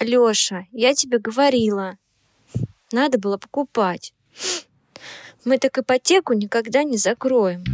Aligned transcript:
Алёша, 0.00 0.66
я 0.70 0.94
тебе 0.94 1.18
говорила, 1.18 1.98
надо 2.92 3.18
было 3.18 3.36
покупать. 3.36 4.14
Мы 5.44 5.58
так 5.58 5.76
ипотеку 5.78 6.34
никогда 6.34 6.84
не 6.84 6.96
закроем. 6.96 7.64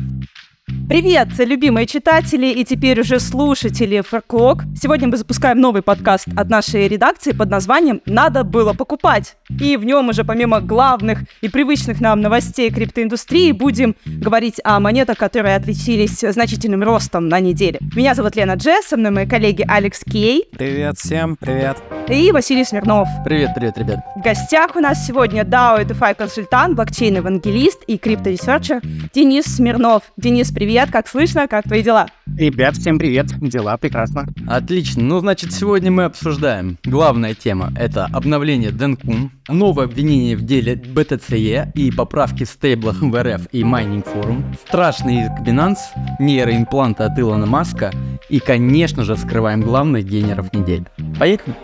Привет, 0.87 1.29
любимые 1.39 1.87
читатели 1.87 2.49
и 2.49 2.63
теперь 2.63 3.01
уже 3.01 3.19
слушатели 3.19 4.03
Фарклог. 4.03 4.65
Сегодня 4.79 5.09
мы 5.09 5.17
запускаем 5.17 5.59
новый 5.59 5.81
подкаст 5.81 6.29
от 6.37 6.51
нашей 6.51 6.89
редакции 6.89 7.33
под 7.33 7.49
названием 7.49 8.03
«Надо 8.05 8.45
было 8.45 8.75
покупать». 8.75 9.37
И 9.59 9.79
в 9.79 9.85
нем 9.87 10.11
уже 10.11 10.25
помимо 10.25 10.61
главных 10.61 11.21
и 11.41 11.49
привычных 11.49 12.03
нам 12.03 12.21
новостей 12.21 12.71
криптоиндустрии 12.71 13.53
будем 13.53 13.97
говорить 14.05 14.61
о 14.63 14.79
монетах, 14.79 15.17
которые 15.17 15.57
отличились 15.57 16.21
значительным 16.21 16.83
ростом 16.83 17.29
на 17.29 17.41
неделе. 17.41 17.79
Меня 17.97 18.15
зовут 18.15 18.37
Лена 18.37 18.53
Джесс, 18.53 18.89
со 18.89 18.99
мной 18.99 19.11
мои 19.11 19.27
коллеги 19.27 19.65
Алекс 19.67 20.05
Кей. 20.05 20.45
Привет 20.53 20.99
всем, 20.99 21.37
привет. 21.37 21.79
И 22.11 22.31
Василий 22.31 22.65
Смирнов. 22.65 23.09
Привет, 23.25 23.53
привет, 23.57 23.79
ребят. 23.79 24.01
В 24.17 24.21
гостях 24.21 24.77
у 24.77 24.81
нас 24.81 25.07
сегодня 25.07 25.45
DAO 25.45 25.81
и 25.81 25.87
DeFi 25.87 26.15
консультант, 26.15 26.77
блокчейн-евангелист 26.77 27.85
и 27.87 27.97
крипторесерчер 27.97 28.83
Денис 29.15 29.47
Смирнов. 29.47 30.03
Денис, 30.19 30.53
привет 30.53 30.74
привет, 30.75 30.91
как 30.91 31.07
слышно, 31.07 31.47
как 31.47 31.63
твои 31.67 31.85
дела? 31.85 32.09
Ребят, 32.37 32.77
всем 32.77 32.99
привет, 32.99 33.27
дела 33.39 33.77
прекрасно. 33.77 34.27
Отлично, 34.49 35.05
ну 35.05 35.21
значит 35.21 35.53
сегодня 35.53 35.93
мы 35.93 36.03
обсуждаем. 36.03 36.79
Главная 36.83 37.35
тема 37.35 37.73
это 37.79 38.07
обновление 38.07 38.73
Dencun, 38.73 39.31
новое 39.47 39.85
обвинение 39.85 40.37
в 40.37 40.43
деле 40.43 40.75
BTC-e 40.75 41.71
и 41.77 41.93
поправки 41.93 42.43
в 42.43 42.49
стейблах 42.49 43.01
в 43.01 43.23
РФ 43.23 43.47
и 43.53 43.63
Майнинг 43.63 44.05
Форум, 44.07 44.53
страшный 44.67 45.27
иск 45.27 45.47
Binance, 45.47 45.79
нейроимпланты 46.19 47.05
от 47.05 47.17
Илона 47.21 47.47
Маска 47.47 47.93
и, 48.29 48.41
конечно 48.41 49.05
же, 49.05 49.17
скрываем 49.17 49.61
главных 49.61 50.05
генеров 50.05 50.53
недели. 50.53 50.87
Поехали! 51.21 51.55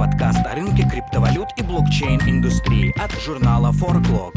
Подкаст 0.00 0.46
о 0.46 0.54
рынке 0.54 0.88
криптовалют 0.88 1.48
и 1.58 1.62
блокчейн-индустрии 1.62 2.90
от 2.98 3.12
журнала 3.20 3.70
ForClock. 3.70 4.32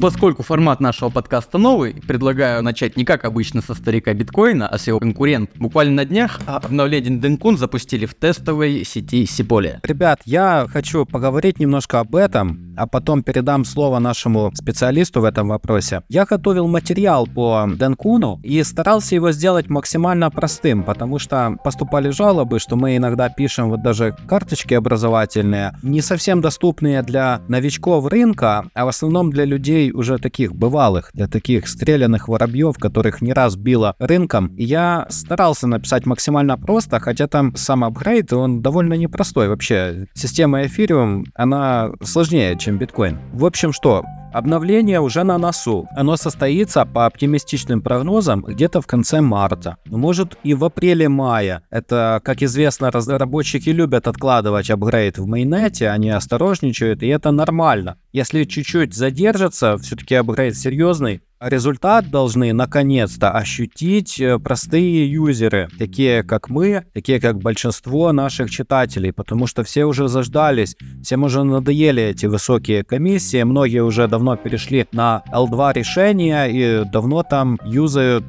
Поскольку 0.00 0.44
формат 0.44 0.78
нашего 0.78 1.10
подкаста 1.10 1.58
новый, 1.58 1.94
предлагаю 1.94 2.62
начать 2.62 2.96
не 2.96 3.04
как 3.04 3.24
обычно 3.24 3.62
со 3.62 3.74
старика 3.74 4.14
биткоина, 4.14 4.68
а 4.68 4.78
с 4.78 4.86
его 4.86 5.00
конкурент. 5.00 5.50
Буквально 5.56 5.94
на 5.94 6.04
днях 6.04 6.40
обновление 6.46 7.18
Денкун 7.18 7.58
запустили 7.58 8.06
в 8.06 8.14
тестовой 8.14 8.84
сети 8.84 9.26
Сиполе. 9.26 9.80
Ребят, 9.82 10.20
я 10.24 10.66
хочу 10.72 11.04
поговорить 11.04 11.58
немножко 11.58 11.98
об 11.98 12.14
этом, 12.14 12.74
а 12.76 12.86
потом 12.86 13.24
передам 13.24 13.64
слово 13.64 13.98
нашему 13.98 14.52
специалисту 14.54 15.20
в 15.20 15.24
этом 15.24 15.48
вопросе. 15.48 16.02
Я 16.08 16.26
готовил 16.26 16.68
материал 16.68 17.26
по 17.26 17.68
Денкуну 17.68 18.38
и 18.44 18.62
старался 18.62 19.16
его 19.16 19.32
сделать 19.32 19.68
максимально 19.68 20.30
простым, 20.30 20.84
потому 20.84 21.18
что 21.18 21.56
поступали 21.64 22.10
жалобы, 22.10 22.60
что 22.60 22.76
мы 22.76 22.96
иногда 22.96 23.28
пишем 23.28 23.70
вот 23.70 23.82
даже 23.82 24.16
карточки 24.28 24.74
образовательные, 24.74 25.76
не 25.82 26.02
совсем 26.02 26.40
доступные 26.40 27.02
для 27.02 27.40
новичков 27.48 28.06
рынка, 28.06 28.66
а 28.74 28.84
в 28.84 28.88
основном 28.88 29.30
для 29.30 29.44
людей, 29.44 29.87
уже 29.92 30.18
таких 30.18 30.54
бывалых, 30.54 31.10
для 31.14 31.28
таких 31.28 31.68
стрелянных 31.68 32.28
воробьев, 32.28 32.78
которых 32.78 33.20
не 33.20 33.32
раз 33.32 33.56
било 33.56 33.94
рынком. 33.98 34.54
я 34.56 35.06
старался 35.10 35.66
написать 35.66 36.06
максимально 36.06 36.58
просто, 36.58 37.00
хотя 37.00 37.26
там 37.26 37.54
сам 37.56 37.84
апгрейд, 37.84 38.32
он 38.32 38.62
довольно 38.62 38.94
непростой 38.94 39.48
вообще. 39.48 40.06
Система 40.14 40.62
Ethereum, 40.64 41.24
она 41.34 41.90
сложнее, 42.02 42.56
чем 42.58 42.78
биткоин. 42.78 43.18
В 43.32 43.44
общем, 43.44 43.72
что? 43.72 44.04
Обновление 44.32 45.00
уже 45.00 45.24
на 45.24 45.38
носу. 45.38 45.88
Оно 45.96 46.16
состоится 46.16 46.84
по 46.84 47.06
оптимистичным 47.06 47.80
прогнозам 47.80 48.42
где-то 48.42 48.82
в 48.82 48.86
конце 48.86 49.22
марта. 49.22 49.78
Может 49.86 50.36
и 50.44 50.52
в 50.52 50.64
апреле-мае. 50.64 51.62
Это, 51.70 52.20
как 52.22 52.42
известно, 52.42 52.90
разработчики 52.90 53.70
любят 53.70 54.06
откладывать 54.06 54.70
апгрейд 54.70 55.18
в 55.18 55.26
майнете, 55.26 55.88
они 55.88 56.10
осторожничают, 56.10 57.02
и 57.02 57.06
это 57.06 57.30
нормально. 57.30 57.96
Если 58.12 58.44
чуть-чуть 58.44 58.94
задержится, 58.94 59.78
все-таки 59.78 60.14
апгрейд 60.14 60.56
серьезный, 60.56 61.22
Результат 61.40 62.10
должны 62.10 62.52
наконец-то 62.52 63.30
ощутить 63.30 64.20
э, 64.20 64.40
простые 64.40 65.08
юзеры, 65.08 65.68
такие 65.78 66.24
как 66.24 66.48
мы, 66.48 66.84
такие 66.92 67.20
как 67.20 67.38
большинство 67.38 68.10
наших 68.12 68.50
читателей, 68.50 69.12
потому 69.12 69.46
что 69.46 69.62
все 69.62 69.84
уже 69.84 70.08
заждались, 70.08 70.76
всем 71.00 71.22
уже 71.22 71.44
надоели 71.44 72.02
эти 72.02 72.26
высокие 72.26 72.82
комиссии, 72.82 73.44
многие 73.44 73.84
уже 73.84 74.08
давно 74.08 74.36
перешли 74.36 74.88
на 74.90 75.22
L2 75.32 75.74
решения 75.74 76.46
и 76.46 76.84
давно 76.84 77.22
там 77.22 77.56
юзают 77.64 78.24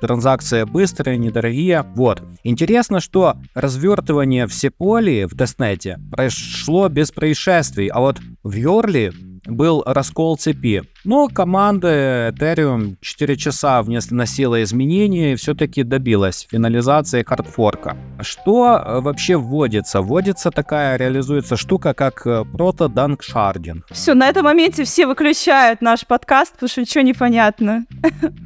транзакции 0.00 0.64
быстрые, 0.64 1.18
недорогие. 1.18 1.84
Вот. 1.94 2.22
Интересно, 2.44 3.00
что 3.00 3.36
развертывание 3.54 4.46
в 4.46 4.54
Сеполи 4.54 5.26
в 5.26 5.36
тестнете 5.36 5.98
прошло 6.10 6.88
без 6.88 7.10
происшествий, 7.10 7.88
а 7.88 8.00
вот 8.00 8.20
в 8.42 8.54
Йорли 8.54 9.12
был 9.46 9.82
раскол 9.86 10.36
цепи. 10.36 10.82
Но 11.04 11.28
команда 11.28 12.30
Ethereum 12.30 12.96
4 13.00 13.36
часа 13.36 13.82
вносила 13.82 14.62
изменения 14.62 15.32
и 15.32 15.36
все-таки 15.36 15.82
добилась 15.82 16.46
финализации 16.50 17.22
хардфорка. 17.22 17.96
Что 18.20 18.82
э, 18.82 19.00
вообще 19.00 19.36
вводится? 19.36 20.00
Вводится 20.00 20.50
такая, 20.50 20.96
реализуется 20.96 21.56
штука, 21.56 21.92
как 21.92 22.26
э, 22.26 22.44
прото-данк-шардинг. 22.50 23.84
Все, 23.90 24.14
на 24.14 24.28
этом 24.28 24.44
моменте 24.44 24.84
все 24.84 25.06
выключают 25.06 25.82
наш 25.82 26.06
подкаст, 26.06 26.54
потому 26.54 26.68
что 26.68 26.80
ничего 26.80 27.02
не 27.02 27.12
понятно. 27.12 27.84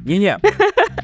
Не-не, 0.05 0.37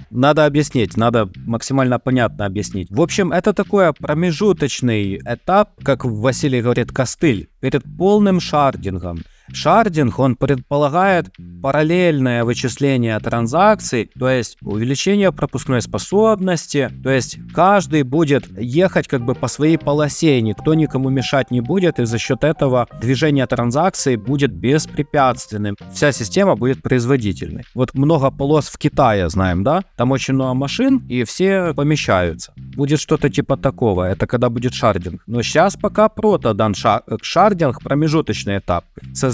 надо 0.10 0.46
объяснить, 0.46 0.98
надо 0.98 1.30
максимально 1.46 2.00
понятно 2.00 2.46
объяснить. 2.46 2.90
В 2.90 3.02
общем, 3.02 3.32
это 3.32 3.54
такой 3.54 3.94
промежуточный 3.94 5.18
этап, 5.18 5.70
как 5.84 6.04
Василий 6.04 6.62
говорит, 6.62 6.92
костыль, 6.92 7.50
перед 7.62 7.84
полным 7.98 8.40
шардингом. 8.40 9.20
Шардинг, 9.52 10.20
он 10.20 10.36
предполагает 10.36 11.30
параллельное 11.62 12.44
вычисление 12.44 13.20
транзакций, 13.20 14.10
то 14.18 14.30
есть 14.30 14.58
увеличение 14.62 15.32
пропускной 15.32 15.82
способности, 15.82 16.92
то 17.04 17.10
есть 17.10 17.38
каждый 17.54 18.04
будет 18.04 18.46
ехать 18.60 19.08
как 19.08 19.24
бы 19.24 19.36
по 19.36 19.48
своей 19.48 19.78
полосе, 19.78 20.42
никто 20.42 20.74
никому 20.74 21.10
мешать 21.10 21.52
не 21.52 21.62
будет, 21.62 22.00
и 22.00 22.06
за 22.06 22.18
счет 22.18 22.44
этого 22.44 22.88
движение 23.02 23.46
транзакций 23.48 24.16
будет 24.16 24.52
беспрепятственным. 24.52 25.76
Вся 25.94 26.12
система 26.12 26.56
будет 26.56 26.82
производительной. 26.82 27.64
Вот 27.74 27.94
много 27.94 28.32
полос 28.32 28.68
в 28.68 28.78
Китае, 28.78 29.30
знаем, 29.30 29.64
да? 29.64 29.84
Там 29.96 30.12
очень 30.12 30.34
много 30.34 30.54
машин, 30.54 31.04
и 31.10 31.24
все 31.24 31.74
помещаются. 31.74 32.54
Будет 32.56 33.00
что-то 33.00 33.30
типа 33.30 33.58
такого, 33.58 34.04
это 34.04 34.28
когда 34.28 34.50
будет 34.50 34.74
шардинг. 34.74 35.22
Но 35.28 35.42
сейчас 35.42 35.76
пока 35.76 36.10
прото 36.10 36.54
дан 36.54 36.74
шардинг, 36.76 37.82
промежуточный 37.82 38.58
этап 38.58 38.86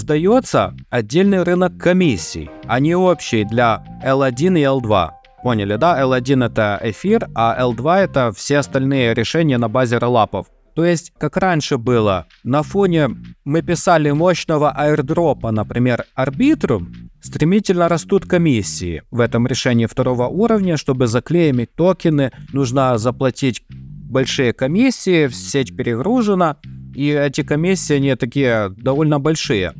создается 0.02 0.74
отдельный 0.90 1.44
рынок 1.44 1.78
комиссий, 1.78 2.50
а 2.66 2.80
не 2.80 2.96
общий 2.96 3.44
для 3.44 3.84
L1 4.04 4.58
и 4.58 4.62
L2. 4.64 5.10
Поняли, 5.44 5.76
да? 5.76 6.02
L1 6.02 6.44
это 6.44 6.80
эфир, 6.82 7.28
а 7.36 7.56
L2 7.62 7.98
это 7.98 8.32
все 8.32 8.58
остальные 8.58 9.14
решения 9.14 9.58
на 9.58 9.68
базе 9.68 10.00
релапов. 10.00 10.48
То 10.74 10.84
есть, 10.84 11.12
как 11.18 11.36
раньше 11.36 11.78
было, 11.78 12.26
на 12.42 12.64
фоне 12.64 13.10
мы 13.44 13.62
писали 13.62 14.10
мощного 14.10 14.72
аирдропа, 14.72 15.52
например, 15.52 16.04
арбитру, 16.16 16.84
стремительно 17.20 17.88
растут 17.88 18.26
комиссии. 18.26 19.02
В 19.12 19.20
этом 19.20 19.46
решении 19.46 19.86
второго 19.86 20.26
уровня, 20.26 20.76
чтобы 20.78 21.06
заклеить 21.06 21.76
токены, 21.76 22.32
нужно 22.52 22.98
заплатить 22.98 23.62
большие 23.68 24.52
комиссии, 24.52 25.28
сеть 25.28 25.76
перегружена, 25.76 26.56
и 26.94 27.08
эти 27.08 27.42
комиссии, 27.42 27.96
они 27.96 28.14
такие 28.14 28.70
довольно 28.76 29.18
большие. 29.20 29.72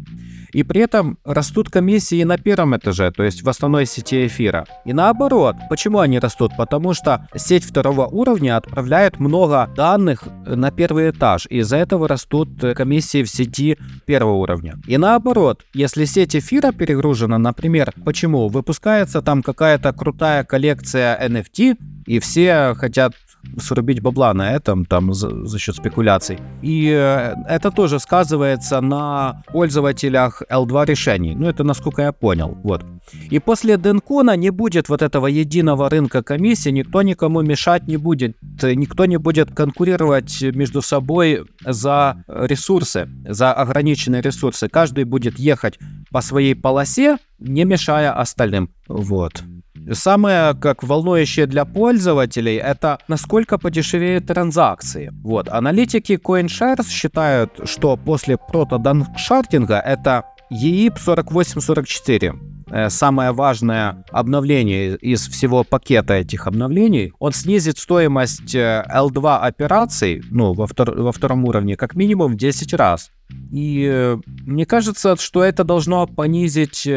И 0.52 0.62
при 0.64 0.82
этом 0.82 1.18
растут 1.24 1.70
комиссии 1.70 2.22
на 2.24 2.36
первом 2.36 2.76
этаже, 2.76 3.10
то 3.10 3.22
есть 3.22 3.42
в 3.42 3.48
основной 3.48 3.86
сети 3.86 4.26
эфира. 4.26 4.66
И 4.84 4.92
наоборот, 4.92 5.56
почему 5.70 6.00
они 6.00 6.18
растут? 6.18 6.52
Потому 6.58 6.92
что 6.92 7.26
сеть 7.34 7.64
второго 7.64 8.06
уровня 8.06 8.58
отправляет 8.58 9.18
много 9.18 9.70
данных 9.74 10.24
на 10.46 10.70
первый 10.70 11.10
этаж, 11.10 11.46
и 11.48 11.58
из-за 11.58 11.78
этого 11.78 12.06
растут 12.06 12.50
комиссии 12.76 13.22
в 13.22 13.30
сети 13.30 13.78
первого 14.04 14.34
уровня. 14.34 14.74
И 14.86 14.98
наоборот, 14.98 15.62
если 15.72 16.04
сеть 16.04 16.36
эфира 16.36 16.72
перегружена, 16.72 17.38
например, 17.38 17.94
почему? 18.04 18.48
Выпускается 18.48 19.22
там 19.22 19.42
какая-то 19.42 19.94
крутая 19.94 20.44
коллекция 20.44 21.18
NFT, 21.28 21.76
и 22.06 22.18
все 22.18 22.74
хотят 22.74 23.14
срубить 23.58 24.00
бабла 24.00 24.34
на 24.34 24.52
этом, 24.52 24.84
там, 24.84 25.12
за, 25.14 25.46
за 25.46 25.58
счет 25.58 25.76
спекуляций. 25.76 26.38
И 26.62 26.88
э, 26.88 27.34
это 27.48 27.70
тоже 27.70 27.98
сказывается 27.98 28.80
на 28.80 29.42
пользователях 29.52 30.42
L2 30.50 30.86
решений. 30.86 31.34
Ну, 31.34 31.48
это 31.48 31.64
насколько 31.64 32.02
я 32.02 32.12
понял. 32.12 32.56
Вот. 32.62 32.84
И 33.30 33.38
после 33.38 33.76
Денкона 33.76 34.36
не 34.36 34.50
будет 34.50 34.88
вот 34.88 35.02
этого 35.02 35.26
единого 35.26 35.90
рынка 35.90 36.22
комиссии, 36.22 36.70
никто 36.70 37.02
никому 37.02 37.42
мешать 37.42 37.88
не 37.88 37.96
будет, 37.96 38.36
никто 38.62 39.06
не 39.06 39.16
будет 39.16 39.54
конкурировать 39.54 40.42
между 40.42 40.82
собой 40.82 41.44
за 41.64 42.24
ресурсы, 42.28 43.08
за 43.28 43.52
ограниченные 43.52 44.22
ресурсы. 44.22 44.68
Каждый 44.68 45.04
будет 45.04 45.38
ехать 45.38 45.78
по 46.10 46.20
своей 46.20 46.54
полосе, 46.54 47.18
не 47.38 47.64
мешая 47.64 48.12
остальным. 48.12 48.70
Вот. 48.88 49.42
Самое, 49.90 50.54
как 50.54 50.82
волнующее 50.82 51.46
для 51.46 51.64
пользователей, 51.64 52.56
это 52.56 52.98
насколько 53.08 53.58
подешевеют 53.58 54.26
транзакции. 54.26 55.12
Вот, 55.22 55.48
аналитики 55.48 56.20
CoinShares 56.22 56.88
считают, 56.88 57.60
что 57.64 57.96
после 57.96 58.36
протоданшартинга 58.36 59.78
это 59.78 60.24
EIP 60.50 60.98
4844 60.98 62.52
Э, 62.72 62.88
самое 62.88 63.32
важное 63.32 64.02
обновление 64.10 64.96
из 64.96 65.28
всего 65.28 65.62
пакета 65.62 66.14
этих 66.14 66.46
обновлений, 66.46 67.12
он 67.18 67.32
снизит 67.32 67.76
стоимость 67.76 68.54
L2 68.54 69.24
э, 69.26 69.46
операций, 69.46 70.22
ну, 70.30 70.54
во, 70.54 70.66
втор 70.66 70.94
во 70.94 71.12
втором 71.12 71.44
уровне, 71.44 71.76
как 71.76 71.94
минимум 71.94 72.32
в 72.32 72.36
10 72.36 72.72
раз. 72.72 73.10
И 73.52 73.86
э, 73.90 74.18
мне 74.46 74.64
кажется, 74.66 75.16
что 75.16 75.42
это 75.42 75.64
должно 75.64 76.06
понизить 76.06 76.88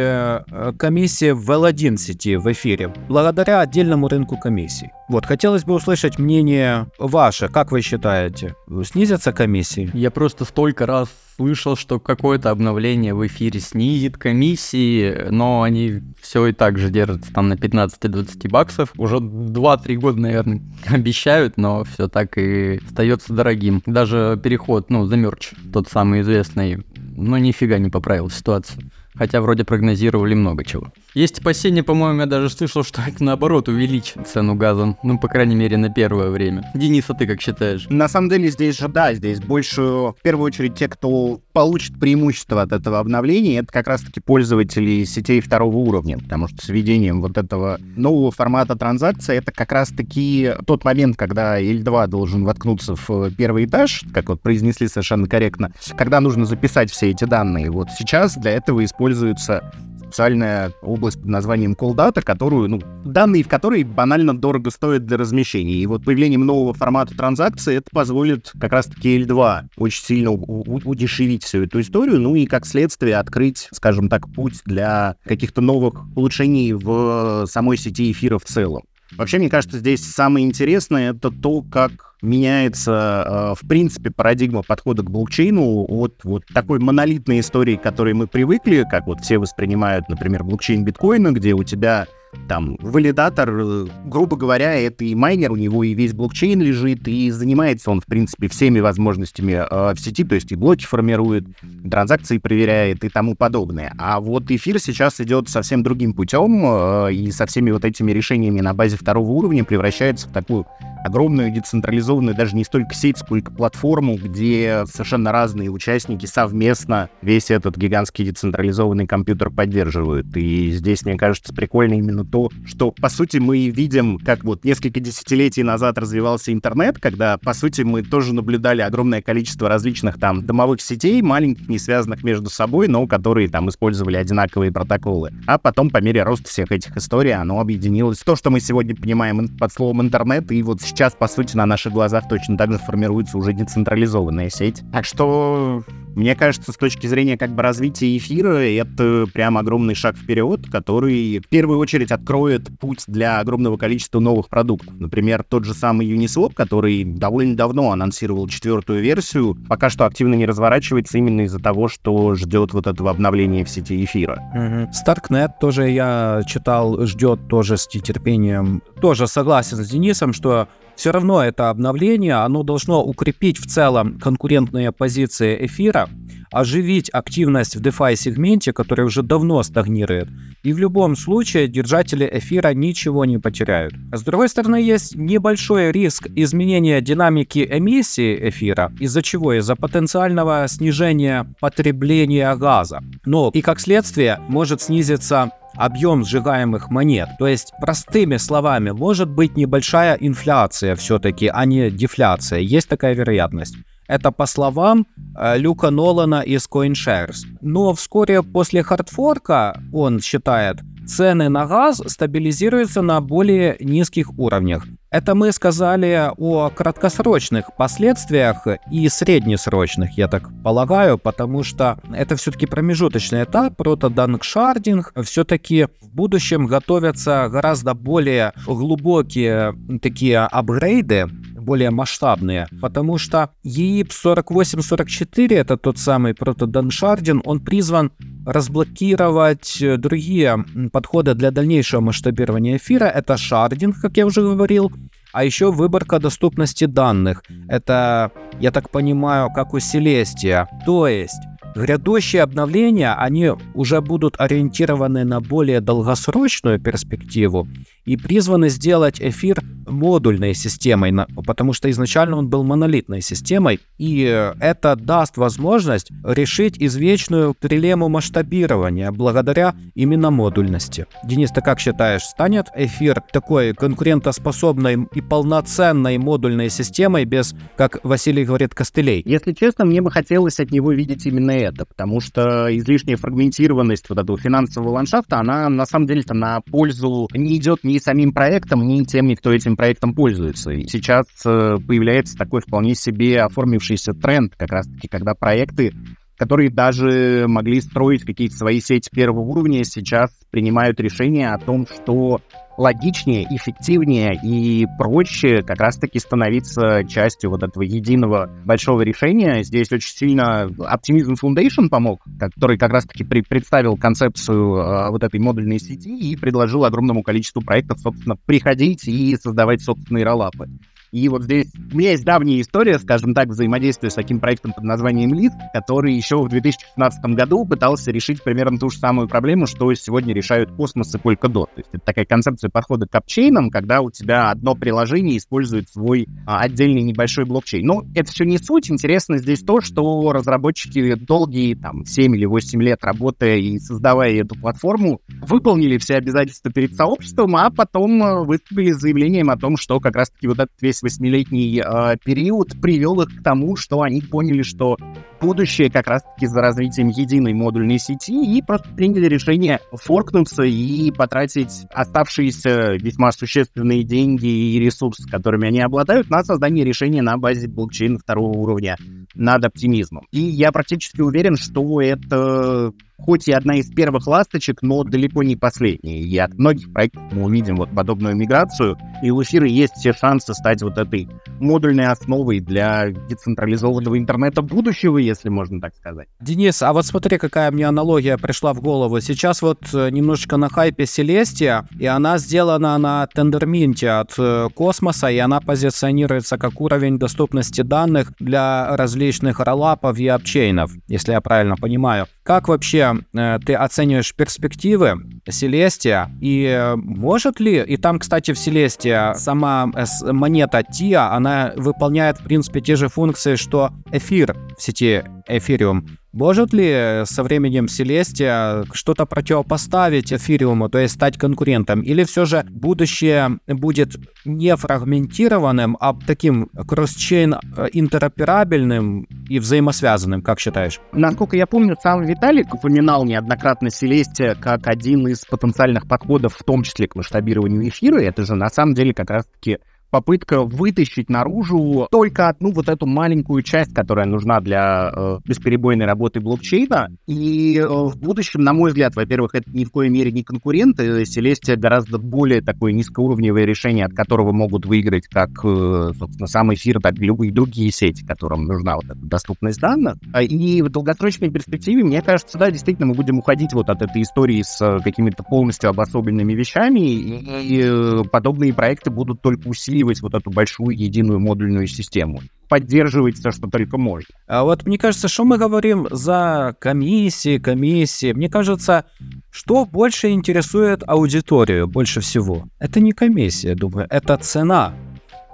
комиссии 0.78 1.32
в 1.32 1.52
L1 1.52 1.98
сети 1.98 2.38
в 2.38 2.52
эфире, 2.52 2.94
благодаря 3.10 3.60
отдельному 3.60 4.08
рынку 4.08 4.38
комиссий. 4.38 4.90
Вот, 5.10 5.26
хотелось 5.26 5.64
бы 5.64 5.74
услышать 5.74 6.18
мнение 6.18 6.88
ваше. 6.98 7.48
Как 7.48 7.72
вы 7.72 7.82
считаете, 7.82 8.56
снизятся 8.84 9.34
комиссии? 9.34 9.90
Я 9.94 10.12
просто 10.12 10.46
столько 10.46 10.86
раз 10.86 11.10
слышал, 11.36 11.76
что 11.76 12.00
какое-то 12.00 12.50
обновление 12.50 13.14
в 13.14 13.26
эфире 13.28 13.60
снизит 13.60 14.18
комиссии, 14.18 15.30
но 15.30 15.64
они 15.64 16.02
все 16.22 16.48
и 16.48 16.54
так 16.54 16.78
же 16.78 16.90
держатся 16.90 17.34
там 17.34 17.50
на 17.50 17.54
15-20 17.54 18.50
баксов. 18.50 18.92
Уже 18.98 19.18
2-3 19.18 19.96
года, 19.96 20.20
наверное, 20.20 20.62
обещают, 20.88 21.58
но 21.58 21.84
все 21.84 22.08
так 22.08 22.38
и 22.38 22.80
остается 22.88 23.34
дорогим. 23.34 23.82
Даже 23.86 24.40
переход, 24.42 24.90
ну, 24.90 25.06
за 25.06 25.18
мерч, 25.18 25.52
тот 25.74 25.88
самый 25.88 26.22
известный, 26.22 26.86
ну, 26.96 27.38
нифига 27.38 27.78
не 27.78 27.90
поправил 27.90 28.30
ситуацию. 28.30 28.90
Хотя 29.16 29.42
вроде 29.42 29.64
прогнозировали 29.64 30.34
много 30.34 30.66
чего. 30.66 30.92
Есть 31.16 31.40
опасения, 31.40 31.82
по-моему, 31.82 32.20
я 32.20 32.26
даже 32.26 32.50
слышал, 32.50 32.84
что 32.84 33.02
это 33.02 33.24
наоборот 33.24 33.70
увеличит 33.70 34.28
цену 34.28 34.56
газа. 34.56 34.98
Ну, 35.02 35.18
по 35.18 35.30
крайней 35.30 35.56
мере, 35.56 35.78
на 35.78 35.90
первое 35.90 36.30
время. 36.30 36.70
Денис, 36.76 37.06
а 37.08 37.14
ты 37.14 37.26
как 37.26 37.40
считаешь? 37.40 37.88
На 37.90 38.10
самом 38.10 38.30
деле 38.30 38.50
здесь 38.50 38.78
же, 38.78 38.90
да, 38.90 39.14
здесь 39.14 39.40
больше, 39.40 39.82
в 39.82 40.16
первую 40.22 40.48
очередь, 40.48 40.76
те, 40.76 40.90
кто 40.90 41.40
получит 41.54 41.98
преимущество 42.02 42.64
от 42.64 42.74
этого 42.74 43.00
обновления, 43.00 43.60
это 43.60 43.72
как 43.72 43.88
раз-таки 43.88 44.20
пользователи 44.20 45.06
сетей 45.06 45.40
второго 45.40 45.78
уровня, 45.78 46.18
потому 46.18 46.50
что 46.50 46.58
с 46.66 46.68
введением 46.68 47.22
вот 47.22 47.38
этого 47.38 47.80
нового 47.96 48.32
формата 48.32 48.76
транзакции 48.76 49.38
это 49.38 49.54
как 49.54 49.72
раз-таки 49.72 50.52
тот 50.68 50.84
момент, 50.84 51.16
когда 51.16 51.62
L2 51.62 52.08
должен 52.08 52.44
воткнуться 52.44 52.98
в 52.98 53.32
первый 53.32 53.68
этаж, 53.68 54.04
как 54.14 54.28
вот 54.28 54.42
произнесли 54.42 54.90
совершенно 54.90 55.30
корректно, 55.30 55.72
когда 55.98 56.20
нужно 56.20 56.44
записать 56.44 56.92
все 56.92 57.12
эти 57.12 57.24
данные. 57.24 57.72
Вот 57.72 57.88
сейчас 57.98 58.36
для 58.36 58.52
этого 58.52 58.84
используется 58.84 59.72
специальная 60.08 60.72
область 60.82 61.20
под 61.20 61.30
названием 61.30 61.74
Call 61.74 61.96
которую, 62.22 62.70
ну, 62.70 62.82
данные 63.04 63.44
в 63.44 63.48
которой 63.48 63.84
банально 63.84 64.38
дорого 64.38 64.70
стоят 64.70 65.06
для 65.06 65.18
размещения. 65.18 65.76
И 65.76 65.88
вот 65.88 66.04
появлением 66.04 66.46
нового 66.46 66.74
формата 66.74 67.16
транзакции 67.16 67.76
это 67.78 67.90
позволит 67.92 68.52
как 68.60 68.72
раз-таки 68.72 69.20
L2 69.20 69.64
очень 69.78 70.04
сильно 70.04 70.32
удешевить 70.32 71.44
всю 71.44 71.64
эту 71.64 71.82
историю, 71.82 72.20
ну 72.20 72.36
и 72.36 72.46
как 72.46 72.66
следствие 72.66 73.18
открыть, 73.18 73.68
скажем 73.72 74.10
так, 74.10 74.32
путь 74.34 74.62
для 74.66 75.16
каких-то 75.26 75.62
новых 75.62 76.06
улучшений 76.16 76.74
в 76.74 77.46
самой 77.48 77.78
сети 77.78 78.12
эфира 78.12 78.38
в 78.38 78.46
целом. 78.46 78.84
Вообще, 79.18 79.38
мне 79.38 79.50
кажется, 79.50 79.78
здесь 79.78 80.04
самое 80.04 80.46
интересное 80.46 81.12
это 81.12 81.32
то, 81.32 81.62
как 81.62 82.15
меняется, 82.26 83.24
э, 83.26 83.64
в 83.64 83.68
принципе, 83.68 84.12
парадигма 84.12 84.64
подхода 84.64 85.04
к 85.04 85.10
блокчейну. 85.10 85.86
От 85.88 86.24
вот 86.24 86.44
такой 86.54 86.80
монолитной 86.80 87.40
истории, 87.40 87.76
к 87.76 87.82
которой 87.82 88.14
мы 88.14 88.28
привыкли, 88.28 88.86
как 88.90 89.08
вот 89.08 89.22
все 89.22 89.38
воспринимают, 89.38 90.10
например, 90.10 90.44
блокчейн 90.44 90.84
биткоина, 90.84 91.32
где 91.32 91.54
у 91.54 91.64
тебя 91.64 92.08
там 92.48 92.78
валидатор, 92.80 93.50
э, 93.50 93.88
грубо 94.06 94.38
говоря, 94.38 94.74
это 94.74 95.04
и 95.04 95.16
майнер, 95.16 95.52
у 95.52 95.56
него 95.56 95.84
и 95.84 95.94
весь 95.94 96.14
блокчейн 96.14 96.62
лежит, 96.62 97.08
и 97.08 97.32
занимается 97.32 97.92
он, 97.92 98.02
в 98.02 98.06
принципе, 98.06 98.48
всеми 98.48 98.80
возможностями 98.80 99.54
э, 99.54 99.94
в 99.94 100.00
сети, 100.00 100.24
то 100.24 100.36
есть 100.36 100.52
и 100.52 100.56
блоки 100.56 100.86
формирует, 100.86 101.46
транзакции 101.90 102.38
проверяет 102.38 103.04
и 103.04 103.10
тому 103.10 103.36
подобное. 103.36 103.94
А 103.98 104.20
вот 104.20 104.50
эфир 104.52 104.80
сейчас 104.80 105.20
идет 105.22 105.50
совсем 105.50 105.84
другим 105.84 106.14
путем, 106.14 106.62
э, 106.64 107.14
и 107.14 107.32
со 107.32 107.46
всеми 107.46 107.72
вот 107.72 107.86
этими 107.86 108.12
решениями 108.12 108.62
на 108.62 108.74
базе 108.74 108.98
второго 108.98 109.32
уровня 109.32 109.64
превращается 109.64 110.28
в 110.30 110.32
такую 110.32 110.66
огромную 111.06 111.52
децентрализованную 111.52 112.36
даже 112.36 112.56
не 112.56 112.64
столько 112.64 112.96
сеть, 112.96 113.20
сколько 113.20 113.52
платформу, 113.52 114.16
где 114.16 114.86
совершенно 114.88 115.32
разные 115.32 115.70
участники 115.70 116.26
совместно 116.26 117.10
весь 117.22 117.52
этот 117.52 117.78
гигантский 117.78 118.26
децентрализованный 118.26 119.06
компьютер 119.06 119.52
поддерживают. 119.52 120.36
И 120.36 120.72
здесь, 120.72 121.06
мне 121.06 121.16
кажется, 121.16 121.54
прикольно 121.54 121.94
именно 121.94 122.26
то, 122.36 122.50
что, 122.66 122.92
по 122.92 123.08
сути, 123.08 123.38
мы 123.38 123.70
видим, 123.70 124.20
как 124.20 124.44
вот 124.44 124.66
несколько 124.66 125.00
десятилетий 125.00 125.64
назад 125.64 125.98
развивался 125.98 126.52
интернет, 126.52 127.00
когда, 127.00 127.38
по 127.38 127.54
сути, 127.54 127.84
мы 127.84 128.04
тоже 128.04 128.34
наблюдали 128.34 128.82
огромное 128.82 129.22
количество 129.22 129.70
различных 129.70 130.20
там 130.20 130.46
домовых 130.46 130.82
сетей, 130.82 131.22
маленьких, 131.22 131.70
не 131.70 131.80
связанных 131.80 132.26
между 132.26 132.50
собой, 132.50 132.90
но 132.90 133.08
которые 133.08 133.48
там 133.48 133.70
использовали 133.70 134.18
одинаковые 134.18 134.74
протоколы. 134.74 135.32
А 135.48 135.58
потом, 135.58 135.90
по 135.90 136.02
мере 136.02 136.24
роста 136.24 136.50
всех 136.50 136.74
этих 136.74 136.98
историй, 136.98 137.34
оно 137.34 137.62
объединилось 137.62 138.20
то, 138.20 138.36
что 138.36 138.50
мы 138.50 138.60
сегодня 138.60 138.98
понимаем 138.98 139.48
под 139.58 139.72
словом 139.72 140.02
интернет, 140.02 140.52
и 140.52 140.62
вот 140.62 140.82
сейчас, 140.82 141.16
по 141.16 141.30
сути, 141.30 141.56
на 141.56 141.66
наших 141.66 141.94
глазах 141.94 142.28
точно 142.28 142.58
так 142.58 142.70
же 142.70 142.80
формируется 142.80 143.38
уже 143.38 143.54
децентрализованная 143.54 144.50
сеть. 144.50 144.84
Так 144.92 145.06
что, 145.06 145.86
мне 146.16 146.36
кажется, 146.36 146.72
с 146.72 146.78
точки 146.78 147.08
зрения 147.08 147.38
как 147.38 147.52
бы 147.52 147.62
развития 147.62 148.16
эфира, 148.18 148.58
это 148.58 149.28
прям 149.34 149.58
огромный 149.58 149.96
шаг 149.96 150.18
вперед, 150.18 150.62
который 150.72 151.40
в 151.40 151.48
первую 151.50 151.78
очередь 151.80 152.12
откроет 152.12 152.80
путь 152.80 153.04
для 153.08 153.40
огромного 153.40 153.78
количества 153.78 154.20
новых 154.20 154.50
продуктов. 154.50 154.94
Например, 154.98 155.44
тот 155.44 155.66
же 155.66 155.74
самый 155.74 156.08
Uniswap, 156.08 156.54
который 156.54 157.04
довольно 157.04 157.56
давно 157.56 157.92
анонсировал 157.92 158.48
четвертую 158.48 159.02
версию, 159.02 159.58
пока 159.68 159.90
что 159.90 160.06
активно 160.06 160.36
не 160.36 160.46
разворачивается 160.46 161.18
именно 161.18 161.42
из-за 161.42 161.60
того, 161.60 161.88
что 161.88 162.36
ждет 162.36 162.74
вот 162.74 162.88
этого 162.88 163.12
обновления 163.12 163.66
в 163.66 163.70
сети 163.70 164.04
эфира. 164.04 164.42
Угу. 164.54 164.92
Starknet 165.06 165.52
тоже 165.60 165.90
я 165.90 166.42
читал, 166.48 167.06
ждет 167.06 167.48
тоже 167.48 167.78
с 167.78 167.94
нетерпением. 167.94 168.82
Тоже 169.02 169.28
согласен 169.28 169.78
с 169.78 169.90
Денисом, 169.90 170.34
что 170.34 170.68
все 170.96 171.12
равно 171.12 171.44
это 171.44 171.70
обновление, 171.70 172.36
оно 172.36 172.64
должно 172.64 173.04
укрепить 173.04 173.60
в 173.60 173.68
целом 173.68 174.20
конкурентные 174.20 174.92
позиции 174.92 175.66
эфира, 175.66 176.10
оживить 176.56 177.10
активность 177.12 177.76
в 177.76 177.82
DeFi 177.82 178.16
сегменте, 178.16 178.72
который 178.72 179.04
уже 179.04 179.24
давно 179.24 179.62
стагнирует. 179.62 180.30
И 180.64 180.72
в 180.72 180.78
любом 180.78 181.18
случае 181.18 181.68
держатели 181.68 182.30
эфира 182.32 182.74
ничего 182.74 183.26
не 183.26 183.40
потеряют. 183.40 183.94
С 184.14 184.24
другой 184.24 184.48
стороны, 184.48 184.78
есть 184.78 185.16
небольшой 185.16 185.92
риск 185.92 186.30
изменения 186.34 187.02
динамики 187.02 187.68
эмиссии 187.70 188.50
эфира, 188.50 188.94
из-за 189.02 189.22
чего? 189.22 189.52
Из-за 189.54 189.76
потенциального 189.76 190.66
снижения 190.70 191.46
потребления 191.60 192.56
газа. 192.56 193.02
Но 193.26 193.52
и 193.54 193.62
как 193.62 193.82
следствие 193.82 194.40
может 194.48 194.82
снизиться 194.82 195.52
объем 195.76 196.24
сжигаемых 196.24 196.90
монет. 196.90 197.28
То 197.38 197.48
есть, 197.48 197.74
простыми 197.82 198.38
словами, 198.38 198.92
может 198.92 199.30
быть 199.30 199.58
небольшая 199.58 200.16
инфляция 200.16 200.96
все-таки, 200.96 201.48
а 201.54 201.66
не 201.66 201.92
дефляция. 201.92 202.60
Есть 202.60 202.88
такая 202.88 203.14
вероятность. 203.14 203.76
Это 204.08 204.32
по 204.32 204.46
словам 204.46 205.08
э, 205.38 205.58
Люка 205.58 205.90
Нолана 205.90 206.42
из 206.42 206.68
CoinShares. 206.68 207.46
Но 207.62 207.94
вскоре 207.94 208.44
после 208.44 208.84
хардфорка, 208.84 209.82
он 209.94 210.20
считает, 210.20 210.78
цены 211.08 211.50
на 211.50 211.66
газ 211.66 212.02
стабилизируются 212.06 213.02
на 213.02 213.22
более 213.22 213.78
низких 213.80 214.38
уровнях. 214.38 214.86
Это 215.12 215.34
мы 215.34 215.52
сказали 215.54 216.30
о 216.38 216.70
краткосрочных 216.70 217.76
последствиях 217.78 218.68
и 218.92 219.08
среднесрочных, 219.08 220.18
я 220.18 220.28
так 220.28 220.50
полагаю, 220.62 221.18
потому 221.18 221.64
что 221.64 221.98
это 222.14 222.36
все-таки 222.36 222.66
промежуточный 222.66 223.44
этап, 223.44 223.78
протоданкшардинг. 223.78 225.14
Все-таки 225.24 225.88
в 226.02 226.10
будущем 226.10 226.66
готовятся 226.66 227.48
гораздо 227.50 227.94
более 227.94 228.52
глубокие 228.66 229.74
такие 230.02 230.40
апгрейды, 230.40 231.30
более 231.66 231.90
масштабные, 231.90 232.68
потому 232.82 233.18
что 233.18 233.50
EIP 233.66 234.12
4844, 234.12 235.58
это 235.58 235.78
тот 235.78 235.98
самый 235.98 236.34
протоданшардин, 236.34 237.42
он 237.44 237.60
призван 237.60 238.12
разблокировать 238.46 239.84
другие 239.98 240.64
подходы 240.92 241.34
для 241.34 241.52
дальнейшего 241.52 242.02
масштабирования 242.02 242.78
эфира. 242.78 243.06
Это 243.06 243.38
шардинг, 243.38 244.00
как 244.02 244.18
я 244.18 244.26
уже 244.26 244.42
говорил, 244.42 244.92
А 245.34 245.44
еще 245.44 245.72
выборка 245.72 246.20
доступности 246.20 246.86
данных. 246.86 247.44
Это, 247.68 248.32
я 248.62 248.72
так 248.72 248.90
понимаю, 248.90 249.50
как 249.54 249.74
у 249.74 249.80
Селестия. 249.80 250.70
То 250.86 251.08
есть 251.08 251.42
Грядущие 251.76 252.42
обновления, 252.42 253.14
они 253.14 253.52
уже 253.74 254.00
будут 254.00 254.40
ориентированы 254.40 255.26
на 255.26 255.42
более 255.42 255.82
долгосрочную 255.82 256.80
перспективу 256.80 257.68
и 258.06 258.16
призваны 258.16 258.70
сделать 258.70 259.20
эфир 259.20 259.62
модульной 259.88 260.54
системой, 260.54 261.14
потому 261.46 261.74
что 261.74 261.90
изначально 261.92 262.38
он 262.38 262.48
был 262.48 262.64
монолитной 262.64 263.22
системой, 263.22 263.80
и 263.98 264.22
это 264.60 264.96
даст 264.96 265.38
возможность 265.38 266.12
решить 266.24 266.78
извечную 266.80 267.56
трилему 267.60 268.10
масштабирования 268.10 269.12
благодаря 269.12 269.76
именно 269.96 270.32
модульности. 270.32 271.08
Денис, 271.24 271.52
ты 271.52 271.62
как 271.62 271.80
считаешь, 271.80 272.24
станет 272.24 272.68
эфир 272.76 273.22
такой 273.32 273.74
конкурентоспособной 273.74 275.08
и 275.14 275.22
полноценной 275.22 276.18
модульной 276.18 276.70
системой 276.70 277.26
без, 277.26 277.54
как 277.76 278.00
Василий 278.04 278.46
говорит, 278.46 278.74
костылей? 278.74 279.22
Если 279.26 279.54
честно, 279.54 279.86
мне 279.86 280.02
бы 280.02 280.10
хотелось 280.10 280.60
от 280.60 280.72
него 280.72 280.92
видеть 280.92 281.26
именно 281.26 281.52
это, 281.66 281.86
потому 281.86 282.20
что 282.22 282.68
излишняя 282.76 283.18
фрагментированность 283.18 284.10
вот 284.10 284.20
этого 284.20 284.38
финансового 284.38 284.92
ландшафта, 284.92 285.40
она 285.40 285.70
на 285.70 285.86
самом 285.86 286.08
деле-то 286.08 286.34
на 286.34 286.62
пользу 286.62 287.28
не 287.34 287.58
идет 287.58 287.84
ни 287.84 287.98
самим 287.98 288.34
проектам, 288.34 288.88
ни 288.88 289.04
тем, 289.04 289.36
кто 289.36 289.52
этим 289.52 289.76
проектом 289.76 290.14
пользуется. 290.14 290.72
И 290.72 290.88
сейчас 290.88 291.26
э, 291.46 291.76
появляется 291.86 292.38
такой 292.38 292.62
вполне 292.62 292.96
себе 292.96 293.42
оформившийся 293.42 294.14
тренд, 294.14 294.56
как 294.56 294.72
раз-таки, 294.72 295.08
когда 295.08 295.34
проекты 295.34 295.92
которые 296.38 296.70
даже 296.70 297.46
могли 297.48 297.82
строить 297.82 298.24
какие-то 298.24 298.56
свои 298.56 298.82
сети 298.82 299.10
первого 299.10 299.40
уровня, 299.40 299.84
сейчас 299.84 300.32
принимают 300.52 301.00
решение 301.00 301.52
о 301.52 301.58
том, 301.58 301.88
что 301.88 302.42
логичнее, 302.78 303.46
эффективнее 303.50 304.40
и 304.42 304.86
проще 304.98 305.62
как 305.62 305.80
раз-таки 305.80 306.20
становиться 306.20 307.04
частью 307.08 307.50
вот 307.50 307.64
этого 307.64 307.84
единого 307.84 308.50
большого 308.66 309.02
решения. 309.02 309.64
Здесь 309.64 309.92
очень 309.92 310.16
сильно 310.16 310.68
Optimism 310.68 311.36
Foundation 311.42 311.90
помог, 311.90 312.24
который 312.40 312.78
как 312.78 312.92
раз-таки 312.92 313.24
при 313.24 313.42
представил 313.42 313.98
концепцию 313.98 314.76
э, 314.76 315.10
вот 315.10 315.24
этой 315.24 315.40
модульной 315.40 315.80
сети 315.80 316.18
и 316.18 316.36
предложил 316.36 316.86
огромному 316.86 317.24
количеству 317.24 317.62
проектов, 317.62 318.00
собственно, 318.00 318.36
приходить 318.36 319.08
и 319.08 319.36
создавать 319.36 319.82
собственные 319.82 320.26
роллапы. 320.26 320.70
И 321.16 321.30
вот 321.30 321.44
здесь 321.44 321.68
у 321.94 321.96
меня 321.96 322.12
есть 322.12 322.26
давняя 322.26 322.60
история, 322.60 323.00
скажем 323.00 323.34
так, 323.34 323.48
взаимодействия 323.48 324.10
с 324.10 324.16
таким 324.16 324.42
проектом 324.42 324.74
под 324.74 324.84
названием 324.84 325.34
Лид, 325.34 325.54
который 325.72 326.14
еще 326.14 326.44
в 326.44 326.50
2016 326.50 327.24
году 327.36 327.64
пытался 327.64 328.12
решить 328.12 328.44
примерно 328.44 328.78
ту 328.78 328.90
же 328.90 328.98
самую 328.98 329.30
проблему, 329.30 329.66
что 329.66 329.94
сегодня 329.94 330.34
решают 330.34 330.72
космос 330.72 331.16
и 331.16 331.18
Polkadot. 331.18 331.68
То 331.68 331.78
есть 331.78 331.90
это 331.94 332.04
такая 332.04 332.26
концепция 332.26 332.70
подхода 332.70 333.08
к 333.08 333.16
апчейнам, 333.16 333.70
когда 333.70 334.02
у 334.02 334.12
тебя 334.12 334.50
одно 334.50 334.76
приложение 334.76 335.38
использует 335.38 335.88
свой 335.88 336.28
а, 336.46 336.60
отдельный 336.60 337.04
небольшой 337.04 337.46
блокчейн. 337.46 337.86
Но 337.86 338.04
это 338.14 338.34
все 338.34 338.44
не 338.44 338.58
суть. 338.58 338.92
Интересно 338.92 339.38
здесь 339.38 339.62
то, 339.62 339.80
что 339.80 340.34
разработчики 340.34 341.16
долгие 341.16 341.76
там 341.76 342.04
7 342.04 342.36
или 342.36 342.44
8 342.44 342.84
лет 342.84 343.02
работая 343.06 343.56
и 343.56 343.80
создавая 343.80 344.34
эту 344.34 344.56
платформу, 344.56 345.22
выполнили 345.48 345.98
все 345.98 346.16
обязательства 346.16 346.74
перед 346.74 346.94
сообществом, 346.94 347.56
а 347.56 347.70
потом 347.70 348.22
а, 348.22 348.44
выступили 348.44 348.92
с 348.92 348.98
заявлением 348.98 349.50
о 349.50 349.56
том, 349.56 349.78
что 349.78 350.02
как 350.02 350.18
раз-таки 350.18 350.48
вот 350.48 350.60
этот 350.60 350.76
весь 350.82 351.05
восьмилетний 351.06 351.80
э, 351.80 352.18
период 352.24 352.82
привел 352.82 353.22
их 353.22 353.30
к 353.40 353.44
тому, 353.44 353.76
что 353.76 354.02
они 354.02 354.22
поняли, 354.22 354.64
что 354.64 354.98
будущее 355.40 355.92
как 355.92 356.08
раз-таки 356.08 356.48
за 356.48 356.62
развитием 356.62 357.10
единой 357.10 357.54
модульной 357.54 358.00
сети 358.00 358.58
и 358.58 358.62
просто 358.64 358.90
приняли 358.90 359.28
решение 359.28 359.80
форкнуться 359.94 360.64
и 360.64 361.12
потратить 361.12 361.86
оставшиеся 361.94 362.94
весьма 362.96 363.32
существенные 363.32 364.04
деньги 364.04 364.48
и 364.48 364.80
ресурсы, 364.80 365.30
которыми 365.30 365.68
они 365.68 365.82
обладают, 365.82 366.30
на 366.32 366.44
создание 366.44 366.84
решения 366.84 367.22
на 367.22 367.38
базе 367.38 367.68
блокчейна 367.68 368.18
второго 368.18 368.58
уровня 368.58 368.98
над 369.36 369.66
оптимизмом. 369.66 370.26
И 370.32 370.40
я 370.40 370.72
практически 370.72 371.22
уверен, 371.22 371.56
что 371.56 372.02
это 372.02 372.92
хоть 373.18 373.48
и 373.48 373.52
одна 373.52 373.78
из 373.78 373.90
первых 373.90 374.28
ласточек, 374.28 374.82
но 374.82 375.04
далеко 375.04 375.44
не 375.44 375.56
последняя. 375.56 376.20
И 376.20 376.38
от 376.38 376.54
многих 376.56 376.92
проектов 376.92 377.24
мы 377.32 377.46
увидим 377.46 377.78
вот 377.78 377.90
подобную 377.92 378.36
миграцию, 378.36 378.98
и 379.24 379.32
у 379.32 379.42
эфира 379.42 379.68
есть 379.68 379.94
все 379.94 380.14
шансы 380.14 380.54
стать 380.54 380.82
вот 380.82 380.98
этой 380.98 381.28
модульной 381.60 382.08
основой 382.08 382.60
для 382.60 383.12
децентрализованного 383.12 384.18
интернета 384.18 384.62
будущего, 384.62 385.18
если 385.18 385.50
можно 385.50 385.80
так 385.80 385.96
сказать. 385.96 386.28
Денис, 386.40 386.82
а 386.82 386.94
вот 386.94 387.06
смотри, 387.06 387.38
какая 387.38 387.72
мне 387.72 387.88
аналогия 387.88 388.38
пришла 388.38 388.74
в 388.74 388.82
голову. 388.82 389.20
Сейчас 389.22 389.62
вот 389.62 389.80
э, 389.94 390.10
немножечко 390.10 390.58
на 390.58 390.70
хайпе 390.70 391.06
Селестия, 391.06 391.88
и 392.00 392.06
она 392.06 392.38
сделана 392.38 392.98
на 392.98 393.28
тендерминте 393.28 394.10
от 394.10 394.34
э, 394.38 394.70
космоса, 394.74 395.30
и 395.30 395.38
она 395.38 395.62
позиционируется 395.62 396.58
как 396.58 396.82
уровень 396.82 397.18
доступности 397.18 397.82
данных 397.82 398.34
для 398.40 398.96
различных 398.96 399.60
роллапов 399.60 400.18
и 400.18 400.28
апчейнов, 400.28 400.92
если 401.08 401.32
я 401.32 401.42
правильно 401.42 401.76
понимаю. 401.76 402.28
Как 402.44 402.68
вообще 402.68 403.05
э, 403.34 403.60
ты 403.66 403.74
оцениваешь 403.74 404.34
перспективы 404.36 405.16
Селестия? 405.50 406.30
И 406.42 406.66
э, 406.66 406.96
может 406.96 407.60
ли, 407.60 407.84
и 407.84 407.98
там, 407.98 408.20
кстати, 408.20 408.54
в 408.54 408.58
Селестия 408.58 409.34
сама 409.34 409.92
э, 409.96 410.32
монета 410.32 410.84
Тиа, 410.84 411.34
она 411.34 411.74
выполняет, 411.76 412.40
в 412.40 412.44
принципе, 412.44 412.82
те 412.82 412.96
же 412.96 413.10
функции, 413.10 413.56
что 413.56 413.92
эфир 414.12 414.56
в 414.78 414.82
сети 414.82 415.24
Эфириум. 415.48 416.06
Может 416.36 416.74
ли 416.74 417.22
со 417.24 417.44
временем 417.44 417.88
Селестия 417.88 418.84
что-то 418.92 419.26
противопоставить 419.26 420.34
Эфириуму, 420.34 420.90
то 420.90 420.98
есть 420.98 421.14
стать 421.14 421.38
конкурентом? 421.38 422.02
Или 422.02 422.26
все 422.26 422.44
же 422.44 422.66
будущее 422.70 423.60
будет 423.68 424.18
не 424.44 424.76
фрагментированным, 424.76 425.96
а 425.98 426.14
таким 426.28 426.68
кросс-чейн 426.76 427.54
э, 427.54 427.88
интероперабельным 427.94 429.30
и 429.48 429.60
взаимосвязанным, 429.60 430.42
как 430.42 430.60
считаешь? 430.60 431.00
Насколько 431.14 431.56
я 431.56 431.68
помню, 431.68 431.96
сам 432.04 432.26
Виталик 432.26 432.74
упоминал 432.74 433.24
неоднократно 433.24 433.90
Селестия 433.90 434.56
как 434.56 434.88
один 434.88 435.26
из 435.30 435.46
потенциальных 435.46 436.06
подходов, 436.06 436.56
в 436.56 436.64
том 436.66 436.84
числе 436.84 437.08
к 437.08 437.16
масштабированию 437.16 437.88
эфира. 437.88 438.20
Это 438.20 438.44
же 438.44 438.56
на 438.56 438.68
самом 438.68 438.94
деле 438.94 439.14
как 439.14 439.30
раз-таки 439.30 439.78
попытка 440.10 440.64
вытащить 440.64 441.30
наружу 441.30 442.08
только 442.10 442.50
одну 442.50 442.72
вот 442.72 442.90
эту 442.90 443.06
маленькую 443.06 443.64
часть, 443.64 443.94
которая 443.94 444.26
нужна 444.26 444.60
для 444.60 445.12
э, 445.14 445.40
бесперебойной 445.46 446.06
работы 446.06 446.40
блокчейна. 446.40 447.10
И 447.28 447.78
э, 447.78 447.86
в 447.86 448.18
будущем, 448.18 448.62
на 448.62 448.74
мой 448.74 448.92
взгляд, 448.92 449.16
во-первых, 449.16 449.56
это 449.56 449.70
ни 449.72 449.84
в 449.84 449.92
коей 449.92 450.10
мере 450.10 450.32
не 450.32 450.44
конкуренты. 450.44 451.26
Селестия 451.26 451.76
гораздо 451.76 452.18
более 452.18 452.62
такое 452.62 452.94
низкоуровневое 452.94 453.66
решение, 453.66 454.06
от 454.06 454.14
которого 454.14 454.52
могут 454.52 454.86
выиграть 454.86 455.28
как, 455.28 455.50
э, 455.64 456.12
собственно, 456.18 456.48
сам 456.48 456.74
эфир, 456.74 457.00
так 457.02 457.18
и 457.20 457.26
любые 457.26 457.52
другие 457.52 457.92
сети, 457.92 458.26
которым 458.26 458.66
нужна 458.66 458.96
вот 458.96 459.06
эта 459.06 459.16
доступность 459.16 459.80
данных. 459.80 460.16
А, 460.34 460.42
и 460.42 460.82
в 460.82 460.90
долгосрочной 460.90 461.50
перспективе, 461.50 462.04
мне 462.04 462.22
кажется, 462.22 462.58
да, 462.58 462.72
действительно, 462.72 463.08
мы 463.08 463.16
будем 463.16 463.40
уходить 463.40 463.74
вот 463.74 463.90
от 463.90 464.02
этой 464.02 464.22
истории 464.22 464.62
с 464.62 464.82
э, 464.82 465.00
какими-то 465.04 465.44
полностью 465.44 465.90
обособленными 465.90 466.54
вещами, 466.54 467.00
и, 467.00 467.76
и 467.76 467.82
э, 467.84 468.24
подобные 468.32 468.74
проекты 468.74 469.10
будут 469.12 469.42
только 469.42 469.68
усиливать 469.68 469.95
усиливать 469.96 470.22
вот 470.22 470.34
эту 470.34 470.52
большую 470.52 470.98
единую 470.98 471.40
модульную 471.40 471.88
систему 471.88 472.42
поддерживать 472.68 473.38
все, 473.38 473.52
что 473.52 473.68
только 473.68 473.98
можно. 473.98 474.26
А 474.48 474.64
вот 474.64 474.88
мне 474.88 474.98
кажется, 474.98 475.28
что 475.28 475.46
мы 475.46 475.60
говорим 475.60 476.08
за 476.10 476.76
комиссии, 476.80 477.60
комиссии. 477.60 478.34
Мне 478.34 478.50
кажется, 478.50 479.06
что 479.52 479.86
больше 479.86 480.30
интересует 480.30 481.04
аудиторию 481.06 481.88
больше 481.88 482.22
всего? 482.22 482.64
Это 482.80 483.00
не 483.00 483.12
комиссия, 483.12 483.76
думаю, 483.76 484.08
это 484.10 484.36
цена. 484.38 484.96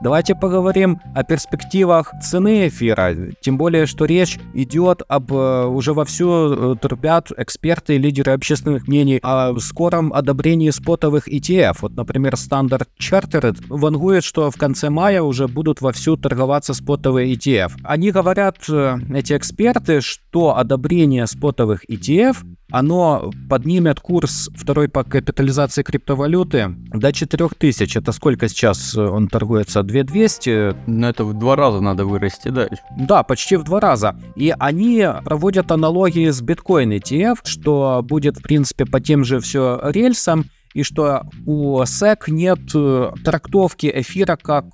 Давайте 0.02 0.34
поговорим 0.34 1.00
о 1.14 1.24
перспективах 1.24 2.12
цены 2.24 2.68
эфира, 2.70 3.16
тем 3.40 3.60
более, 3.60 3.86
что 3.86 4.06
речь 4.06 4.40
идет 4.56 5.04
об 5.08 5.32
э, 5.32 5.66
уже 5.68 5.94
вовсю 5.94 6.74
э, 6.74 6.76
трубят 6.82 7.32
эксперты 7.38 7.96
и 7.96 7.98
лидеры 8.00 8.32
общественных 8.32 8.88
мнений 8.88 9.20
о 9.22 9.56
скором 9.60 10.12
одобрении 10.12 10.72
спотовых 10.72 11.28
ETF. 11.28 11.78
Вот, 11.82 11.96
например, 11.96 12.34
Standard 12.34 12.88
Chartered 13.00 13.58
вангует, 13.70 14.24
что 14.24 14.50
в 14.50 14.58
конце 14.58 14.90
мая 14.90 15.22
уже 15.22 15.48
будут 15.48 15.82
вовсю 15.82 16.18
торговаться 16.18 16.74
спотовые 16.74 17.36
ETF. 17.36 17.74
Они 17.84 18.10
говорят, 18.10 18.58
э, 18.70 18.98
эти 19.14 19.38
эксперты, 19.38 20.02
что 20.02 20.58
одобрение 20.58 21.28
спотовых 21.28 21.88
ETF 21.88 22.38
оно 22.72 23.32
поднимет 23.50 24.00
курс 24.00 24.50
второй 24.56 24.88
по 24.88 25.04
капитализации 25.04 25.84
криптовалюты 25.84 26.76
до 26.94 27.12
4000. 27.12 27.98
Это 27.98 28.12
сколько 28.12 28.48
сейчас 28.48 28.96
он 28.96 29.28
торгуется? 29.28 29.84
2200? 29.84 30.76
Ну, 30.88 31.08
это 31.08 31.24
в 31.24 31.34
два 31.34 31.56
раза 31.56 31.82
надо 31.82 32.06
вырасти, 32.06 32.50
да? 32.50 32.68
Да, 32.98 33.24
почти 33.24 33.56
в 33.58 33.64
два 33.64 33.80
раза. 33.80 34.16
И 34.36 34.54
они 34.58 35.06
проводят 35.24 35.72
аналогии 35.72 36.30
с 36.30 36.42
биткоин 36.42 36.94
ETF, 36.94 37.40
что 37.44 38.02
будет, 38.04 38.38
в 38.38 38.42
принципе, 38.42 38.86
по 38.86 39.00
тем 39.00 39.24
же 39.24 39.40
все 39.40 39.80
рельсам, 39.84 40.46
и 40.74 40.84
что 40.84 41.24
у 41.46 41.82
SEC 41.82 42.18
нет 42.28 42.60
э, 42.74 43.12
трактовки 43.26 43.92
эфира 43.94 44.38
как 44.38 44.66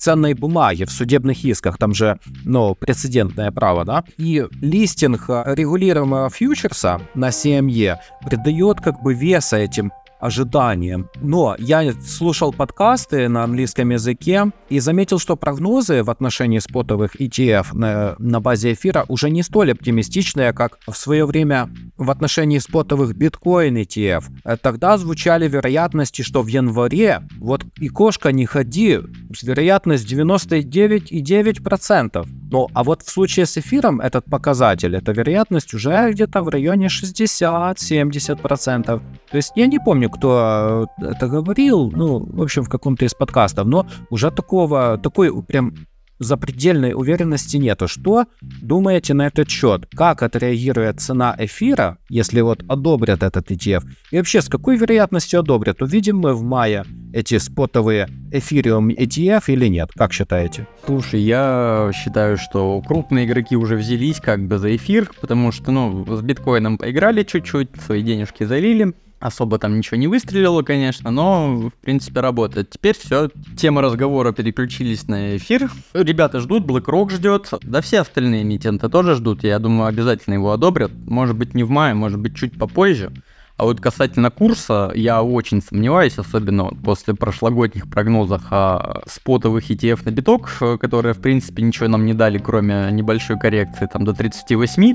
э, 0.00 0.10
ценной 0.10 0.34
бумаги 0.34 0.84
в 0.84 0.90
судебных 0.90 1.44
исках, 1.44 1.78
там 1.78 1.94
же, 1.94 2.18
ну, 2.44 2.74
прецедентное 2.74 3.50
право, 3.50 3.84
да, 3.84 4.04
и 4.18 4.46
листинг 4.60 5.28
регулируемого 5.28 6.30
фьючерса 6.30 7.00
на 7.14 7.28
CME 7.28 7.96
придает 8.24 8.80
как 8.80 9.02
бы 9.02 9.14
веса 9.14 9.56
этим 9.56 9.92
ожиданиям. 10.20 11.08
Но 11.20 11.56
я 11.58 11.92
слушал 11.92 12.52
подкасты 12.52 13.28
на 13.28 13.44
английском 13.44 13.90
языке 13.90 14.50
и 14.68 14.80
заметил, 14.80 15.18
что 15.18 15.36
прогнозы 15.36 16.02
в 16.02 16.10
отношении 16.10 16.58
спотовых 16.58 17.20
ETF 17.20 17.68
на, 17.72 18.16
на 18.18 18.40
базе 18.40 18.72
эфира 18.74 19.04
уже 19.08 19.30
не 19.30 19.42
столь 19.42 19.72
оптимистичные, 19.72 20.52
как 20.52 20.78
в 20.86 20.92
свое 20.94 21.24
время 21.26 21.70
в 21.96 22.10
отношении 22.10 22.58
спотовых 22.58 23.16
биткоин 23.16 23.78
ETF. 23.78 24.24
Э, 24.44 24.56
тогда 24.56 24.98
звучали 24.98 25.48
вероятности, 25.48 26.22
что 26.22 26.42
в 26.42 26.48
январе 26.48 27.22
вот 27.38 27.64
и 27.78 27.88
кошка 27.88 28.32
не 28.32 28.46
ходи, 28.46 28.98
вероятность 29.42 30.12
99,9%. 30.12 32.26
Ну, 32.50 32.68
а 32.74 32.82
вот 32.82 33.02
в 33.02 33.10
случае 33.10 33.46
с 33.46 33.56
эфиром 33.56 34.00
этот 34.00 34.24
показатель, 34.24 34.96
эта 34.96 35.12
вероятность 35.12 35.72
уже 35.72 36.10
где-то 36.10 36.42
в 36.42 36.48
районе 36.48 36.88
60-70%. 36.88 39.00
То 39.30 39.36
есть 39.36 39.52
я 39.54 39.66
не 39.66 39.78
помню, 39.78 40.09
кто 40.10 40.88
это 41.00 41.28
говорил, 41.28 41.90
ну, 41.90 42.18
в 42.18 42.42
общем, 42.42 42.64
в 42.64 42.68
каком-то 42.68 43.04
из 43.04 43.14
подкастов, 43.14 43.66
но 43.66 43.86
уже 44.10 44.30
такого, 44.30 44.98
такой 44.98 45.42
прям 45.42 45.74
запредельной 46.20 46.92
уверенности 46.92 47.56
нету. 47.56 47.88
Что 47.88 48.26
думаете 48.40 49.14
на 49.14 49.26
этот 49.26 49.48
счет? 49.48 49.86
Как 49.96 50.22
отреагирует 50.22 51.00
цена 51.00 51.34
эфира, 51.38 51.98
если 52.08 52.42
вот 52.42 52.62
одобрят 52.68 53.22
этот 53.22 53.50
ETF? 53.50 53.84
И 54.12 54.18
вообще, 54.18 54.42
с 54.42 54.48
какой 54.48 54.76
вероятностью 54.76 55.40
одобрят? 55.40 55.82
Увидим 55.82 56.18
мы 56.18 56.34
в 56.34 56.42
мае 56.42 56.84
эти 57.12 57.38
спотовые 57.38 58.08
эфириум 58.30 58.90
ETF 58.90 59.44
или 59.48 59.66
нет? 59.66 59.90
Как 59.96 60.12
считаете? 60.12 60.68
Слушай, 60.84 61.20
я 61.20 61.90
считаю, 61.94 62.36
что 62.36 62.80
крупные 62.82 63.24
игроки 63.24 63.56
уже 63.56 63.76
взялись 63.76 64.20
как 64.20 64.46
бы 64.46 64.58
за 64.58 64.76
эфир, 64.76 65.10
потому 65.20 65.50
что, 65.52 65.72
ну, 65.72 66.04
с 66.06 66.20
биткоином 66.20 66.76
поиграли 66.76 67.22
чуть-чуть, 67.22 67.70
свои 67.84 68.02
денежки 68.02 68.44
залили, 68.44 68.94
Особо 69.20 69.58
там 69.58 69.76
ничего 69.76 69.98
не 69.98 70.08
выстрелило, 70.08 70.62
конечно, 70.62 71.10
но, 71.10 71.68
в 71.68 71.74
принципе, 71.82 72.20
работает. 72.20 72.70
Теперь 72.70 72.96
все, 72.96 73.28
тема 73.54 73.82
разговора 73.82 74.32
переключились 74.32 75.06
на 75.08 75.36
эфир. 75.36 75.70
Ребята 75.92 76.40
ждут, 76.40 76.64
BlackRock 76.64 77.10
ждет, 77.10 77.50
да 77.60 77.82
все 77.82 78.00
остальные 78.00 78.44
эмитенты 78.44 78.88
тоже 78.88 79.16
ждут. 79.16 79.44
Я 79.44 79.58
думаю, 79.58 79.88
обязательно 79.88 80.34
его 80.34 80.52
одобрят. 80.52 80.90
Может 81.06 81.36
быть, 81.36 81.52
не 81.52 81.64
в 81.64 81.70
мае, 81.70 81.92
может 81.92 82.18
быть, 82.18 82.34
чуть 82.34 82.58
попозже. 82.58 83.12
А 83.60 83.64
вот 83.64 83.78
касательно 83.78 84.30
курса, 84.30 84.90
я 84.94 85.22
очень 85.22 85.60
сомневаюсь, 85.60 86.16
особенно 86.16 86.68
после 86.82 87.12
прошлогодних 87.12 87.90
прогнозов 87.90 88.40
о 88.50 89.02
спотовых 89.06 89.70
ETF 89.70 90.06
на 90.06 90.12
биток, 90.12 90.50
которые, 90.80 91.12
в 91.12 91.20
принципе, 91.20 91.62
ничего 91.62 91.86
нам 91.86 92.06
не 92.06 92.14
дали, 92.14 92.38
кроме 92.38 92.88
небольшой 92.90 93.38
коррекции 93.38 93.86
там 93.92 94.06
до 94.06 94.14
38. 94.14 94.94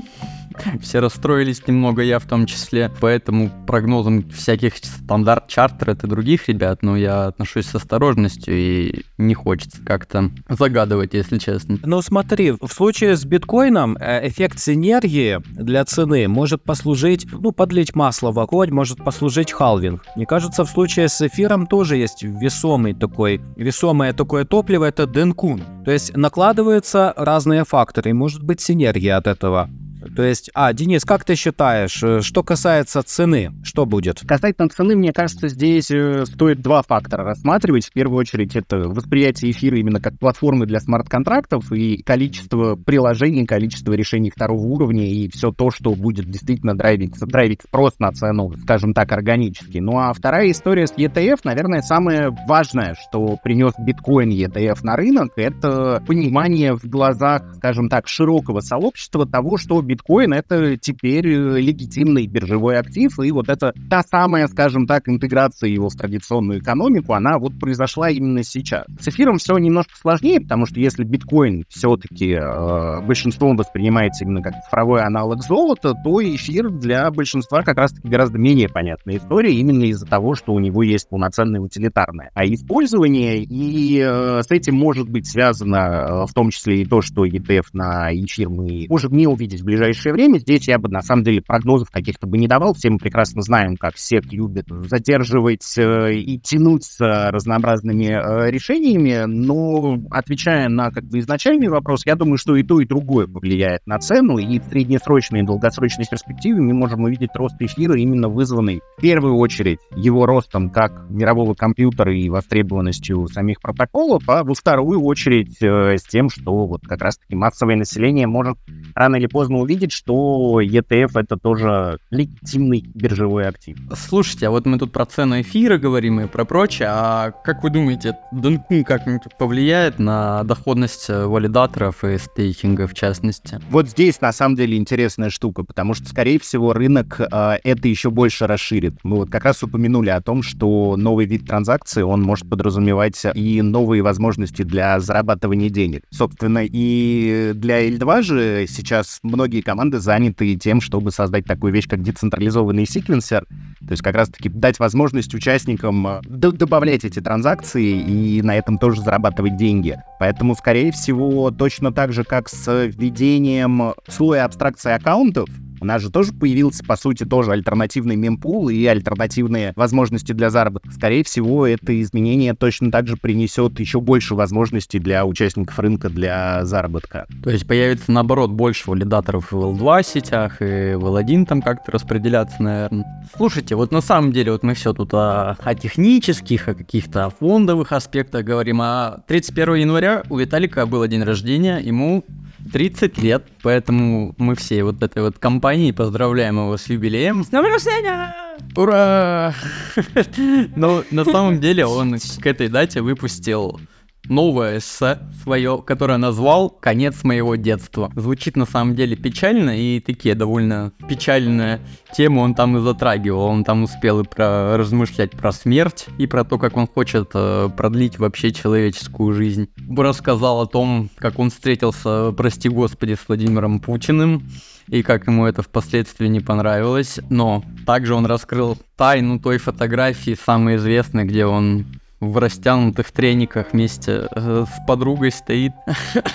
Все 0.82 0.98
расстроились 0.98 1.66
немного, 1.66 2.02
я 2.02 2.18
в 2.18 2.24
том 2.24 2.46
числе. 2.46 2.90
Поэтому 3.00 3.50
прогнозам 3.66 4.28
всяких 4.30 4.76
стандарт 4.76 5.48
чартеров 5.48 6.02
и 6.02 6.06
других 6.06 6.48
ребят, 6.48 6.82
но 6.82 6.96
я 6.96 7.26
отношусь 7.26 7.66
с 7.66 7.74
осторожностью 7.74 8.54
и 8.56 9.02
не 9.18 9.34
хочется 9.34 9.78
как-то 9.84 10.30
загадывать, 10.48 11.14
если 11.14 11.38
честно. 11.38 11.78
Ну 11.84 12.02
смотри, 12.02 12.52
в 12.52 12.68
случае 12.68 13.16
с 13.16 13.24
биткоином 13.24 13.96
э, 13.98 14.28
эффект 14.28 14.58
синергии 14.58 15.40
для 15.52 15.84
цены 15.84 16.28
может 16.28 16.62
послужить, 16.62 17.26
ну, 17.30 17.52
подлить 17.52 17.94
масло 17.94 18.32
в 18.32 18.38
огонь, 18.38 18.55
может 18.70 19.04
послужить 19.04 19.52
халвинг. 19.52 20.02
Мне 20.16 20.26
кажется, 20.26 20.64
в 20.64 20.70
случае 20.70 21.08
с 21.08 21.20
эфиром 21.20 21.66
тоже 21.66 21.96
есть 21.96 22.22
весомый 22.22 22.94
такой, 22.94 23.40
весомое 23.56 24.12
такое 24.12 24.44
топливо, 24.44 24.84
это 24.84 25.06
денкун. 25.06 25.62
То 25.84 25.90
есть 25.90 26.16
накладываются 26.16 27.12
разные 27.16 27.64
факторы, 27.64 28.14
может 28.14 28.42
быть 28.42 28.60
синергия 28.60 29.16
от 29.16 29.26
этого. 29.26 29.68
То 30.14 30.22
есть, 30.22 30.50
а, 30.54 30.72
Денис, 30.72 31.04
как 31.04 31.24
ты 31.24 31.34
считаешь, 31.34 32.02
э, 32.02 32.20
что 32.20 32.42
касается 32.42 33.02
цены, 33.02 33.52
что 33.62 33.86
будет? 33.86 34.20
Касательно 34.26 34.68
цены, 34.68 34.96
мне 34.96 35.12
кажется, 35.12 35.48
здесь 35.48 35.90
э, 35.90 36.24
стоит 36.26 36.60
два 36.60 36.82
фактора 36.82 37.24
рассматривать. 37.24 37.86
В 37.86 37.92
первую 37.92 38.18
очередь, 38.18 38.56
это 38.56 38.88
восприятие 38.88 39.50
эфира 39.50 39.78
именно 39.78 40.00
как 40.00 40.18
платформы 40.18 40.66
для 40.66 40.80
смарт-контрактов 40.80 41.72
и 41.72 42.02
количество 42.02 42.76
приложений, 42.76 43.46
количество 43.46 43.92
решений 43.92 44.30
второго 44.30 44.62
уровня 44.62 45.08
и 45.08 45.28
все 45.28 45.52
то, 45.52 45.70
что 45.70 45.94
будет 45.94 46.30
действительно 46.30 46.76
драйвить, 46.76 47.18
драйвить 47.18 47.62
спрос 47.62 47.98
на 47.98 48.12
цену, 48.12 48.52
скажем 48.62 48.94
так, 48.94 49.12
органически. 49.12 49.78
Ну 49.78 49.98
а 49.98 50.12
вторая 50.12 50.50
история 50.50 50.86
с 50.86 50.92
ETF, 50.92 51.40
наверное, 51.44 51.82
самое 51.82 52.30
важное, 52.46 52.94
что 52.94 53.36
принес 53.42 53.72
биткоин 53.78 54.30
ETF 54.30 54.78
на 54.82 54.96
рынок, 54.96 55.32
это 55.36 56.02
понимание 56.06 56.74
в 56.74 56.84
глазах, 56.84 57.54
скажем 57.56 57.88
так, 57.88 58.08
широкого 58.08 58.60
сообщества 58.60 59.26
того, 59.26 59.56
что 59.56 59.80
биткоин 59.80 59.95
биткоин— 59.96 60.32
это 60.34 60.76
теперь 60.76 61.26
э, 61.26 61.60
легитимный 61.60 62.26
биржевой 62.26 62.78
актив, 62.78 63.18
и 63.18 63.32
вот 63.32 63.48
это 63.48 63.72
та 63.88 64.02
самая, 64.02 64.46
скажем 64.48 64.86
так, 64.86 65.08
интеграция 65.08 65.70
его 65.70 65.88
в 65.88 65.94
традиционную 65.94 66.60
экономику, 66.60 67.14
она 67.14 67.38
вот 67.38 67.58
произошла 67.58 68.10
именно 68.10 68.42
сейчас. 68.42 68.84
С 69.00 69.08
эфиром 69.08 69.38
все 69.38 69.56
немножко 69.56 69.96
сложнее, 69.96 70.40
потому 70.40 70.66
что 70.66 70.78
если 70.78 71.04
биткоин 71.04 71.64
все-таки 71.68 72.32
э, 72.32 73.00
большинством 73.00 73.56
воспринимается 73.56 74.24
именно 74.24 74.42
как 74.42 74.54
цифровой 74.64 75.02
аналог 75.02 75.42
золота, 75.42 75.94
то 76.04 76.22
эфир 76.22 76.70
для 76.70 77.10
большинства 77.10 77.62
как 77.62 77.78
раз-таки 77.78 78.08
гораздо 78.08 78.38
менее 78.38 78.68
понятная 78.68 79.16
история, 79.16 79.54
именно 79.54 79.84
из-за 79.84 80.06
того, 80.06 80.34
что 80.34 80.52
у 80.52 80.58
него 80.58 80.82
есть 80.82 81.08
полноценное 81.08 81.60
утилитарное. 81.60 82.30
А 82.34 82.44
использование, 82.44 83.42
и 83.42 83.98
э, 83.98 84.42
с 84.42 84.50
этим 84.50 84.74
может 84.74 85.08
быть 85.08 85.26
связано 85.26 85.76
э, 85.76 86.26
в 86.26 86.34
том 86.34 86.50
числе 86.50 86.82
и 86.82 86.84
то, 86.84 87.00
что 87.00 87.24
ETF 87.24 87.66
на 87.72 88.12
эфир 88.12 88.48
мы 88.50 88.86
можем 88.88 89.16
не 89.16 89.26
увидеть 89.26 89.62
в 89.62 89.68
ближайшее 89.76 90.12
время. 90.12 90.38
Здесь 90.38 90.68
я 90.68 90.78
бы, 90.78 90.88
на 90.88 91.02
самом 91.02 91.22
деле, 91.22 91.42
прогнозов 91.42 91.90
каких-то 91.90 92.26
бы 92.26 92.38
не 92.38 92.48
давал. 92.48 92.74
Все 92.74 92.90
мы 92.90 92.98
прекрасно 92.98 93.42
знаем, 93.42 93.76
как 93.76 93.94
все 93.94 94.20
любят 94.20 94.66
задерживать 94.68 95.76
э, 95.76 96.14
и 96.14 96.38
тянуть 96.38 96.84
с 96.84 96.98
разнообразными 97.00 98.06
э, 98.06 98.50
решениями. 98.50 99.24
Но, 99.26 99.98
отвечая 100.10 100.68
на 100.68 100.90
как 100.90 101.04
бы 101.04 101.18
изначальный 101.18 101.68
вопрос, 101.68 102.06
я 102.06 102.14
думаю, 102.14 102.38
что 102.38 102.56
и 102.56 102.62
то, 102.62 102.80
и 102.80 102.86
другое 102.86 103.26
повлияет 103.26 103.86
на 103.86 103.98
цену. 103.98 104.38
И 104.38 104.58
в 104.58 104.64
среднесрочной 104.64 105.40
и 105.40 105.42
долгосрочной 105.42 106.06
перспективе 106.10 106.60
мы 106.60 106.72
можем 106.72 107.04
увидеть 107.04 107.30
рост 107.34 107.56
эфира, 107.60 107.98
именно 107.98 108.28
вызванный 108.28 108.80
в 108.96 109.00
первую 109.00 109.36
очередь 109.36 109.78
его 109.94 110.26
ростом 110.26 110.70
как 110.70 111.10
мирового 111.10 111.54
компьютера 111.54 112.16
и 112.16 112.28
востребованностью 112.28 113.26
самих 113.28 113.60
протоколов, 113.60 114.22
а 114.28 114.42
во 114.42 114.54
вторую 114.54 115.02
очередь 115.02 115.62
э, 115.62 115.98
с 115.98 116.04
тем, 116.04 116.30
что 116.30 116.66
вот 116.66 116.86
как 116.86 117.02
раз-таки 117.02 117.34
массовое 117.34 117.76
население 117.76 118.26
может 118.26 118.56
рано 118.94 119.16
или 119.16 119.26
поздно 119.26 119.58
увидеть, 119.66 119.86
видеть, 119.86 119.92
что 119.92 120.60
ETF 120.60 121.20
это 121.20 121.36
тоже 121.36 121.98
легитимный 122.10 122.84
биржевой 122.94 123.46
актив. 123.46 123.76
Слушайте, 123.94 124.48
а 124.48 124.50
вот 124.50 124.66
мы 124.66 124.78
тут 124.78 124.92
про 124.92 125.04
цену 125.06 125.40
эфира 125.40 125.78
говорим 125.78 126.20
и 126.20 126.26
про 126.26 126.44
прочее, 126.44 126.88
а 126.90 127.30
как 127.44 127.62
вы 127.62 127.70
думаете, 127.70 128.16
Донкун 128.32 128.84
как-нибудь 128.84 129.22
повлияет 129.38 129.98
на 129.98 130.44
доходность 130.44 131.06
э, 131.08 131.26
валидаторов 131.26 132.04
и 132.04 132.18
стейкинга 132.18 132.86
в 132.86 132.94
частности? 132.94 133.60
Вот 133.70 133.88
здесь 133.88 134.20
на 134.20 134.32
самом 134.32 134.56
деле 134.56 134.76
интересная 134.76 135.30
штука, 135.30 135.62
потому 135.62 135.94
что, 135.94 136.08
скорее 136.08 136.38
всего, 136.38 136.72
рынок 136.72 137.20
э, 137.20 137.58
это 137.62 137.88
еще 137.88 138.10
больше 138.10 138.46
расширит. 138.46 138.94
Мы 139.02 139.16
вот 139.16 139.30
как 139.30 139.44
раз 139.44 139.62
упомянули 139.62 140.10
о 140.10 140.20
том, 140.20 140.42
что 140.42 140.96
новый 140.96 141.26
вид 141.26 141.46
транзакции, 141.46 142.02
он 142.02 142.22
может 142.22 142.48
подразумевать 142.48 143.22
и 143.34 143.62
новые 143.62 144.02
возможности 144.02 144.62
для 144.62 144.98
зарабатывания 145.00 145.68
денег. 145.68 146.02
Собственно, 146.10 146.62
и 146.64 147.52
для 147.54 147.88
L2 147.88 148.22
же 148.22 148.66
сейчас 148.68 149.18
многие 149.22 149.55
команды 149.62 149.98
заняты 149.98 150.54
тем, 150.56 150.80
чтобы 150.80 151.10
создать 151.10 151.44
такую 151.44 151.72
вещь, 151.72 151.88
как 151.88 152.02
децентрализованный 152.02 152.86
секвенсер, 152.86 153.46
то 153.80 153.90
есть 153.90 154.02
как 154.02 154.14
раз-таки 154.14 154.48
дать 154.48 154.78
возможность 154.78 155.34
участникам 155.34 156.06
э, 156.06 156.20
добавлять 156.22 157.04
эти 157.04 157.20
транзакции 157.20 158.00
и 158.00 158.42
на 158.42 158.56
этом 158.56 158.78
тоже 158.78 159.02
зарабатывать 159.02 159.56
деньги. 159.56 159.96
Поэтому, 160.18 160.54
скорее 160.54 160.92
всего, 160.92 161.50
точно 161.50 161.92
так 161.92 162.12
же, 162.12 162.24
как 162.24 162.48
с 162.48 162.86
введением 162.86 163.94
слоя 164.08 164.44
абстракции 164.44 164.92
аккаунтов, 164.92 165.48
у 165.80 165.84
нас 165.84 166.02
же 166.02 166.10
тоже 166.10 166.32
появился, 166.32 166.84
по 166.84 166.96
сути, 166.96 167.24
тоже 167.24 167.52
альтернативный 167.52 168.16
мемпул 168.16 168.68
и 168.68 168.84
альтернативные 168.86 169.72
возможности 169.76 170.32
для 170.32 170.50
заработка. 170.50 170.90
Скорее 170.92 171.24
всего, 171.24 171.66
это 171.66 172.00
изменение 172.00 172.54
точно 172.54 172.90
так 172.90 173.06
же 173.06 173.16
принесет 173.16 173.78
еще 173.80 174.00
больше 174.00 174.34
возможностей 174.34 174.98
для 174.98 175.24
участников 175.24 175.78
рынка 175.78 176.08
для 176.08 176.64
заработка. 176.64 177.26
То 177.42 177.50
есть 177.50 177.66
появится, 177.66 178.12
наоборот, 178.12 178.50
больше 178.50 178.90
валидаторов 178.90 179.52
в 179.52 179.56
L2 179.56 180.04
сетях 180.04 180.62
и 180.62 180.94
в 180.94 181.04
L1 181.06 181.46
там 181.46 181.62
как-то 181.62 181.92
распределяться, 181.92 182.62
наверное. 182.62 183.26
Слушайте, 183.36 183.74
вот 183.74 183.92
на 183.92 184.00
самом 184.00 184.32
деле 184.32 184.52
вот 184.52 184.62
мы 184.62 184.74
все 184.74 184.92
тут 184.92 185.12
о, 185.14 185.56
о 185.62 185.74
технических, 185.74 186.68
о 186.68 186.74
каких-то 186.74 187.30
фондовых 187.38 187.92
аспектах 187.92 188.44
говорим, 188.44 188.80
а 188.82 189.20
31 189.26 189.74
января 189.74 190.22
у 190.30 190.38
Виталика 190.38 190.86
был 190.86 191.06
день 191.06 191.22
рождения, 191.22 191.78
ему 191.78 192.24
30 192.72 193.18
лет, 193.18 193.44
поэтому 193.62 194.34
мы 194.38 194.54
все 194.54 194.84
вот 194.84 195.02
этой 195.02 195.22
вот 195.22 195.38
компании 195.38 195.92
поздравляем 195.92 196.56
его 196.56 196.76
с 196.76 196.86
юбилеем. 196.88 197.44
С 197.44 197.48
днем 197.48 197.64
рождения! 197.64 198.34
Ура! 198.74 199.54
Но 200.76 201.02
на 201.10 201.24
самом 201.24 201.60
деле 201.60 201.86
он 201.86 202.16
к 202.18 202.46
этой 202.46 202.68
дате 202.68 203.00
выпустил 203.00 203.80
новое 204.28 204.78
эссе 204.78 205.18
свое, 205.42 205.82
которое 205.82 206.18
назвал 206.18 206.70
«Конец 206.70 207.24
моего 207.24 207.56
детства». 207.56 208.10
Звучит 208.16 208.56
на 208.56 208.66
самом 208.66 208.94
деле 208.94 209.16
печально, 209.16 209.78
и 209.78 210.00
такие 210.00 210.34
довольно 210.34 210.92
печальные 211.08 211.80
темы 212.14 212.42
он 212.42 212.54
там 212.54 212.76
и 212.76 212.80
затрагивал. 212.80 213.44
Он 213.44 213.64
там 213.64 213.84
успел 213.84 214.20
и 214.20 214.24
про 214.24 214.76
размышлять 214.76 215.32
про 215.32 215.52
смерть, 215.52 216.06
и 216.18 216.26
про 216.26 216.44
то, 216.44 216.58
как 216.58 216.76
он 216.76 216.86
хочет 216.86 217.30
э, 217.34 217.68
продлить 217.76 218.18
вообще 218.18 218.52
человеческую 218.52 219.34
жизнь. 219.34 219.68
Рассказал 219.96 220.60
о 220.60 220.66
том, 220.66 221.10
как 221.16 221.38
он 221.38 221.50
встретился, 221.50 222.32
прости 222.32 222.68
господи, 222.68 223.14
с 223.14 223.28
Владимиром 223.28 223.80
Путиным, 223.80 224.48
и 224.88 225.02
как 225.02 225.26
ему 225.26 225.46
это 225.46 225.62
впоследствии 225.62 226.28
не 226.28 226.40
понравилось. 226.40 227.18
Но 227.30 227.64
также 227.86 228.14
он 228.14 228.26
раскрыл 228.26 228.78
тайну 228.96 229.38
той 229.40 229.58
фотографии, 229.58 230.36
самой 230.40 230.76
известной, 230.76 231.24
где 231.24 231.46
он 231.46 231.86
в 232.20 232.38
растянутых 232.38 233.10
трениках 233.12 233.72
вместе 233.72 234.28
э, 234.30 234.64
с 234.66 234.86
подругой 234.86 235.30
стоит, 235.30 235.72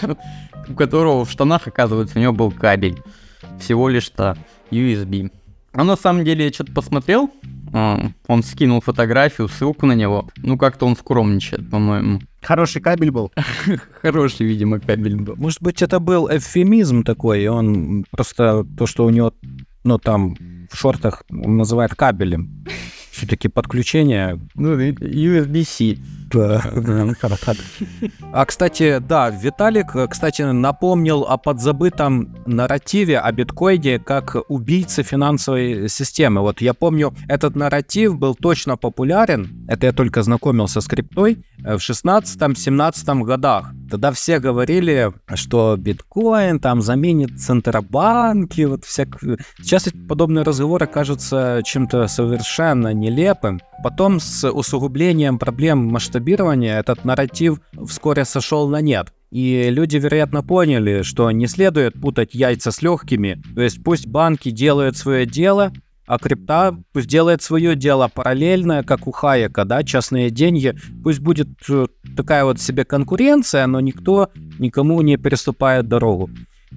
у 0.68 0.74
которого 0.74 1.26
в 1.26 1.32
штанах, 1.32 1.68
оказывается, 1.68 2.20
у 2.20 2.22
него 2.22 2.34
был 2.34 2.52
кабель. 2.52 3.02
Всего 3.60 3.90
лишь-то 3.90 4.38
USB. 4.70 5.32
А 5.74 5.84
на 5.84 5.96
самом 5.96 6.26
деле 6.26 6.46
я 6.46 6.52
что-то 6.54 6.74
посмотрел, 6.74 7.32
а, 7.74 8.12
он 8.28 8.44
скинул 8.44 8.82
фотографию, 8.82 9.48
ссылку 9.48 9.86
на 9.86 9.94
него. 9.94 10.28
Ну, 10.38 10.58
как-то 10.58 10.86
он 10.86 10.96
скромничает, 10.96 11.70
по-моему. 11.70 12.22
Хороший 12.42 12.82
кабель 12.82 13.12
был. 13.12 13.32
Хороший, 14.02 14.46
видимо, 14.46 14.80
кабель 14.80 15.16
был. 15.16 15.36
Может 15.38 15.62
быть, 15.62 15.82
это 15.82 16.00
был 16.00 16.28
эвфемизм 16.28 17.04
такой, 17.04 17.44
и 17.44 17.48
он 17.48 18.06
просто 18.12 18.66
то, 18.78 18.86
что 18.86 19.06
у 19.06 19.10
него, 19.10 19.34
ну, 19.84 19.98
там, 19.98 20.36
в 20.70 20.78
шортах 20.78 21.24
называет 21.30 21.96
кабелем. 21.96 22.66
Все-таки 23.12 23.50
подключение. 23.50 24.40
Ну, 24.56 24.80
USB-C. 24.80 25.98
А, 28.34 28.46
кстати, 28.46 29.00
да, 29.00 29.30
Виталик, 29.30 29.94
кстати, 30.10 30.42
напомнил 30.44 31.24
о 31.24 31.38
подзабытом 31.38 32.36
нарративе 32.46 33.20
о 33.20 33.32
биткоине 33.32 34.00
как 34.00 34.38
убийце 34.48 35.04
финансовой 35.04 35.90
системы. 35.90 36.42
Вот 36.42 36.62
я 36.62 36.74
помню, 36.74 37.14
этот 37.28 37.56
нарратив 37.56 38.18
был 38.18 38.36
точно 38.36 38.78
популярен, 38.78 39.66
это 39.68 39.88
я 39.88 39.94
только 39.94 40.24
знакомился 40.24 40.82
с 40.82 40.88
криптой, 40.88 41.44
э, 41.64 41.78
в 41.78 41.82
16-17 41.82 43.24
годах. 43.24 43.74
Тогда 43.90 44.12
все 44.14 44.40
говорили, 44.40 45.12
что 45.34 45.76
биткоин 45.78 46.60
там 46.60 46.82
заменит 46.82 47.40
центробанки, 47.40 48.62
вот 48.62 48.86
всяк... 48.86 49.20
Сейчас 49.62 49.88
эти 49.88 49.98
подобные 49.98 50.44
разговоры 50.44 50.88
кажутся 50.88 51.62
чем-то 51.64 52.08
совершенно 52.08 52.94
нелепым. 52.94 53.60
Потом 53.84 54.20
с 54.20 54.50
усугублением 54.50 55.40
проблем 55.40 55.88
масштабирования 55.88 56.21
этот 56.30 57.06
нарратив 57.06 57.60
вскоре 57.88 58.26
сошел 58.26 58.70
на 58.70 58.82
нет. 58.82 59.14
И 59.32 59.70
люди, 59.70 59.98
вероятно, 59.98 60.44
поняли, 60.44 61.04
что 61.04 61.32
не 61.32 61.48
следует 61.48 62.00
путать 62.00 62.34
яйца 62.34 62.72
с 62.72 62.82
легкими. 62.82 63.42
То 63.56 63.62
есть 63.62 63.82
пусть 63.84 64.08
банки 64.08 64.52
делают 64.52 64.98
свое 64.98 65.26
дело, 65.26 65.72
а 66.06 66.20
крипта 66.20 66.76
пусть 66.92 67.08
делает 67.08 67.42
свое 67.42 67.76
дело 67.76 68.10
параллельно, 68.14 68.84
как 68.84 69.08
у 69.08 69.12
Хайека, 69.12 69.64
да, 69.64 69.84
частные 69.84 70.30
деньги. 70.30 70.76
Пусть 71.04 71.20
будет 71.20 71.48
э, 71.70 71.88
такая 72.18 72.44
вот 72.44 72.60
себе 72.60 72.84
конкуренция, 72.84 73.66
но 73.68 73.80
никто 73.80 74.30
никому 74.60 75.02
не 75.02 75.16
переступает 75.16 75.88
дорогу. 75.88 76.30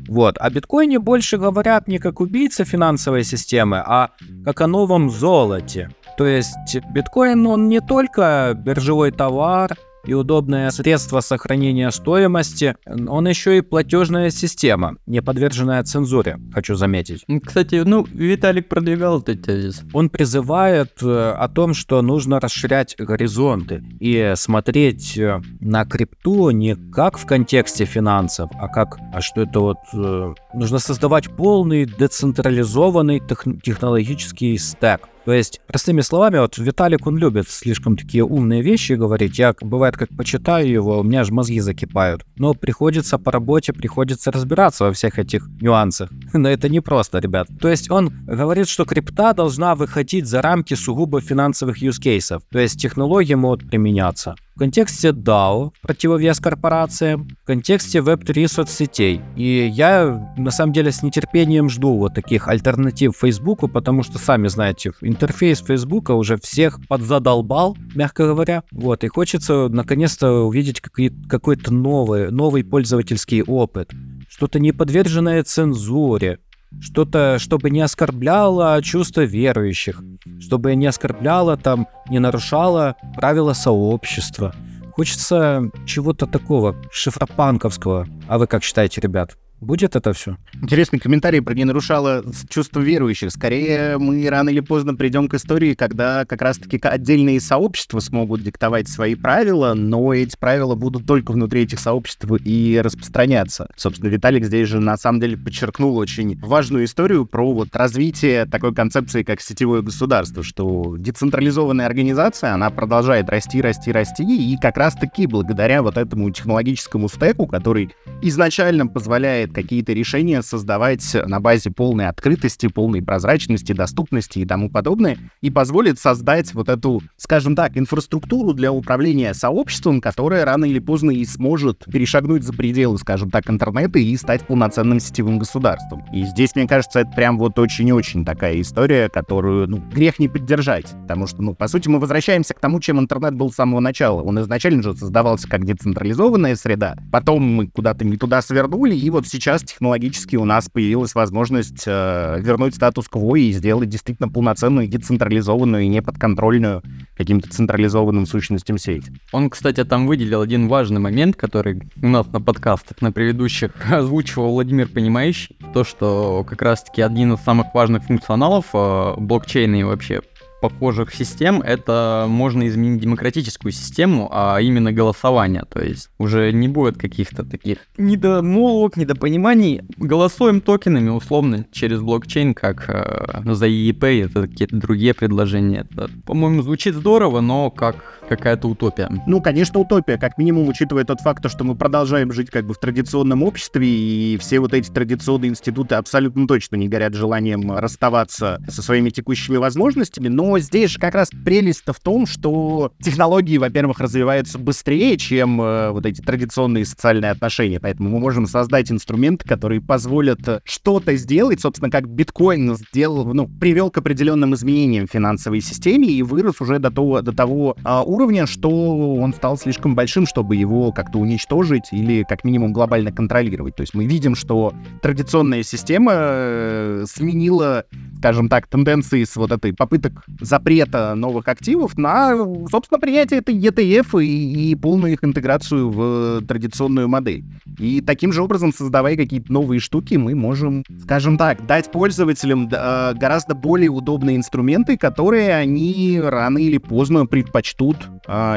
Вот. 0.08 0.36
О 0.38 0.50
биткоине 0.50 1.00
больше 1.00 1.38
говорят 1.38 1.88
не 1.88 1.98
как 1.98 2.20
убийца 2.20 2.64
финансовой 2.64 3.24
системы, 3.24 3.82
а 3.84 4.10
как 4.44 4.60
о 4.60 4.68
новом 4.68 5.10
золоте. 5.10 5.90
То 6.16 6.26
есть 6.26 6.76
биткоин, 6.92 7.46
он 7.46 7.68
не 7.68 7.80
только 7.80 8.54
биржевой 8.56 9.10
товар, 9.10 9.76
и 10.06 10.14
удобное 10.14 10.70
средство 10.70 11.20
сохранения 11.20 11.90
стоимости, 11.90 12.76
он 12.86 13.28
еще 13.28 13.58
и 13.58 13.60
платежная 13.60 14.30
система, 14.30 14.96
не 15.06 15.22
подверженная 15.22 15.82
цензуре, 15.82 16.38
хочу 16.52 16.74
заметить. 16.74 17.24
Кстати, 17.44 17.82
ну, 17.84 18.04
Виталик 18.04 18.68
продвигал 18.68 19.20
этот 19.20 19.42
тезис. 19.42 19.82
Он 19.92 20.10
призывает 20.10 21.02
э, 21.02 21.34
о 21.36 21.48
том, 21.48 21.74
что 21.74 22.02
нужно 22.02 22.40
расширять 22.40 22.96
горизонты 22.98 23.82
и 24.00 24.32
смотреть 24.36 25.16
э, 25.16 25.40
на 25.60 25.84
крипту 25.84 26.50
не 26.50 26.76
как 26.76 27.18
в 27.18 27.26
контексте 27.26 27.84
финансов, 27.84 28.50
а 28.54 28.68
как, 28.68 28.98
а 29.12 29.20
что 29.20 29.42
это 29.42 29.60
вот, 29.60 29.78
э, 29.94 30.34
нужно 30.52 30.78
создавать 30.78 31.30
полный 31.30 31.86
децентрализованный 31.86 33.20
технологический 33.62 34.58
стек 34.58 35.08
то 35.24 35.32
есть, 35.32 35.60
простыми 35.66 36.02
словами, 36.02 36.38
вот 36.38 36.58
Виталик, 36.58 37.06
он 37.06 37.16
любит 37.16 37.48
слишком 37.48 37.96
такие 37.96 38.24
умные 38.24 38.62
вещи 38.62 38.92
говорить. 38.92 39.38
Я, 39.38 39.54
бывает, 39.60 39.96
как 39.96 40.10
почитаю 40.16 40.68
его, 40.68 41.00
у 41.00 41.02
меня 41.02 41.20
аж 41.20 41.30
мозги 41.30 41.60
закипают. 41.60 42.24
Но 42.36 42.54
приходится 42.54 43.18
по 43.18 43.32
работе, 43.32 43.72
приходится 43.72 44.30
разбираться 44.30 44.84
во 44.84 44.92
всех 44.92 45.18
этих 45.18 45.48
нюансах. 45.60 46.10
Но 46.34 46.48
это 46.48 46.68
не 46.68 46.80
просто, 46.80 47.18
ребят. 47.20 47.48
То 47.60 47.68
есть, 47.68 47.90
он 47.90 48.12
говорит, 48.26 48.68
что 48.68 48.84
крипта 48.84 49.32
должна 49.32 49.74
выходить 49.74 50.26
за 50.26 50.42
рамки 50.42 50.74
сугубо 50.74 51.20
финансовых 51.20 51.82
cases. 51.82 52.42
То 52.50 52.58
есть, 52.58 52.80
технологии 52.80 53.34
могут 53.34 53.68
применяться 53.68 54.34
в 54.54 54.58
контексте 54.58 55.08
DAO, 55.08 55.72
противовес 55.82 56.38
корпорациям, 56.38 57.28
в 57.42 57.46
контексте 57.46 57.98
Web3 57.98 58.46
соцсетей. 58.46 59.20
И 59.36 59.66
я, 59.66 60.32
на 60.36 60.50
самом 60.52 60.72
деле, 60.72 60.92
с 60.92 61.02
нетерпением 61.02 61.68
жду 61.68 61.98
вот 61.98 62.14
таких 62.14 62.46
альтернатив 62.46 63.16
Фейсбуку, 63.16 63.66
потому 63.66 64.04
что, 64.04 64.18
сами 64.18 64.46
знаете, 64.46 64.92
интерфейс 65.00 65.60
Фейсбука 65.60 66.12
уже 66.12 66.36
всех 66.36 66.78
подзадолбал, 66.86 67.76
мягко 67.94 68.26
говоря. 68.26 68.62
Вот, 68.70 69.02
и 69.02 69.08
хочется 69.08 69.68
наконец-то 69.68 70.46
увидеть 70.46 70.80
какой-то 70.80 71.74
новый, 71.74 72.30
новый 72.30 72.62
пользовательский 72.62 73.42
опыт. 73.42 73.90
Что-то 74.28 74.60
не 74.60 74.72
подверженное 74.72 75.42
цензуре, 75.42 76.38
что-то, 76.80 77.38
чтобы 77.38 77.70
не 77.70 77.80
оскорбляло 77.80 78.80
чувства 78.82 79.22
верующих, 79.22 80.02
чтобы 80.40 80.74
не 80.74 80.86
оскорбляло 80.86 81.56
там, 81.56 81.86
не 82.08 82.18
нарушало 82.18 82.96
правила 83.16 83.52
сообщества. 83.52 84.54
Хочется 84.92 85.70
чего-то 85.86 86.26
такого 86.26 86.76
шифропанковского. 86.92 88.06
А 88.28 88.38
вы 88.38 88.46
как 88.46 88.62
считаете, 88.62 89.00
ребят? 89.00 89.36
Будет 89.64 89.96
это 89.96 90.12
все? 90.12 90.36
Интересный 90.60 90.98
комментарий 90.98 91.40
про 91.40 91.54
не 91.54 91.64
нарушало 91.64 92.22
чувство 92.50 92.80
верующих. 92.80 93.30
Скорее, 93.30 93.96
мы 93.96 94.28
рано 94.28 94.50
или 94.50 94.60
поздно 94.60 94.94
придем 94.94 95.26
к 95.26 95.34
истории, 95.34 95.72
когда 95.72 96.26
как 96.26 96.42
раз-таки 96.42 96.78
отдельные 96.82 97.40
сообщества 97.40 98.00
смогут 98.00 98.42
диктовать 98.42 98.88
свои 98.88 99.14
правила, 99.14 99.72
но 99.72 100.12
эти 100.12 100.36
правила 100.36 100.74
будут 100.74 101.06
только 101.06 101.32
внутри 101.32 101.62
этих 101.62 101.78
сообществ 101.80 102.26
и 102.44 102.78
распространяться. 102.84 103.68
Собственно, 103.74 104.10
Виталик 104.10 104.44
здесь 104.44 104.68
же 104.68 104.80
на 104.80 104.98
самом 104.98 105.20
деле 105.20 105.38
подчеркнул 105.38 105.96
очень 105.96 106.38
важную 106.40 106.84
историю 106.84 107.24
про 107.24 107.50
вот 107.50 107.74
развитие 107.74 108.44
такой 108.44 108.74
концепции, 108.74 109.22
как 109.22 109.40
сетевое 109.40 109.80
государство, 109.80 110.42
что 110.42 110.96
децентрализованная 110.98 111.86
организация, 111.86 112.52
она 112.52 112.68
продолжает 112.68 113.30
расти, 113.30 113.62
расти, 113.62 113.92
расти, 113.92 114.24
и 114.24 114.58
как 114.58 114.76
раз-таки 114.76 115.26
благодаря 115.26 115.82
вот 115.82 115.96
этому 115.96 116.30
технологическому 116.30 117.08
стеку, 117.08 117.46
который 117.46 117.94
изначально 118.20 118.86
позволяет 118.86 119.53
какие-то 119.54 119.92
решения 119.92 120.42
создавать 120.42 121.16
на 121.26 121.40
базе 121.40 121.70
полной 121.70 122.08
открытости, 122.08 122.66
полной 122.66 123.02
прозрачности, 123.02 123.72
доступности 123.72 124.40
и 124.40 124.46
тому 124.46 124.68
подобное, 124.68 125.16
и 125.40 125.50
позволит 125.50 125.98
создать 125.98 126.52
вот 126.54 126.68
эту, 126.68 127.02
скажем 127.16 127.56
так, 127.56 127.76
инфраструктуру 127.76 128.52
для 128.52 128.72
управления 128.72 129.32
сообществом, 129.34 130.00
которая 130.00 130.44
рано 130.44 130.64
или 130.64 130.78
поздно 130.78 131.10
и 131.10 131.24
сможет 131.24 131.84
перешагнуть 131.86 132.42
за 132.42 132.52
пределы, 132.52 132.98
скажем 132.98 133.30
так, 133.30 133.48
интернета 133.48 133.98
и 133.98 134.16
стать 134.16 134.46
полноценным 134.46 135.00
сетевым 135.00 135.38
государством. 135.38 136.04
И 136.12 136.24
здесь, 136.24 136.54
мне 136.54 136.66
кажется, 136.66 137.00
это 137.00 137.10
прям 137.12 137.38
вот 137.38 137.58
очень-очень 137.58 138.24
такая 138.24 138.60
история, 138.60 139.08
которую, 139.08 139.68
ну, 139.68 139.78
грех 139.94 140.18
не 140.18 140.28
поддержать, 140.28 140.86
потому 141.02 141.26
что, 141.26 141.42
ну, 141.42 141.54
по 141.54 141.68
сути, 141.68 141.88
мы 141.88 141.98
возвращаемся 141.98 142.54
к 142.54 142.60
тому, 142.60 142.80
чем 142.80 142.98
интернет 142.98 143.34
был 143.34 143.52
с 143.52 143.56
самого 143.56 143.80
начала. 143.80 144.22
Он 144.22 144.40
изначально 144.40 144.82
же 144.82 144.94
создавался 144.96 145.48
как 145.48 145.64
децентрализованная 145.64 146.56
среда, 146.56 146.96
потом 147.12 147.42
мы 147.42 147.68
куда-то 147.68 148.04
не 148.04 148.16
туда 148.16 148.42
свернули, 148.42 148.94
и 148.94 149.10
вот 149.10 149.26
сейчас 149.34 149.62
технологически 149.62 150.36
у 150.36 150.44
нас 150.44 150.68
появилась 150.68 151.14
возможность 151.16 151.84
э, 151.86 152.40
вернуть 152.40 152.76
статус-кво 152.76 153.34
и 153.34 153.50
сделать 153.50 153.88
действительно 153.88 154.28
полноценную, 154.28 154.86
децентрализованную 154.86 155.84
и 155.84 155.88
неподконтрольную 155.88 156.82
каким-то 157.16 157.50
централизованным 157.50 158.26
сущностям 158.26 158.78
сеть. 158.78 159.06
Он, 159.32 159.50
кстати, 159.50 159.84
там 159.84 160.06
выделил 160.06 160.40
один 160.40 160.68
важный 160.68 161.00
момент, 161.00 161.34
который 161.34 161.82
у 162.00 162.06
нас 162.06 162.26
на 162.28 162.40
подкастах, 162.40 163.02
на 163.02 163.10
предыдущих 163.10 163.72
озвучивал 163.90 164.52
Владимир 164.52 164.88
Понимающий, 164.88 165.56
то, 165.72 165.82
что 165.82 166.46
как 166.48 166.62
раз-таки 166.62 167.02
один 167.02 167.32
из 167.32 167.40
самых 167.40 167.74
важных 167.74 168.04
функционалов 168.04 168.66
э, 168.72 169.14
блокчейна 169.18 169.80
и 169.80 169.82
вообще 169.82 170.22
похожих 170.68 171.14
систем 171.14 171.60
это 171.60 172.24
можно 172.26 172.66
изменить 172.68 173.02
демократическую 173.02 173.70
систему, 173.70 174.30
а 174.32 174.58
именно 174.62 174.92
голосование. 174.92 175.64
То 175.68 175.82
есть 175.82 176.08
уже 176.16 176.52
не 176.52 176.68
будет 176.68 176.96
каких-то 176.96 177.44
таких 177.44 177.78
недомолвок, 177.98 178.96
недопониманий. 178.96 179.82
Голосуем 179.98 180.62
токенами 180.62 181.10
условно 181.10 181.66
через 181.70 182.00
блокчейн, 182.00 182.54
как 182.54 182.88
э, 182.88 183.42
за 183.52 183.66
EEP, 183.66 184.24
это 184.24 184.48
какие-то 184.48 184.76
другие 184.76 185.12
предложения. 185.12 185.86
Это, 185.90 186.08
по-моему, 186.24 186.62
звучит 186.62 186.94
здорово, 186.94 187.42
но 187.42 187.70
как 187.70 188.22
какая-то 188.26 188.68
утопия. 188.68 189.10
Ну, 189.26 189.42
конечно, 189.42 189.80
утопия, 189.80 190.16
как 190.16 190.38
минимум, 190.38 190.66
учитывая 190.68 191.04
тот 191.04 191.20
факт, 191.20 191.48
что 191.50 191.64
мы 191.64 191.74
продолжаем 191.74 192.32
жить 192.32 192.48
как 192.48 192.66
бы 192.66 192.72
в 192.72 192.78
традиционном 192.78 193.42
обществе, 193.42 193.86
и 193.86 194.38
все 194.38 194.60
вот 194.60 194.72
эти 194.72 194.90
традиционные 194.90 195.50
институты 195.50 195.96
абсолютно 195.96 196.46
точно 196.46 196.76
не 196.76 196.88
горят 196.88 197.12
желанием 197.12 197.70
расставаться 197.70 198.62
со 198.66 198.80
своими 198.80 199.10
текущими 199.10 199.56
возможностями, 199.56 200.28
но 200.28 200.53
здесь 200.58 200.90
же 200.90 200.98
как 200.98 201.14
раз 201.14 201.30
прелесть-то 201.44 201.92
в 201.92 202.00
том, 202.00 202.26
что 202.26 202.92
технологии, 203.02 203.58
во-первых, 203.58 204.00
развиваются 204.00 204.58
быстрее, 204.58 205.16
чем 205.16 205.60
э, 205.60 205.90
вот 205.90 206.06
эти 206.06 206.20
традиционные 206.20 206.84
социальные 206.84 207.30
отношения, 207.30 207.80
поэтому 207.80 208.10
мы 208.10 208.18
можем 208.18 208.46
создать 208.46 208.90
инструменты, 208.90 209.46
которые 209.46 209.80
позволят 209.80 210.40
что-то 210.64 211.16
сделать, 211.16 211.60
собственно, 211.60 211.90
как 211.90 212.08
биткоин 212.08 212.76
сделал, 212.76 213.32
ну, 213.34 213.48
привел 213.48 213.90
к 213.90 213.98
определенным 213.98 214.54
изменениям 214.54 215.06
в 215.06 215.10
финансовой 215.10 215.60
системе 215.60 216.08
и 216.08 216.22
вырос 216.22 216.60
уже 216.60 216.78
до 216.78 216.90
того, 216.90 217.22
до 217.22 217.32
того 217.32 217.76
а, 217.84 218.02
уровня, 218.02 218.46
что 218.46 219.14
он 219.16 219.32
стал 219.34 219.56
слишком 219.56 219.94
большим, 219.94 220.26
чтобы 220.26 220.56
его 220.56 220.92
как-то 220.92 221.18
уничтожить 221.18 221.84
или 221.92 222.24
как 222.28 222.44
минимум 222.44 222.72
глобально 222.72 223.12
контролировать. 223.12 223.76
То 223.76 223.82
есть 223.82 223.94
мы 223.94 224.06
видим, 224.06 224.34
что 224.34 224.72
традиционная 225.02 225.62
система 225.62 226.12
э, 226.14 227.04
сменила, 227.08 227.84
скажем 228.18 228.48
так, 228.48 228.66
тенденции 228.66 229.24
с 229.24 229.36
вот 229.36 229.52
этой 229.52 229.72
попыток 229.72 230.24
запрета 230.44 231.14
новых 231.14 231.48
активов 231.48 231.96
на, 231.96 232.36
собственно, 232.70 232.98
принятие 232.98 233.40
этой 233.40 233.56
ETF 233.56 234.22
и, 234.22 234.70
и 234.70 234.74
полную 234.74 235.14
их 235.14 235.24
интеграцию 235.24 235.90
в 235.90 236.42
традиционную 236.46 237.08
модель. 237.08 237.44
И 237.78 238.00
таким 238.00 238.32
же 238.32 238.42
образом, 238.42 238.72
создавая 238.72 239.16
какие-то 239.16 239.52
новые 239.52 239.80
штуки, 239.80 240.14
мы 240.14 240.34
можем, 240.34 240.84
скажем 241.02 241.36
так, 241.36 241.66
дать 241.66 241.90
пользователям 241.90 242.68
э, 242.70 243.14
гораздо 243.14 243.54
более 243.54 243.90
удобные 243.90 244.36
инструменты, 244.36 244.96
которые 244.96 245.54
они 245.54 246.20
рано 246.22 246.58
или 246.58 246.78
поздно 246.78 247.26
предпочтут 247.26 247.96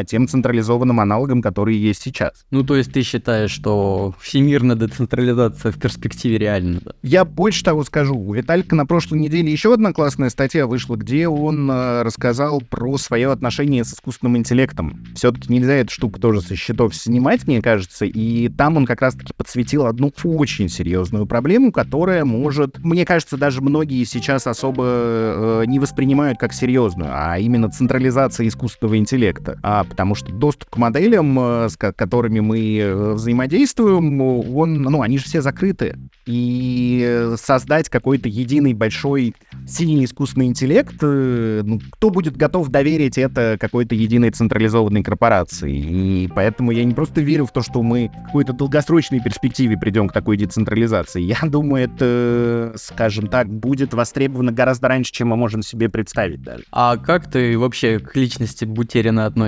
тем 0.08 0.28
централизованным 0.28 1.00
аналогам, 1.00 1.42
которые 1.42 1.82
есть 1.82 2.02
сейчас. 2.02 2.46
Ну, 2.52 2.64
то 2.64 2.76
есть 2.76 2.92
ты 2.92 3.02
считаешь, 3.04 3.52
что 3.52 4.14
всемирная 4.20 4.76
децентрализация 4.76 5.72
в 5.72 5.80
перспективе 5.80 6.38
реальна? 6.38 6.80
Да? 6.84 6.92
Я 7.04 7.26
больше 7.26 7.64
того 7.64 7.84
скажу. 7.84 8.16
У 8.16 8.34
Виталика 8.34 8.76
на 8.76 8.86
прошлой 8.86 9.20
неделе 9.20 9.52
еще 9.52 9.74
одна 9.74 9.94
классная 9.94 10.30
статья 10.30 10.68
вышла, 10.68 10.96
где 10.96 11.28
он 11.28 11.70
а, 11.72 12.04
рассказал 12.04 12.62
про 12.62 12.98
свое 12.98 13.32
отношение 13.32 13.84
с 13.84 13.94
искусственным 13.94 14.38
интеллектом. 14.38 15.06
Все-таки 15.16 15.52
нельзя 15.52 15.74
эту 15.74 15.92
штуку 15.92 16.20
тоже 16.20 16.42
со 16.42 16.56
счетов 16.56 16.96
снимать, 16.96 17.48
мне 17.48 17.62
кажется, 17.62 18.06
и 18.06 18.50
там 18.50 18.78
он 18.78 18.86
как 18.86 19.02
раз-таки 19.02 19.34
подсветил 19.36 19.86
одну 19.86 20.12
очень 20.24 20.70
серьезную 20.70 21.26
проблему, 21.26 21.72
которая 21.72 22.26
может, 22.26 22.80
мне 22.80 23.06
кажется, 23.06 23.38
даже 23.38 23.62
многие 23.62 24.04
сейчас 24.04 24.48
особо 24.48 24.84
э, 24.86 25.64
не 25.68 25.80
воспринимают 25.80 26.40
как 26.40 26.54
серьезную, 26.54 27.10
а 27.14 27.38
именно 27.38 27.70
централизация 27.70 28.48
искусственного 28.48 28.98
интеллекта 28.98 29.57
а 29.64 29.84
потому 29.84 30.16
что 30.16 30.32
доступ 30.32 30.70
к 30.70 30.78
моделям, 30.78 31.38
э, 31.40 31.70
с 31.70 31.78
которыми 31.78 32.40
мы 32.40 32.78
э, 32.78 33.14
взаимодействуем, 33.14 34.22
он, 34.22 34.82
ну, 34.82 35.02
они 35.02 35.18
же 35.18 35.26
все 35.26 35.42
закрыты. 35.42 35.98
И 36.26 37.34
создать 37.38 37.90
какой-то 37.90 38.30
единый 38.30 38.74
большой 38.74 39.34
сильный 39.68 40.06
искусственный 40.06 40.48
интеллект, 40.48 40.96
э, 41.02 41.62
ну, 41.64 41.80
кто 41.92 42.10
будет 42.10 42.38
готов 42.38 42.70
доверить 42.70 43.18
это 43.18 43.58
какой-то 43.60 43.96
единой 43.96 44.32
централизованной 44.32 45.04
корпорации? 45.04 45.76
И 45.76 46.30
поэтому 46.34 46.72
я 46.72 46.84
не 46.84 46.94
просто 46.94 47.22
верю 47.22 47.46
в 47.46 47.52
то, 47.52 47.62
что 47.62 47.82
мы 47.82 48.12
в 48.24 48.26
какой-то 48.28 48.54
долгосрочной 48.54 49.22
перспективе 49.22 49.78
придем 49.78 50.10
к 50.10 50.14
такой 50.14 50.38
децентрализации. 50.38 51.22
Я 51.22 51.40
думаю, 51.44 51.86
это, 51.86 52.74
скажем 52.78 53.28
так, 53.28 53.50
будет 53.50 53.94
востребовано 53.94 54.52
гораздо 54.52 54.88
раньше, 54.88 55.12
чем 55.12 55.30
мы 55.30 55.36
можем 55.36 55.62
себе 55.62 55.90
представить 55.90 56.42
даже. 56.42 56.64
А 56.72 56.98
как 56.98 57.30
ты 57.30 57.58
вообще 57.58 58.00
к 58.00 58.16
личности 58.16 58.66
Бутерина 58.66 59.26
относишься? 59.26 59.47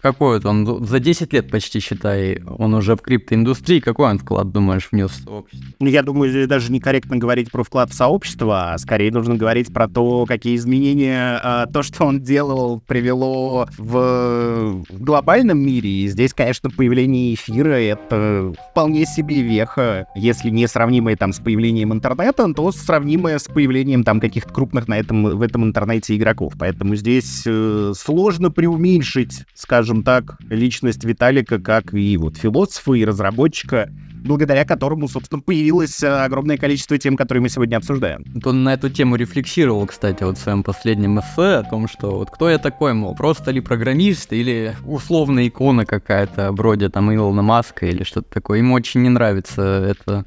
Какой 0.00 0.36
вот 0.36 0.46
он? 0.46 0.86
За 0.86 1.00
10 1.00 1.32
лет 1.32 1.50
почти, 1.50 1.80
считай, 1.80 2.40
он 2.46 2.74
уже 2.74 2.94
в 2.94 3.00
криптоиндустрии. 3.00 3.80
Какой 3.80 4.10
он 4.10 4.18
вклад, 4.20 4.52
думаешь, 4.52 4.88
внес 4.92 5.10
в 5.10 5.32
общество? 5.32 5.68
Ну, 5.80 5.88
я 5.88 6.02
думаю, 6.04 6.46
даже 6.46 6.70
некорректно 6.70 7.16
говорить 7.16 7.50
про 7.50 7.64
вклад 7.64 7.90
в 7.90 7.94
сообщество, 7.94 8.72
а 8.72 8.78
скорее 8.78 9.10
нужно 9.10 9.34
говорить 9.34 9.72
про 9.72 9.88
то, 9.88 10.24
какие 10.24 10.54
изменения 10.54 11.40
а, 11.42 11.66
то, 11.66 11.82
что 11.82 12.04
он 12.04 12.20
делал, 12.20 12.80
привело 12.86 13.66
в 13.76 14.84
глобальном 14.90 15.58
мире. 15.58 15.90
И 15.90 16.08
здесь, 16.08 16.32
конечно, 16.32 16.70
появление 16.70 17.34
эфира— 17.34 17.72
это 17.72 18.54
вполне 18.70 19.04
себе 19.04 19.42
веха. 19.42 20.06
Если 20.14 20.50
не 20.50 20.68
сравнимое 20.68 21.16
там 21.16 21.32
с 21.32 21.40
появлением 21.40 21.92
интернета, 21.92 22.52
то 22.54 22.70
сравнимое 22.70 23.38
с 23.38 23.44
появлением 23.44 24.04
там 24.04 24.20
каких-то 24.20 24.52
крупных 24.52 24.86
на 24.86 24.96
этом, 24.96 25.24
в 25.24 25.42
этом 25.42 25.64
интернете 25.64 26.16
игроков. 26.16 26.52
Поэтому 26.56 26.94
здесь 26.94 27.42
э, 27.46 27.92
сложно 27.96 28.52
преуменьшить 28.52 29.17
уменьшить, 29.18 29.44
скажем 29.54 30.02
так, 30.02 30.38
личность 30.48 31.04
Виталика 31.04 31.58
как 31.58 31.94
и 31.94 32.16
вот 32.16 32.36
философа 32.36 32.94
и 32.94 33.04
разработчика, 33.04 33.90
благодаря 34.24 34.64
которому, 34.64 35.08
собственно, 35.08 35.40
появилось 35.40 36.02
э, 36.02 36.08
огромное 36.08 36.56
количество 36.56 36.98
тем, 36.98 37.16
которые 37.16 37.42
мы 37.42 37.48
сегодня 37.48 37.76
обсуждаем. 37.76 38.24
Он 38.44 38.64
на 38.64 38.74
эту 38.74 38.90
тему 38.90 39.16
рефлексировал, 39.16 39.86
кстати, 39.86 40.24
вот 40.24 40.38
в 40.38 40.40
своем 40.40 40.62
последнем 40.62 41.20
эссе 41.20 41.58
о 41.58 41.62
том, 41.62 41.88
что 41.88 42.16
вот 42.16 42.30
кто 42.30 42.50
я 42.50 42.58
такой, 42.58 42.94
мол, 42.94 43.14
просто 43.14 43.52
ли 43.52 43.60
программист 43.60 44.32
или 44.32 44.74
условная 44.84 45.48
икона 45.48 45.86
какая-то, 45.86 46.52
вроде 46.52 46.88
там 46.88 47.14
Илона 47.14 47.42
Маска 47.42 47.86
или 47.86 48.02
что-то 48.02 48.28
такое. 48.32 48.58
Ему 48.58 48.74
очень 48.74 49.02
не 49.02 49.08
нравится 49.08 49.62
это 49.62 50.24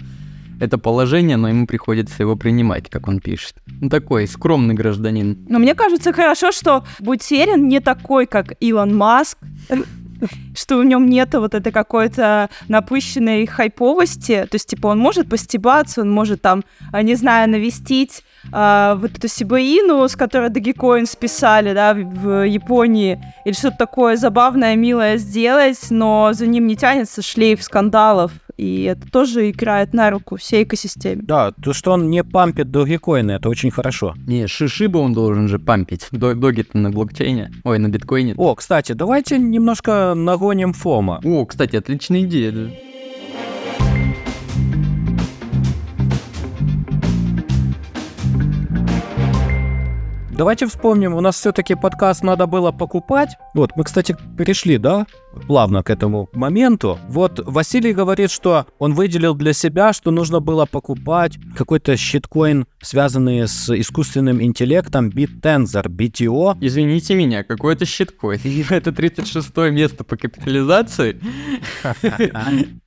это 0.62 0.78
положение, 0.78 1.38
но 1.38 1.50
ему 1.50 1.66
приходится 1.66 2.22
его 2.22 2.36
принимать, 2.36 2.88
как 2.90 3.08
он 3.08 3.20
пишет. 3.20 3.56
Ну, 3.66 3.90
такой 3.90 4.28
скромный 4.28 4.76
гражданин. 4.76 5.38
Но 5.50 5.58
мне 5.58 5.74
кажется 5.74 6.14
хорошо, 6.14 6.52
что 6.52 6.84
Бутерин 7.00 7.68
не 7.68 7.80
такой, 7.80 8.28
как 8.28 8.54
Илон 8.60 8.96
Маск, 8.96 9.40
что 10.56 10.78
в 10.78 10.86
нем 10.86 11.10
нет 11.10 11.34
вот 11.34 11.56
этой 11.56 11.72
какой-то 11.72 12.50
напыщенной 12.68 13.48
хайповости. 13.48 14.46
То 14.50 14.56
есть, 14.56 14.70
типа, 14.70 14.88
он 14.88 15.00
может 15.00 15.28
постебаться, 15.28 16.02
он 16.02 16.12
может 16.12 16.44
там, 16.44 16.64
а, 16.92 17.02
не 17.02 17.16
знаю, 17.16 17.50
навестить 17.50 18.24
а, 18.52 18.96
вот 18.96 19.18
эту 19.18 19.28
Сибаину, 19.28 20.08
с 20.08 20.16
которой 20.16 20.50
Dogecoin 20.50 21.06
списали, 21.06 21.74
да, 21.74 21.94
в 21.94 22.46
Японии, 22.46 23.24
или 23.46 23.54
что-то 23.54 23.78
такое 23.78 24.16
забавное, 24.16 24.76
милое 24.76 25.18
сделать, 25.18 25.80
но 25.90 26.32
за 26.34 26.48
ним 26.48 26.68
не 26.68 26.76
тянется 26.76 27.22
шлейф 27.22 27.64
скандалов, 27.64 28.32
и 28.58 28.84
это 28.84 29.10
тоже 29.12 29.50
играет 29.50 29.94
на 29.94 30.10
руку 30.10 30.38
всей 30.38 30.64
экосистеме. 30.64 31.22
Да, 31.24 31.52
то, 31.52 31.74
что 31.74 31.92
он 31.92 32.10
не 32.10 32.24
пампит 32.24 32.68
Dogecoin, 32.68 33.32
это 33.32 33.50
очень 33.50 33.72
хорошо. 33.72 34.14
Не, 34.28 34.48
шишибы 34.48 35.00
он 35.00 35.14
должен 35.14 35.48
же 35.48 35.60
пампить. 35.60 36.08
Доги-то 36.12 36.78
на 36.78 36.90
блокчейне, 36.90 37.52
ой, 37.64 37.80
на 37.80 37.88
биткоине. 37.88 38.36
О, 38.38 38.56
кстати, 38.56 38.94
давайте 38.94 39.38
немножко 39.38 40.14
нагоним 40.16 40.74
фома. 40.74 41.22
О, 41.24 41.46
кстати, 41.46 41.76
отличная 41.76 42.22
идея, 42.22 42.52
да. 42.52 42.70
Давайте 50.42 50.66
вспомним, 50.66 51.14
у 51.14 51.22
нас 51.22 51.36
все-таки 51.36 51.76
подкаст 51.76 52.24
надо 52.24 52.48
было 52.48 52.72
покупать. 52.72 53.38
Вот, 53.54 53.74
мы, 53.76 53.84
кстати, 53.84 54.18
перешли, 54.40 54.80
да, 54.80 55.06
плавно 55.48 55.84
к 55.84 55.90
этому 55.90 56.30
моменту. 56.34 57.00
Вот 57.08 57.40
Василий 57.46 57.94
говорит, 57.94 58.32
что 58.32 58.66
он 58.80 58.94
выделил 58.94 59.34
для 59.36 59.54
себя, 59.54 59.94
что 59.94 60.12
нужно 60.12 60.40
было 60.40 60.66
покупать 60.66 61.38
какой-то 61.58 61.98
щиткоин, 61.98 62.66
связанный 62.82 63.48
с 63.48 63.70
искусственным 63.70 64.42
интеллектом, 64.42 65.10
BitTensor, 65.10 65.88
BTO. 65.88 66.58
Извините 66.62 67.16
меня, 67.16 67.44
какой 67.44 67.74
это 67.74 67.86
щиткоин? 67.86 68.40
Это 68.70 68.92
36 68.92 69.58
место 69.72 70.04
по 70.04 70.16
капитализации? 70.16 71.20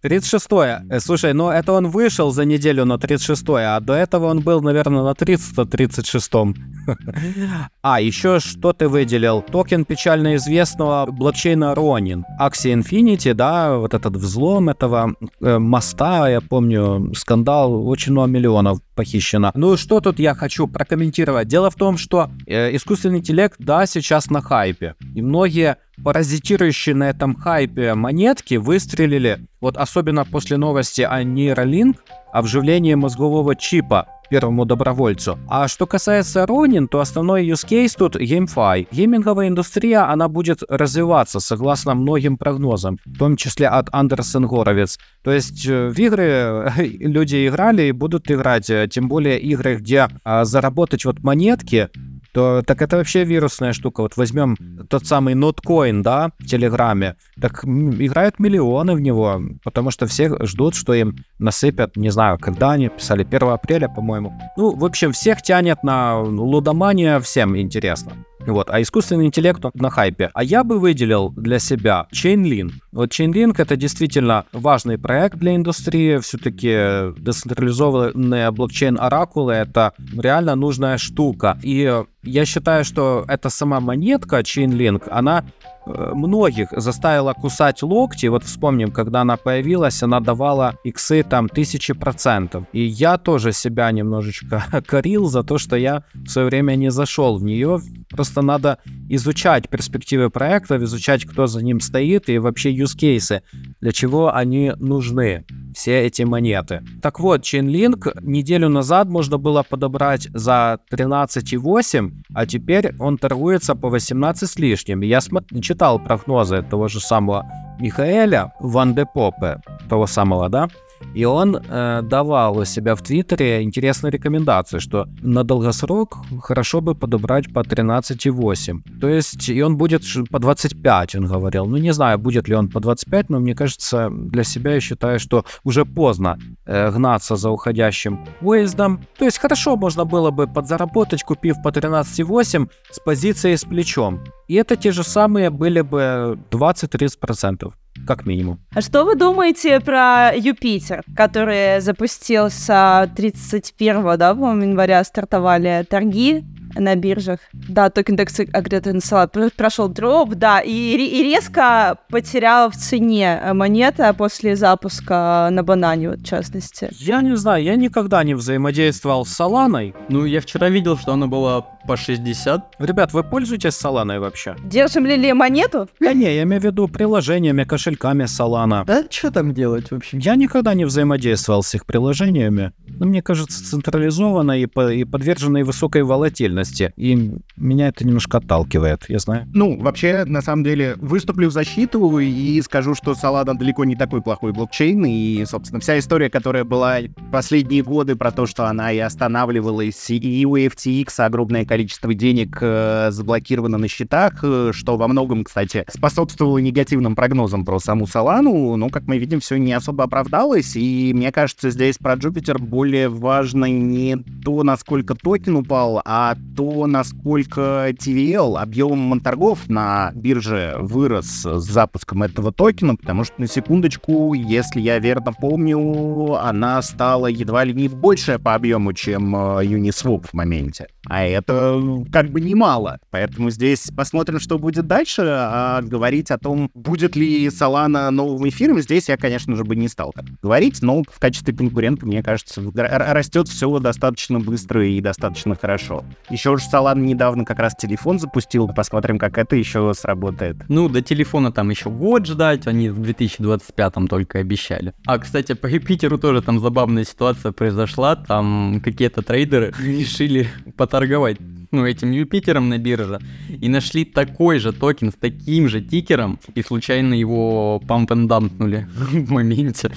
36 0.00 0.50
-е. 0.50 1.00
Слушай, 1.00 1.35
ну 1.35 1.50
это 1.50 1.72
он 1.72 1.88
вышел 1.88 2.30
за 2.33 2.44
неделю 2.44 2.85
на 2.85 2.98
36 2.98 3.44
а 3.48 3.80
до 3.80 3.94
этого 3.94 4.26
он 4.26 4.40
был, 4.40 4.62
наверное, 4.62 5.02
на 5.02 5.14
336 5.14 6.33
-м. 6.33 6.54
А, 7.83 8.00
еще 8.00 8.40
что 8.40 8.72
ты 8.72 8.88
выделил? 8.88 9.42
Токен 9.42 9.85
печально 9.85 10.37
известного 10.37 11.07
блокчейна 11.11 11.74
Ronin. 11.74 12.22
Axie 12.38 12.75
Infinity, 12.75 13.33
да, 13.33 13.77
вот 13.77 13.94
этот 13.94 14.16
взлом 14.16 14.68
этого 14.68 15.14
э, 15.40 15.59
моста, 15.59 16.29
я 16.29 16.40
помню, 16.40 17.12
скандал, 17.14 17.87
очень 17.88 18.12
много 18.12 18.29
миллионов 18.29 18.81
похищено. 18.94 19.53
Ну, 19.55 19.77
что 19.77 20.01
тут 20.01 20.18
я 20.18 20.35
хочу 20.35 20.66
прокомментировать? 20.66 21.49
Дело 21.49 21.70
в 21.70 21.77
том, 21.77 21.97
что 21.97 22.31
э, 22.47 22.75
искусственный 22.75 23.18
интеллект, 23.18 23.57
да, 23.59 23.87
сейчас 23.87 24.31
на 24.31 24.40
хайпе. 24.40 24.94
И 25.14 25.23
многие 25.23 25.77
паразитирующие 26.02 26.94
на 26.94 27.11
этом 27.11 27.35
хайпе 27.35 27.94
монетки 27.94 28.54
выстрелили, 28.54 29.46
вот 29.61 29.76
особенно 29.76 30.24
после 30.24 30.57
новости 30.57 31.02
о 31.02 31.22
Neuralink, 31.22 31.96
о 32.33 32.42
вживлении 32.42 32.94
мозгового 32.94 33.54
чипа 33.54 34.09
первому 34.28 34.64
добровольцу. 34.64 35.38
А 35.48 35.68
что 35.68 35.87
касается 35.87 36.46
Ронин, 36.46 36.88
то 36.88 37.00
основной 37.00 37.46
use 37.46 37.66
case 37.66 37.94
тут 37.96 38.16
GameFi. 38.16 38.88
Гейминговая 38.90 39.48
индустрия, 39.48 40.11
она 40.11 40.28
будет 40.28 40.62
развиваться 40.68 41.40
согласно 41.40 41.94
многим 41.94 42.37
прогнозам, 42.37 42.98
в 43.04 43.18
том 43.18 43.37
числе 43.37 43.68
от 43.68 43.88
Андерсен 43.92 44.46
Горовец. 44.46 44.98
То 45.22 45.30
есть 45.30 45.66
э, 45.68 45.88
в 45.88 45.98
игры 45.98 46.72
люди 46.76 47.46
играли 47.46 47.85
и 47.85 47.92
будут 47.92 48.30
играть, 48.30 48.70
э, 48.70 48.88
тем 48.90 49.09
более 49.09 49.38
игры, 49.38 49.76
где 49.76 50.09
а, 50.24 50.44
заработать 50.44 51.04
вот 51.04 51.22
монетки, 51.22 51.88
то 52.35 52.62
так 52.66 52.83
это 52.83 52.97
вообще 52.97 53.25
вирусная 53.25 53.73
штука. 53.73 54.03
Вот 54.03 54.16
возьмем 54.16 54.57
тот 54.90 55.07
самый 55.07 55.35
ноткоин, 55.35 56.03
да, 56.03 56.33
в 56.40 56.47
Телеграме, 56.47 57.14
так 57.40 57.64
играют 57.64 58.40
миллионы 58.40 58.94
в 58.94 59.01
него, 59.01 59.40
потому 59.62 59.92
что 59.92 60.07
все 60.07 60.37
ждут, 60.44 60.75
что 60.75 60.94
им 60.94 61.16
насыпят, 61.38 61.97
не 61.97 62.11
знаю, 62.11 62.38
когда 62.38 62.73
они 62.73 62.88
писали, 62.88 63.23
1 63.23 63.49
апреля, 63.49 63.88
по-моему. 63.88 64.33
Ну, 64.57 64.75
в 64.75 64.85
общем, 64.85 65.12
всех 65.12 65.42
тянет 65.42 65.85
на 65.85 66.20
лудомания, 66.20 67.20
всем 67.20 67.57
интересно. 67.57 68.12
Вот, 68.46 68.68
а 68.70 68.80
искусственный 68.83 69.26
интеллект 69.26 69.62
на 69.74 69.90
хайпе. 69.90 70.30
А 70.35 70.44
я 70.44 70.64
бы 70.64 70.78
выделил 70.78 71.30
для 71.30 71.59
себя 71.59 72.07
Chainlink. 72.12 72.72
Вот 72.92 73.11
Chainlink 73.11 73.54
это 73.59 73.76
действительно 73.76 74.44
важный 74.52 74.98
проект 74.98 75.38
для 75.38 75.57
индустрии. 75.57 76.18
Все-таки 76.18 77.12
децентрализованные 77.18 78.50
блокчейн-оракулы 78.50 79.52
это 79.52 79.92
реально 80.16 80.54
нужная 80.54 80.98
штука. 80.98 81.59
И 81.62 82.02
я 82.22 82.44
считаю, 82.44 82.85
что 82.85 83.24
эта 83.28 83.50
сама 83.50 83.80
монетка 83.80 84.40
Chainlink, 84.40 85.09
она 85.11 85.44
многих 85.87 86.68
заставила 86.73 87.33
кусать 87.33 87.83
локти. 87.83 88.27
Вот 88.27 88.44
вспомним, 88.44 88.90
когда 88.90 89.23
она 89.23 89.37
появилась, 89.37 90.03
она 90.03 90.20
давала 90.20 90.77
иксы 90.85 91.23
там 91.23 91.49
тысячи 91.49 91.94
процентов. 91.94 92.64
И 92.73 92.83
я 92.83 93.18
тоже 93.18 93.53
себя 93.53 93.90
немножечко 93.92 94.64
корил 94.87 95.27
за 95.27 95.42
то, 95.42 95.59
что 95.59 95.77
я 95.77 96.05
в 96.14 96.29
свое 96.29 96.49
время 96.49 96.77
не 96.77 96.90
зашел 96.90 97.38
в 97.38 97.44
нее. 97.44 97.81
Просто 98.11 98.42
надо 98.42 98.79
изучать 99.09 99.68
перспективы 99.68 100.31
проектов, 100.31 100.83
изучать, 100.83 101.25
кто 101.25 101.47
за 101.47 101.62
ним 101.62 101.81
стоит 101.81 102.29
и 102.29 102.38
вообще 102.38 102.75
use 102.75 102.97
cases, 102.97 103.42
для 103.81 103.92
чего 103.92 104.35
они 104.35 104.73
нужны 104.79 105.44
все 105.75 106.03
эти 106.07 106.23
монеты. 106.23 106.83
Так 107.03 107.21
вот, 107.21 107.43
Chainlink 107.43 108.13
неделю 108.23 108.69
назад 108.69 109.09
можно 109.09 109.39
было 109.39 109.63
подобрать 109.63 110.29
за 110.33 110.79
13,8, 110.91 112.11
а 112.35 112.47
теперь 112.47 112.95
он 112.99 113.19
торгуется 113.19 113.75
по 113.75 113.89
18 113.89 114.49
с 114.49 114.59
лишним. 114.59 115.01
Я 115.03 115.21
см- 115.21 115.61
читал 115.61 115.99
прогнозы 115.99 116.63
того 116.63 116.89
же 116.89 117.01
самого 117.01 117.45
Михаэля 117.81 118.53
Ван 118.61 118.95
де 118.95 119.05
Попе, 119.05 119.61
того 119.89 120.07
самого, 120.07 120.49
да, 120.49 120.69
и 121.14 121.25
он 121.25 121.57
э, 121.57 122.03
давал 122.03 122.59
у 122.59 122.64
себя 122.64 122.95
в 122.95 123.03
Твиттере 123.03 123.62
интересные 123.62 124.11
рекомендации, 124.11 124.79
что 124.79 125.07
на 125.23 125.45
долгосрок 125.45 126.19
хорошо 126.43 126.81
бы 126.81 126.95
подобрать 126.95 127.53
по 127.53 127.61
13,8. 127.61 129.01
То 129.01 129.09
есть, 129.09 129.49
и 129.49 129.62
он 129.62 129.77
будет 129.77 130.03
по 130.31 130.38
25, 130.38 131.17
он 131.17 131.27
говорил. 131.27 131.67
Ну, 131.67 131.77
не 131.77 131.93
знаю, 131.93 132.19
будет 132.19 132.49
ли 132.49 132.55
он 132.55 132.69
по 132.69 132.81
25, 132.81 133.31
но 133.31 133.40
мне 133.40 133.55
кажется, 133.55 134.11
для 134.11 134.45
себя 134.45 134.75
я 134.75 134.81
считаю, 134.81 135.21
что 135.21 135.45
уже 135.64 135.85
поздно 135.85 136.38
э, 136.67 136.90
гнаться 136.90 137.37
за 137.37 137.51
уходящим 137.51 138.25
поездом. 138.40 139.01
То 139.19 139.25
есть, 139.25 139.38
хорошо 139.38 139.77
можно 139.77 140.05
было 140.05 140.31
бы 140.31 140.47
подзаработать, 140.47 141.23
купив 141.23 141.57
по 141.62 141.69
13,8 141.69 142.69
с 142.90 142.99
позицией 142.99 143.57
с 143.57 143.64
плечом. 143.64 144.21
И 144.49 144.55
это 144.55 144.77
те 144.77 144.93
же 144.93 145.05
самые 145.05 145.51
были 145.51 145.81
бы 145.81 146.38
20-30% 146.51 147.73
как 148.07 148.26
минимум. 148.26 148.61
А 148.74 148.80
что 148.80 149.04
вы 149.04 149.14
думаете 149.16 149.80
про 149.80 150.33
Юпитер, 150.37 151.02
который 151.16 151.80
запустился 151.80 153.11
31 153.16 154.18
да, 154.18 154.30
января 154.30 155.04
стартовали 155.04 155.87
торги 155.88 156.44
на 156.76 156.96
биржах. 156.96 157.40
Да, 157.52 157.90
токен 157.90 158.16
DEX 158.16 158.50
Agretensa 158.52 159.50
прошел 159.57 159.88
дроп, 159.88 160.35
да, 160.35 160.61
и, 160.61 160.70
и 160.70 161.22
резко 161.22 161.98
потерял 162.09 162.70
в 162.70 162.74
цене 162.74 163.40
монета 163.52 164.12
после 164.14 164.57
запуска 164.57 165.48
на 165.50 165.62
банане, 165.62 166.11
вот, 166.11 166.20
в 166.20 166.26
частности. 166.26 166.88
Я 166.98 167.22
не 167.22 167.37
знаю, 167.37 167.62
я 167.62 167.76
никогда 167.76 168.24
не 168.24 168.35
взаимодействовал 168.35 169.24
с 169.24 169.30
Соланой. 169.30 169.94
Ну, 170.09 170.24
я 170.24 170.40
вчера 170.40 170.68
видел, 170.68 170.96
что 170.96 171.12
она 171.12 171.26
была 171.26 171.64
по 171.87 171.97
60. 171.97 172.77
Ребят, 172.79 173.12
вы 173.12 173.23
пользуетесь 173.23 173.75
Соланой 173.75 174.18
вообще? 174.18 174.57
Держим 174.64 175.07
ли, 175.07 175.33
монету? 175.33 175.88
Да 176.01 176.12
не, 176.12 176.35
я 176.35 176.42
имею 176.44 176.61
в 176.61 176.64
виду 176.64 176.88
приложениями, 176.88 177.64
кошельками 177.64 178.25
Solana. 178.25 178.85
Да 178.87 179.05
что 179.11 179.31
там 179.31 179.53
делать 179.53 179.90
вообще? 179.90 180.18
Я 180.18 180.37
никогда 180.37 180.75
не 180.75 180.85
взаимодействовал 180.85 181.62
с 181.62 181.75
их 181.75 181.87
приложениями. 181.87 182.73
Но 182.87 183.07
мне 183.07 183.23
кажется, 183.23 183.64
централизованно 183.64 184.59
и, 184.59 184.66
по, 184.66 184.92
и 184.92 185.05
подверженной 185.05 185.62
высокой 185.62 186.03
волатильности. 186.03 186.92
И 186.97 187.33
меня 187.57 187.88
это 187.88 188.07
немножко 188.07 188.38
отталкивает, 188.38 189.05
я 189.09 189.18
знаю. 189.18 189.47
Ну, 189.53 189.79
вообще, 189.81 190.25
на 190.25 190.40
самом 190.40 190.64
деле, 190.64 190.94
выступлю 190.97 191.49
в 191.49 191.53
защиту 191.53 192.18
и 192.18 192.61
скажу, 192.62 192.94
что 192.94 193.12
Solana 193.12 193.55
далеко 193.55 193.85
не 193.85 193.97
такой 193.97 194.23
плохой 194.23 194.53
блокчейн. 194.53 195.05
И, 195.05 195.44
собственно, 195.47 195.81
вся 195.81 195.99
история, 195.99 196.31
которая 196.31 196.64
была 196.64 196.99
последние 197.31 197.83
годы 197.83 198.16
про 198.16 198.31
то, 198.31 198.47
что 198.47 198.66
она 198.66 198.92
и 198.92 198.99
останавливалась, 198.99 200.11
и 200.11 200.47
у 200.47 200.57
FTX 200.57 201.20
огромное 201.25 201.64
количество 201.64 201.74
денег 201.83 202.59
э, 202.61 203.09
заблокировано 203.11 203.79
на 203.79 203.89
счетах, 203.89 204.41
э, 204.43 204.71
что 204.73 204.97
во 204.97 205.09
многом, 205.09 205.45
кстати, 205.45 205.85
способствовало 205.89 206.59
негативным 206.59 207.17
прогнозам 207.17 207.65
про 207.65 207.79
саму 207.79 208.07
Солану, 208.07 208.77
но, 208.77 208.89
как 208.89 209.05
мы 209.05 209.19
видим, 209.19 209.41
все 209.41 209.57
не 209.57 209.73
особо 209.73 210.05
оправдалось, 210.05 210.77
и 210.77 211.13
мне 211.15 211.33
кажется, 211.33 211.71
здесь 211.71 211.99
про 211.99 212.15
Jupiter 212.15 212.59
более 212.59 213.09
важно 213.09 213.67
не 213.67 214.17
то, 214.45 214.63
насколько 214.63 215.15
токен 215.15 215.57
упал, 215.57 216.01
а 216.05 216.37
то, 216.57 216.87
насколько 216.87 217.89
TVL, 217.91 218.59
объем 218.59 219.21
торгов 219.21 219.69
на 219.69 220.13
бирже 220.15 220.77
вырос 220.79 221.45
с 221.45 221.63
запуском 221.63 222.23
этого 222.23 222.53
токена, 222.53 222.97
потому 222.97 223.25
что, 223.25 223.35
на 223.39 223.47
секундочку, 223.47 224.35
если 224.35 224.81
я 224.81 224.99
верно 224.99 225.33
помню, 225.33 226.35
она 226.35 226.83
стала 226.83 227.27
едва 227.27 227.65
ли 227.65 227.75
не 227.75 227.89
большая 227.89 228.39
по 228.39 228.55
объему, 228.55 228.93
чем 228.93 229.35
э, 229.35 229.65
Uniswap 229.65 230.27
в 230.29 230.35
моменте. 230.35 230.87
А 231.07 231.25
это 231.25 231.63
как 232.12 232.31
бы 232.31 232.40
немало. 232.40 232.98
Поэтому 233.11 233.50
здесь 233.50 233.88
посмотрим, 233.96 234.40
что 234.40 234.59
будет 234.59 234.87
дальше. 234.87 235.22
А 235.27 235.83
говорить 235.83 236.31
о 236.31 236.38
том, 236.38 236.70
будет 236.74 237.16
ли 237.16 237.46
Solana 237.46 238.11
новым 238.11 238.48
эфиром, 238.48 238.81
здесь 238.81 239.09
я, 239.09 239.16
конечно 239.16 239.57
же, 239.57 239.64
бы 239.64 239.77
не 239.77 239.88
стал 239.88 240.12
так 240.14 240.24
говорить, 240.42 240.83
но 240.83 241.03
в 241.03 241.18
качестве 241.18 241.55
конкурента, 241.55 242.07
мне 242.07 242.22
кажется, 242.22 242.62
растет 242.74 243.48
все 243.48 243.79
достаточно 243.79 244.40
быстро 244.40 244.87
и 244.87 245.00
достаточно 245.00 245.55
хорошо. 245.55 246.05
Еще 246.31 246.57
же 246.57 246.64
Solana 246.72 247.00
недавно 247.00 247.44
как 247.44 247.59
раз 247.59 247.74
телефон 247.74 248.18
запустил. 248.18 248.68
Посмотрим, 248.68 249.18
как 249.18 249.38
это 249.38 249.57
еще 249.57 249.92
сработает. 249.94 250.57
Ну, 250.68 250.88
до 250.88 251.03
телефона 251.03 251.53
там 251.53 251.70
еще 251.70 251.90
год 251.90 252.27
ждать, 252.27 252.66
они 252.66 252.88
в 252.90 253.00
2025 253.00 253.94
только 254.09 254.38
обещали. 254.38 254.92
А, 255.07 255.18
кстати, 255.18 255.55
по 255.55 255.66
Юпитеру 255.66 256.18
тоже 256.18 256.42
там 256.42 256.61
забавная 256.61 257.05
ситуация 257.05 257.53
произошла. 257.53 258.16
Там 258.16 258.81
какие-то 258.83 259.22
трейдеры 259.22 259.72
решили 259.81 260.48
поторговать 260.77 261.38
ну, 261.71 261.87
этим 261.87 262.11
Юпитером 262.12 262.69
на 262.69 262.79
бирже, 262.79 263.21
и 263.49 263.69
нашли 263.69 264.05
такой 264.05 264.59
же 264.59 264.73
токен 264.73 265.11
с 265.11 265.14
таким 265.14 265.69
же 265.69 265.81
тикером, 265.81 266.38
и 266.55 266.62
случайно 266.62 267.14
его 267.14 267.81
памп 267.87 268.11
дампнули 268.12 268.87
в 268.95 269.31
моменте. 269.31 269.90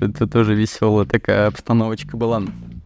Это 0.00 0.26
тоже 0.26 0.54
веселая 0.54 1.06
такая 1.06 1.48
обстановочка 1.48 2.16
была. 2.16 2.42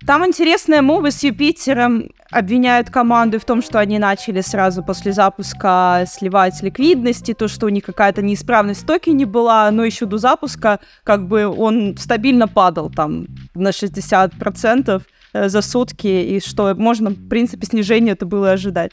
Там 0.06 0.26
интересные 0.26 0.82
мувы 0.82 1.10
с 1.10 1.22
Юпитером. 1.22 2.10
Обвиняют 2.30 2.90
команды 2.90 3.38
в 3.38 3.44
том, 3.44 3.62
что 3.62 3.78
они 3.78 3.98
начали 3.98 4.40
сразу 4.40 4.82
после 4.82 5.12
запуска 5.12 6.04
сливать 6.06 6.60
ликвидности, 6.62 7.32
то, 7.32 7.48
что 7.48 7.66
у 7.66 7.68
них 7.68 7.84
какая-то 7.84 8.20
неисправность 8.22 8.82
в 8.82 8.86
токене 8.86 9.24
была, 9.24 9.70
но 9.70 9.84
еще 9.84 10.04
до 10.04 10.18
запуска 10.18 10.80
как 11.04 11.26
бы 11.28 11.46
он 11.46 11.96
стабильно 11.96 12.48
падал 12.48 12.90
там 12.90 13.28
на 13.54 13.68
60%. 13.68 15.02
Э, 15.34 15.48
за 15.48 15.62
сутки, 15.62 16.06
и 16.06 16.40
что 16.40 16.74
можно, 16.76 17.10
в 17.10 17.28
принципе, 17.28 17.66
снижение 17.66 18.12
это 18.12 18.24
было 18.24 18.52
ожидать. 18.52 18.92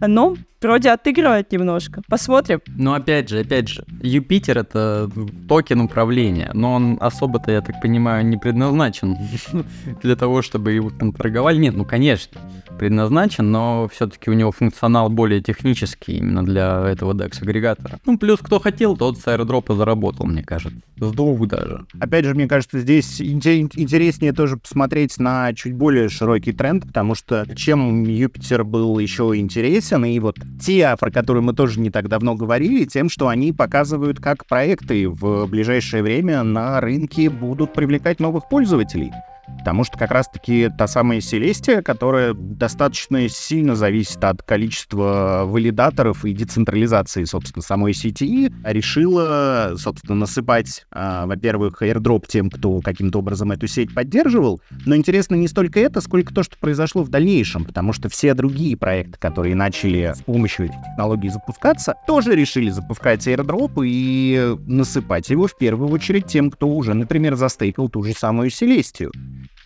Но 0.00 0.34
вроде 0.64 0.90
отыгрывает 0.90 1.52
немножко. 1.52 2.02
Посмотрим. 2.08 2.60
Но 2.66 2.94
опять 2.94 3.28
же, 3.28 3.40
опять 3.40 3.68
же, 3.68 3.84
Юпитер 4.02 4.58
это 4.58 5.10
токен 5.48 5.80
управления, 5.80 6.50
но 6.54 6.74
он 6.74 6.98
особо-то, 7.00 7.52
я 7.52 7.60
так 7.60 7.80
понимаю, 7.80 8.26
не 8.26 8.36
предназначен 8.36 9.16
для 10.02 10.16
того, 10.16 10.42
чтобы 10.42 10.72
его 10.72 10.90
там 10.90 11.12
торговали. 11.12 11.58
Нет, 11.58 11.74
ну 11.76 11.84
конечно, 11.84 12.40
предназначен, 12.78 13.50
но 13.50 13.88
все-таки 13.92 14.30
у 14.30 14.34
него 14.34 14.52
функционал 14.52 15.08
более 15.08 15.40
технический 15.40 16.18
именно 16.18 16.44
для 16.44 16.86
этого 16.88 17.12
DEX-агрегатора. 17.12 17.98
Ну, 18.04 18.18
плюс 18.18 18.40
кто 18.40 18.58
хотел, 18.58 18.96
тот 18.96 19.18
с 19.18 19.26
аэродропа 19.28 19.74
заработал, 19.74 20.26
мне 20.26 20.42
кажется. 20.42 20.80
С 20.96 21.12
двух 21.12 21.46
даже. 21.46 21.86
Опять 21.98 22.24
же, 22.24 22.34
мне 22.34 22.46
кажется, 22.46 22.78
здесь 22.78 23.20
интереснее 23.20 24.32
тоже 24.32 24.56
посмотреть 24.56 25.18
на 25.18 25.52
чуть 25.54 25.74
более 25.74 26.08
широкий 26.08 26.52
тренд, 26.52 26.86
потому 26.86 27.14
что 27.14 27.46
чем 27.54 28.04
Юпитер 28.04 28.64
был 28.64 28.98
еще 28.98 29.32
интересен, 29.34 30.04
и 30.04 30.18
вот 30.18 30.36
те, 30.60 30.96
про 30.98 31.10
которые 31.10 31.42
мы 31.42 31.52
тоже 31.54 31.80
не 31.80 31.90
так 31.90 32.08
давно 32.08 32.34
говорили, 32.34 32.84
тем, 32.84 33.08
что 33.08 33.28
они 33.28 33.52
показывают, 33.52 34.20
как 34.20 34.46
проекты 34.46 35.08
в 35.08 35.46
ближайшее 35.46 36.02
время 36.02 36.42
на 36.42 36.80
рынке 36.80 37.30
будут 37.30 37.72
привлекать 37.72 38.20
новых 38.20 38.48
пользователей. 38.48 39.12
Потому 39.58 39.84
что 39.84 39.98
как 39.98 40.10
раз-таки 40.10 40.70
та 40.76 40.86
самая 40.86 41.20
Селестия, 41.20 41.82
которая 41.82 42.34
достаточно 42.34 43.28
сильно 43.28 43.74
зависит 43.74 44.22
от 44.24 44.42
количества 44.42 45.42
валидаторов 45.46 46.24
и 46.24 46.32
децентрализации, 46.32 47.24
собственно, 47.24 47.62
самой 47.62 47.94
сети, 47.94 48.52
решила, 48.64 49.74
собственно, 49.76 50.16
насыпать, 50.16 50.86
а, 50.90 51.26
во-первых, 51.26 51.82
airdrop 51.82 52.24
тем, 52.28 52.50
кто 52.50 52.80
каким-то 52.80 53.18
образом 53.18 53.52
эту 53.52 53.66
сеть 53.66 53.94
поддерживал. 53.94 54.60
Но 54.86 54.96
интересно 54.96 55.34
не 55.34 55.48
столько 55.48 55.80
это, 55.80 56.00
сколько 56.00 56.34
то, 56.34 56.42
что 56.42 56.56
произошло 56.58 57.02
в 57.02 57.08
дальнейшем, 57.08 57.64
потому 57.64 57.92
что 57.92 58.08
все 58.08 58.34
другие 58.34 58.76
проекты, 58.76 59.18
которые 59.18 59.54
начали 59.54 60.14
с 60.16 60.22
помощью 60.22 60.66
этих 60.66 60.76
технологий 60.90 61.28
запускаться, 61.28 61.94
тоже 62.06 62.34
решили 62.34 62.70
запускать 62.70 63.26
airdrop 63.26 63.72
и 63.84 64.56
насыпать 64.66 65.30
его 65.30 65.46
в 65.46 65.56
первую 65.56 65.90
очередь 65.90 66.26
тем, 66.26 66.50
кто 66.50 66.68
уже, 66.68 66.94
например, 66.94 67.36
застейкал 67.36 67.88
ту 67.88 68.02
же 68.02 68.12
самую 68.12 68.50
Селестию. 68.50 69.12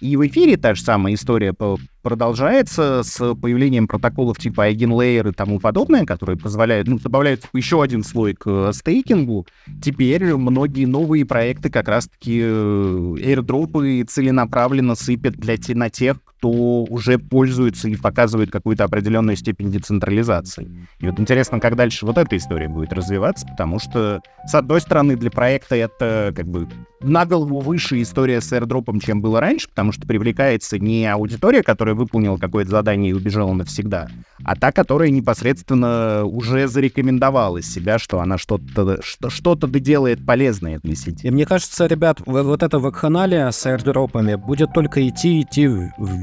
И 0.00 0.16
в 0.16 0.26
эфире 0.26 0.56
та 0.56 0.74
же 0.74 0.82
самая 0.82 1.14
история 1.14 1.54
продолжается 2.02 3.02
с 3.02 3.34
появлением 3.34 3.88
протоколов 3.88 4.38
типа 4.38 4.70
EigenLayer 4.70 5.30
и 5.30 5.32
тому 5.32 5.58
подобное, 5.58 6.06
которые 6.06 6.36
позволяют, 6.36 6.86
ну, 6.86 6.98
добавляют 6.98 7.44
еще 7.52 7.82
один 7.82 8.04
слой 8.04 8.34
к 8.34 8.46
э, 8.46 8.72
стейкингу. 8.72 9.46
Теперь 9.82 10.34
многие 10.36 10.84
новые 10.84 11.26
проекты 11.26 11.68
как 11.68 11.88
раз-таки 11.88 12.40
э, 12.42 13.14
airdropы 13.18 14.04
целенаправленно 14.08 14.94
сыпят 14.94 15.34
для 15.34 15.56
на 15.74 15.90
тех, 15.90 16.18
кто 16.38 16.84
уже 16.84 17.18
пользуется 17.18 17.88
и 17.88 17.96
показывает 17.96 18.50
какую-то 18.50 18.84
определенную 18.84 19.36
степень 19.36 19.70
децентрализации. 19.72 20.86
И 21.00 21.06
вот 21.06 21.18
интересно, 21.18 21.58
как 21.60 21.74
дальше 21.76 22.06
вот 22.06 22.16
эта 22.16 22.36
история 22.36 22.68
будет 22.68 22.92
развиваться, 22.92 23.46
потому 23.46 23.78
что, 23.80 24.20
с 24.46 24.54
одной 24.54 24.80
стороны, 24.80 25.16
для 25.16 25.30
проекта 25.30 25.74
это 25.74 26.32
как 26.34 26.46
бы 26.46 26.68
на 27.00 27.26
голову 27.26 27.60
выше 27.60 28.00
история 28.02 28.40
с 28.40 28.52
airdropом, 28.52 29.00
чем 29.00 29.20
было 29.20 29.40
раньше, 29.40 29.68
потому 29.68 29.92
что 29.92 30.06
привлекается 30.06 30.78
не 30.78 31.06
аудитория, 31.06 31.62
которая 31.62 31.94
выполнила 31.94 32.36
какое-то 32.36 32.70
задание 32.70 33.10
и 33.10 33.14
убежала 33.14 33.52
навсегда, 33.52 34.08
а 34.44 34.56
та, 34.56 34.72
которая 34.72 35.10
непосредственно 35.10 36.24
уже 36.24 36.68
зарекомендовала 36.68 37.62
себя, 37.62 37.98
что 37.98 38.20
она 38.20 38.38
что-то 38.38 39.00
что-то 39.02 39.66
доделает 39.66 40.24
полезное 40.24 40.78
для 40.82 40.94
сети. 40.94 41.26
И 41.26 41.30
мне 41.30 41.46
кажется, 41.46 41.86
ребят, 41.86 42.20
вот 42.26 42.62
это 42.62 42.78
вакханалия 42.78 43.50
с 43.50 43.66
airdropами 43.66 44.36
будет 44.36 44.72
только 44.72 45.06
идти, 45.08 45.42
идти 45.42 45.68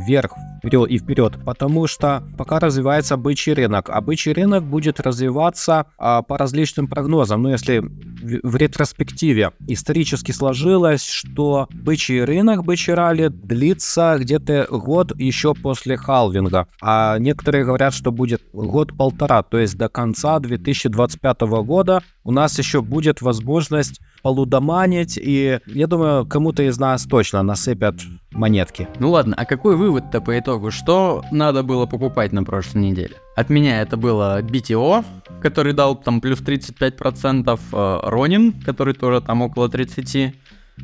вверх, 0.05 0.33
вперед 0.59 0.89
и 0.89 0.97
вперед, 0.97 1.33
потому 1.45 1.87
что 1.87 2.23
пока 2.37 2.59
развивается 2.59 3.17
бычий 3.17 3.53
рынок, 3.53 3.89
а 3.89 4.01
бычий 4.01 4.33
рынок 4.33 4.63
будет 4.63 4.99
развиваться 4.99 5.85
а, 5.97 6.21
по 6.21 6.37
различным 6.37 6.87
прогнозам. 6.87 7.43
Ну, 7.43 7.49
если 7.49 7.79
в, 7.79 8.39
в 8.43 8.55
ретроспективе 8.55 9.51
исторически 9.67 10.31
сложилось, 10.31 11.05
что 11.05 11.67
бычий 11.71 12.23
рынок, 12.23 12.63
бычий 12.63 12.93
ралли 12.93 13.27
длится 13.27 14.15
где-то 14.19 14.67
год 14.69 15.17
еще 15.19 15.53
после 15.53 15.97
халвинга, 15.97 16.67
а 16.81 17.17
некоторые 17.19 17.65
говорят, 17.65 17.93
что 17.93 18.11
будет 18.11 18.41
год-полтора, 18.53 19.43
то 19.43 19.57
есть 19.57 19.77
до 19.77 19.89
конца 19.89 20.39
2025 20.39 21.41
года 21.63 22.01
у 22.25 22.31
нас 22.31 22.57
еще 22.57 22.81
будет 22.81 23.21
возможность 23.21 24.01
полудоманить, 24.23 25.17
и 25.21 25.59
я 25.67 25.87
думаю, 25.87 26.25
кому-то 26.25 26.63
из 26.63 26.79
нас 26.79 27.03
точно 27.03 27.43
насыпят 27.43 27.95
монетки. 28.31 28.87
Ну 28.99 29.11
ладно, 29.11 29.35
а 29.37 29.45
какой 29.45 29.77
вывод-то 29.77 30.19
по 30.19 30.37
итогу? 30.37 30.71
Что 30.71 31.23
надо 31.31 31.61
было 31.61 31.85
покупать 31.85 32.33
на 32.33 32.43
прошлой 32.43 32.81
неделе? 32.81 33.15
От 33.35 33.49
меня 33.49 33.81
это 33.81 33.95
было 33.95 34.41
BTO, 34.41 35.05
который 35.39 35.73
дал 35.73 35.95
там 35.95 36.19
плюс 36.19 36.41
35%, 36.41 37.59
э, 37.71 37.99
Ронин, 38.03 38.53
который 38.53 38.95
тоже 38.95 39.21
там 39.21 39.43
около 39.43 39.67
30%, 39.67 40.33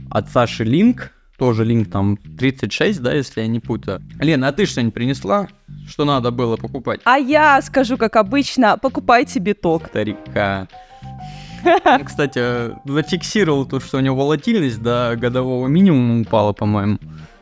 от 0.10 0.30
Саши 0.30 0.64
Линк, 0.64 1.12
тоже 1.38 1.66
линк 1.66 1.90
там 1.90 2.18
36, 2.38 3.02
да, 3.02 3.14
если 3.14 3.42
я 3.42 3.48
не 3.48 3.60
путаю. 3.60 4.00
Лена, 4.20 4.50
а 4.50 4.52
ты 4.52 4.68
что-нибудь 4.68 4.94
принесла, 4.94 5.48
что 5.88 6.06
надо 6.06 6.30
было 6.30 6.56
покупать? 6.56 7.02
А 7.04 7.18
я 7.18 7.60
скажу, 7.64 7.98
как 7.98 8.16
обычно, 8.16 8.78
покупайте 8.78 9.40
биток. 9.40 9.88
Старика. 9.88 10.68
Кстати, 12.06 12.72
зафиксировал 12.86 13.66
то, 13.66 13.80
что 13.80 13.98
у 13.98 14.02
него 14.02 14.16
волатильность 14.16 14.82
до 14.82 15.16
годового 15.20 15.68
минимума 15.68 16.22
упала, 16.22 16.54
по-моему. 16.54 16.98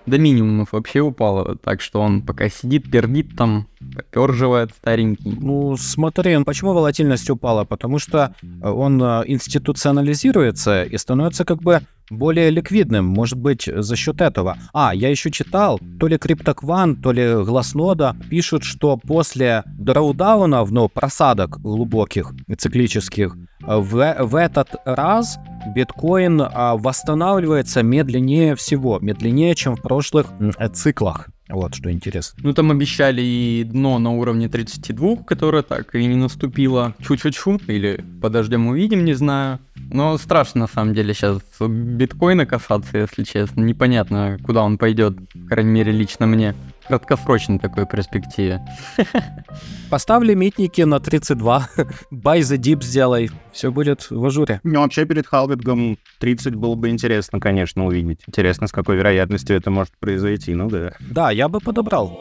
До 0.06 0.18
минимумов 0.18 0.72
вообще 0.72 1.02
упала, 1.02 1.56
так 1.56 1.82
что 1.82 2.02
он 2.02 2.24
пока 2.24 2.50
сидит, 2.50 2.90
пердит 2.90 3.36
там, 3.38 3.68
поперживает 3.96 4.72
старенький. 4.72 5.38
Ну, 5.40 5.78
смотри, 5.78 6.44
почему 6.44 6.74
волатильность 6.74 7.30
упала? 7.30 7.64
Потому 7.64 8.00
что 8.00 8.34
он 8.64 9.02
э, 9.04 9.24
институционализируется 9.28 10.84
и 10.84 10.98
становится 10.98 11.46
как 11.46 11.62
бы 11.62 11.82
более 12.10 12.50
ликвидным, 12.50 13.06
может 13.06 13.38
быть, 13.38 13.70
за 13.74 13.96
счет 13.96 14.22
этого. 14.22 14.58
А, 14.74 14.94
я 14.94 15.10
еще 15.10 15.32
читал, 15.32 15.80
то 16.00 16.08
ли 16.08 16.18
CryptoQuant, 16.18 17.02
то 17.02 17.12
ли 17.12 17.44
Глазнода 17.44 18.16
пишут, 18.30 18.64
что 18.64 18.98
после 18.98 19.64
дроудаунов, 19.66 20.72
ну, 20.72 20.90
просадок 20.90 21.60
глубоких, 21.60 22.34
циклических, 22.58 23.36
в, 23.62 24.16
в 24.20 24.36
этот 24.36 24.70
раз 24.86 25.38
биткоин 25.76 26.42
а, 26.42 26.76
восстанавливается 26.78 27.84
медленнее 27.84 28.56
всего, 28.56 29.00
медленнее, 29.00 29.56
чем 29.56 29.76
в 29.76 29.82
прошлых 29.82 30.28
циклах. 30.74 31.30
Вот, 31.50 31.74
что 31.74 31.92
интересно. 31.92 32.40
Ну, 32.44 32.54
там 32.54 32.70
обещали 32.70 33.22
и 33.22 33.64
дно 33.64 33.98
на 33.98 34.12
уровне 34.12 34.48
32, 34.48 35.24
которое 35.24 35.64
так 35.64 35.96
и 35.96 36.06
не 36.06 36.16
наступило. 36.16 36.94
Чу-чу-чу. 37.00 37.60
Или 37.68 38.06
подождем, 38.22 38.68
увидим, 38.68 39.04
не 39.04 39.14
знаю. 39.14 39.60
Но 39.92 40.18
страшно, 40.20 40.62
на 40.62 40.68
самом 40.68 40.94
деле, 40.94 41.14
сейчас 41.16 41.42
биткоина 41.60 42.46
касаться, 42.46 43.00
если 43.00 43.24
честно. 43.24 43.62
Непонятно, 43.62 44.38
куда 44.44 44.64
он 44.64 44.78
пойдет, 44.78 45.18
по 45.34 45.48
крайней 45.48 45.72
мере, 45.72 45.92
лично 45.92 46.28
мне 46.28 46.54
краткосрочной 46.90 47.60
такой 47.60 47.86
перспективе. 47.86 48.62
Поставь 49.92 50.24
лимитники 50.24 50.82
на 50.82 51.00
32, 51.00 51.70
buy 52.12 52.40
the 52.40 52.58
dip 52.58 52.84
сделай, 52.84 53.30
все 53.52 53.72
будет 53.72 54.10
в 54.10 54.26
ажуре. 54.26 54.60
Ну, 54.64 54.82
вообще 54.82 55.06
перед 55.06 55.28
халвингом 55.28 55.98
30 56.20 56.56
было 56.56 56.74
бы 56.74 56.90
интересно, 56.90 57.40
конечно, 57.40 57.86
увидеть. 57.86 58.22
Интересно, 58.28 58.68
с 58.68 58.72
какой 58.72 58.96
вероятностью 58.96 59.56
это 59.56 59.70
может 59.70 59.94
произойти, 60.00 60.56
ну 60.56 60.68
да. 60.68 60.94
Да, 61.00 61.30
я 61.30 61.48
бы 61.48 61.60
подобрал. 61.60 62.20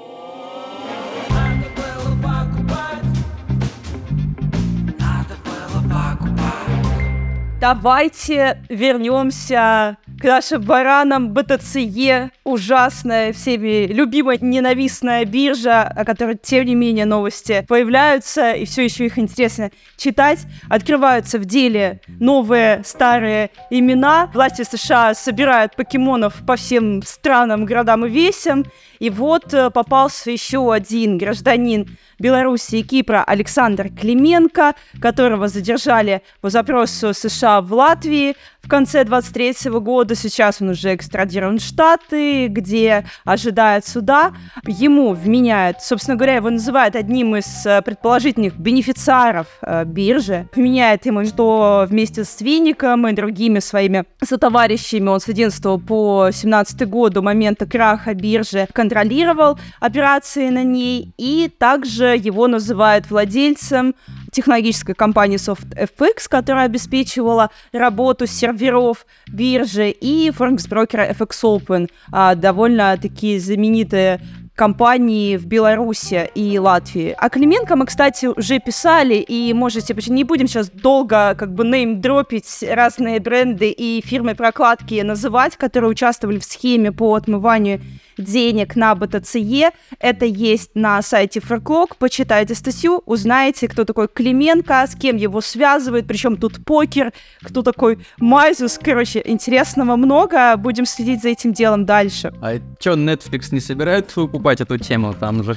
Давайте 7.60 8.62
вернемся 8.68 9.96
к 10.20 10.24
нашим 10.24 10.62
баранам 10.62 11.32
БТЦЕ, 11.32 12.30
ужасная, 12.49 13.32
всеми 13.32 13.86
любимая 13.86 14.38
ненавистная 14.40 15.24
биржа, 15.24 15.82
о 15.82 16.05
которой, 16.05 16.36
тем 16.36 16.64
не 16.64 16.74
менее, 16.74 17.05
новости 17.05 17.64
появляются, 17.68 18.53
и 18.53 18.64
все 18.64 18.84
еще 18.84 19.07
их 19.07 19.18
интересно 19.18 19.70
читать. 19.96 20.40
Открываются 20.68 21.38
в 21.38 21.44
деле 21.44 22.01
новые 22.20 22.82
старые 22.84 23.51
имена. 23.70 24.30
Власти 24.32 24.62
США 24.62 25.14
собирают 25.14 25.76
покемонов 25.76 26.34
по 26.46 26.57
всем 26.57 27.03
странам, 27.03 27.64
городам 27.64 28.07
и 28.07 28.11
весям. 28.11 28.64
И 28.99 29.11
вот 29.11 29.55
э, 29.55 29.70
попался 29.70 30.30
еще 30.30 30.72
один 30.72 31.18
гражданин 31.18 31.86
Беларуси 32.18 32.76
и 32.76 32.82
Кипра 32.82 33.22
Александр 33.22 33.90
Клименко, 33.90 34.74
которого 35.01 35.46
задержали 35.49 36.22
по 36.40 36.51
запросу 36.51 37.14
США 37.14 37.61
в 37.61 37.72
Латвии 37.72 38.34
в 38.61 38.68
конце 38.68 39.05
23 39.05 39.70
года. 39.80 40.14
Сейчас 40.14 40.61
он 40.61 40.70
уже 40.70 40.94
экстрадирован 40.94 41.59
в 41.59 41.62
Штаты, 41.62 42.38
где 42.47 43.05
ожидает 43.24 43.86
суда. 43.86 44.32
Ему 44.66 45.12
вменяют, 45.12 45.82
собственно 45.82 46.16
говоря, 46.16 46.36
его 46.36 46.51
называют 46.51 46.95
одним 46.95 47.36
из 47.36 47.66
э, 47.66 47.82
предположительных 47.82 48.57
бенефициаров 48.57 49.47
э, 49.62 49.84
биржи. 49.84 50.49
Вменяет 50.55 51.07
ему, 51.07 51.24
что 51.24 51.86
вместе 51.89 52.24
с 52.24 52.41
Винником 52.41 53.09
и 53.09 53.12
другими 53.12 53.59
своими 53.59 54.05
сотоварищами 54.22 55.09
он 55.09 55.20
с 55.20 55.28
11 55.28 55.84
по 55.84 56.30
17 56.32 56.89
год 56.89 57.14
до 57.14 57.22
момента 57.22 57.66
краха 57.66 58.14
биржи 58.14 58.68
контролировал 58.72 59.59
операции 59.80 60.49
на 60.51 60.62
ней 60.62 61.12
и 61.16 61.51
также 61.59 62.16
его 62.16 62.47
называют 62.47 63.11
владельцем 63.11 63.95
технологической 64.31 64.95
компании 64.95 65.39
SoftFX, 65.39 66.29
которая 66.29 66.66
обеспечивала 66.66 67.51
работу 67.72 68.26
серверов 68.26 69.07
биржи, 69.29 69.91
и 69.91 70.31
форекс-брокера 70.31 71.11
FX 71.11 71.31
Open, 71.43 71.91
а, 72.12 72.35
довольно 72.35 72.97
такие 73.01 73.41
знаменитые 73.41 74.20
компании 74.59 75.37
в 75.37 75.47
Беларуси 75.47 76.29
и 76.35 76.59
Латвии. 76.59 77.14
А 77.16 77.31
Клименко 77.31 77.76
мы, 77.76 77.87
кстати, 77.87 78.26
уже 78.26 78.59
писали, 78.59 79.14
и 79.14 79.53
можете, 79.53 79.95
не 80.09 80.24
будем 80.24 80.49
сейчас 80.49 80.68
долго 80.68 81.37
как 81.39 81.55
бы 81.55 81.64
неймдропить 81.64 82.64
разные 82.68 83.20
бренды 83.20 83.70
и 83.70 84.03
фирмы 84.05 84.35
прокладки 84.35 85.01
называть, 85.03 85.57
которые 85.57 85.91
участвовали 85.91 86.41
в 86.41 86.45
схеме 86.45 86.91
по 86.91 87.14
отмыванию 87.14 87.81
денег 88.18 88.76
на 88.76 88.94
БТЦЕ. 88.94 89.70
Это 89.98 90.26
есть 90.26 90.70
на 90.74 91.00
сайте 91.02 91.40
Ферклок. 91.40 91.96
Почитайте 91.96 92.54
статью, 92.54 93.02
узнаете, 93.06 93.68
кто 93.68 93.84
такой 93.84 94.08
Клименко, 94.08 94.86
с 94.86 94.94
кем 94.94 95.16
его 95.16 95.40
связывает, 95.40 96.06
причем 96.06 96.36
тут 96.36 96.64
покер, 96.64 97.12
кто 97.42 97.62
такой 97.62 97.98
Майзус. 98.18 98.78
Короче, 98.82 99.22
интересного 99.24 99.96
много. 99.96 100.56
Будем 100.56 100.86
следить 100.86 101.22
за 101.22 101.30
этим 101.30 101.52
делом 101.52 101.86
дальше. 101.86 102.32
А 102.42 102.58
чё, 102.78 102.94
Netflix 102.94 103.48
не 103.52 103.60
собирается 103.60 104.20
выкупать 104.20 104.60
эту 104.60 104.78
тему? 104.78 105.14
Там 105.14 105.42
же 105.42 105.56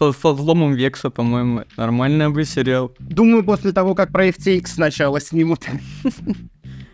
со, 0.00 0.12
со 0.12 0.32
взломом 0.32 0.72
Векса, 0.74 1.10
по-моему, 1.10 1.64
нормальный 1.76 2.30
бы 2.30 2.44
сериал. 2.44 2.92
Думаю, 2.98 3.44
после 3.44 3.72
того, 3.72 3.94
как 3.94 4.10
про 4.10 4.28
FTX 4.28 4.66
сначала 4.66 5.20
снимут. 5.20 5.66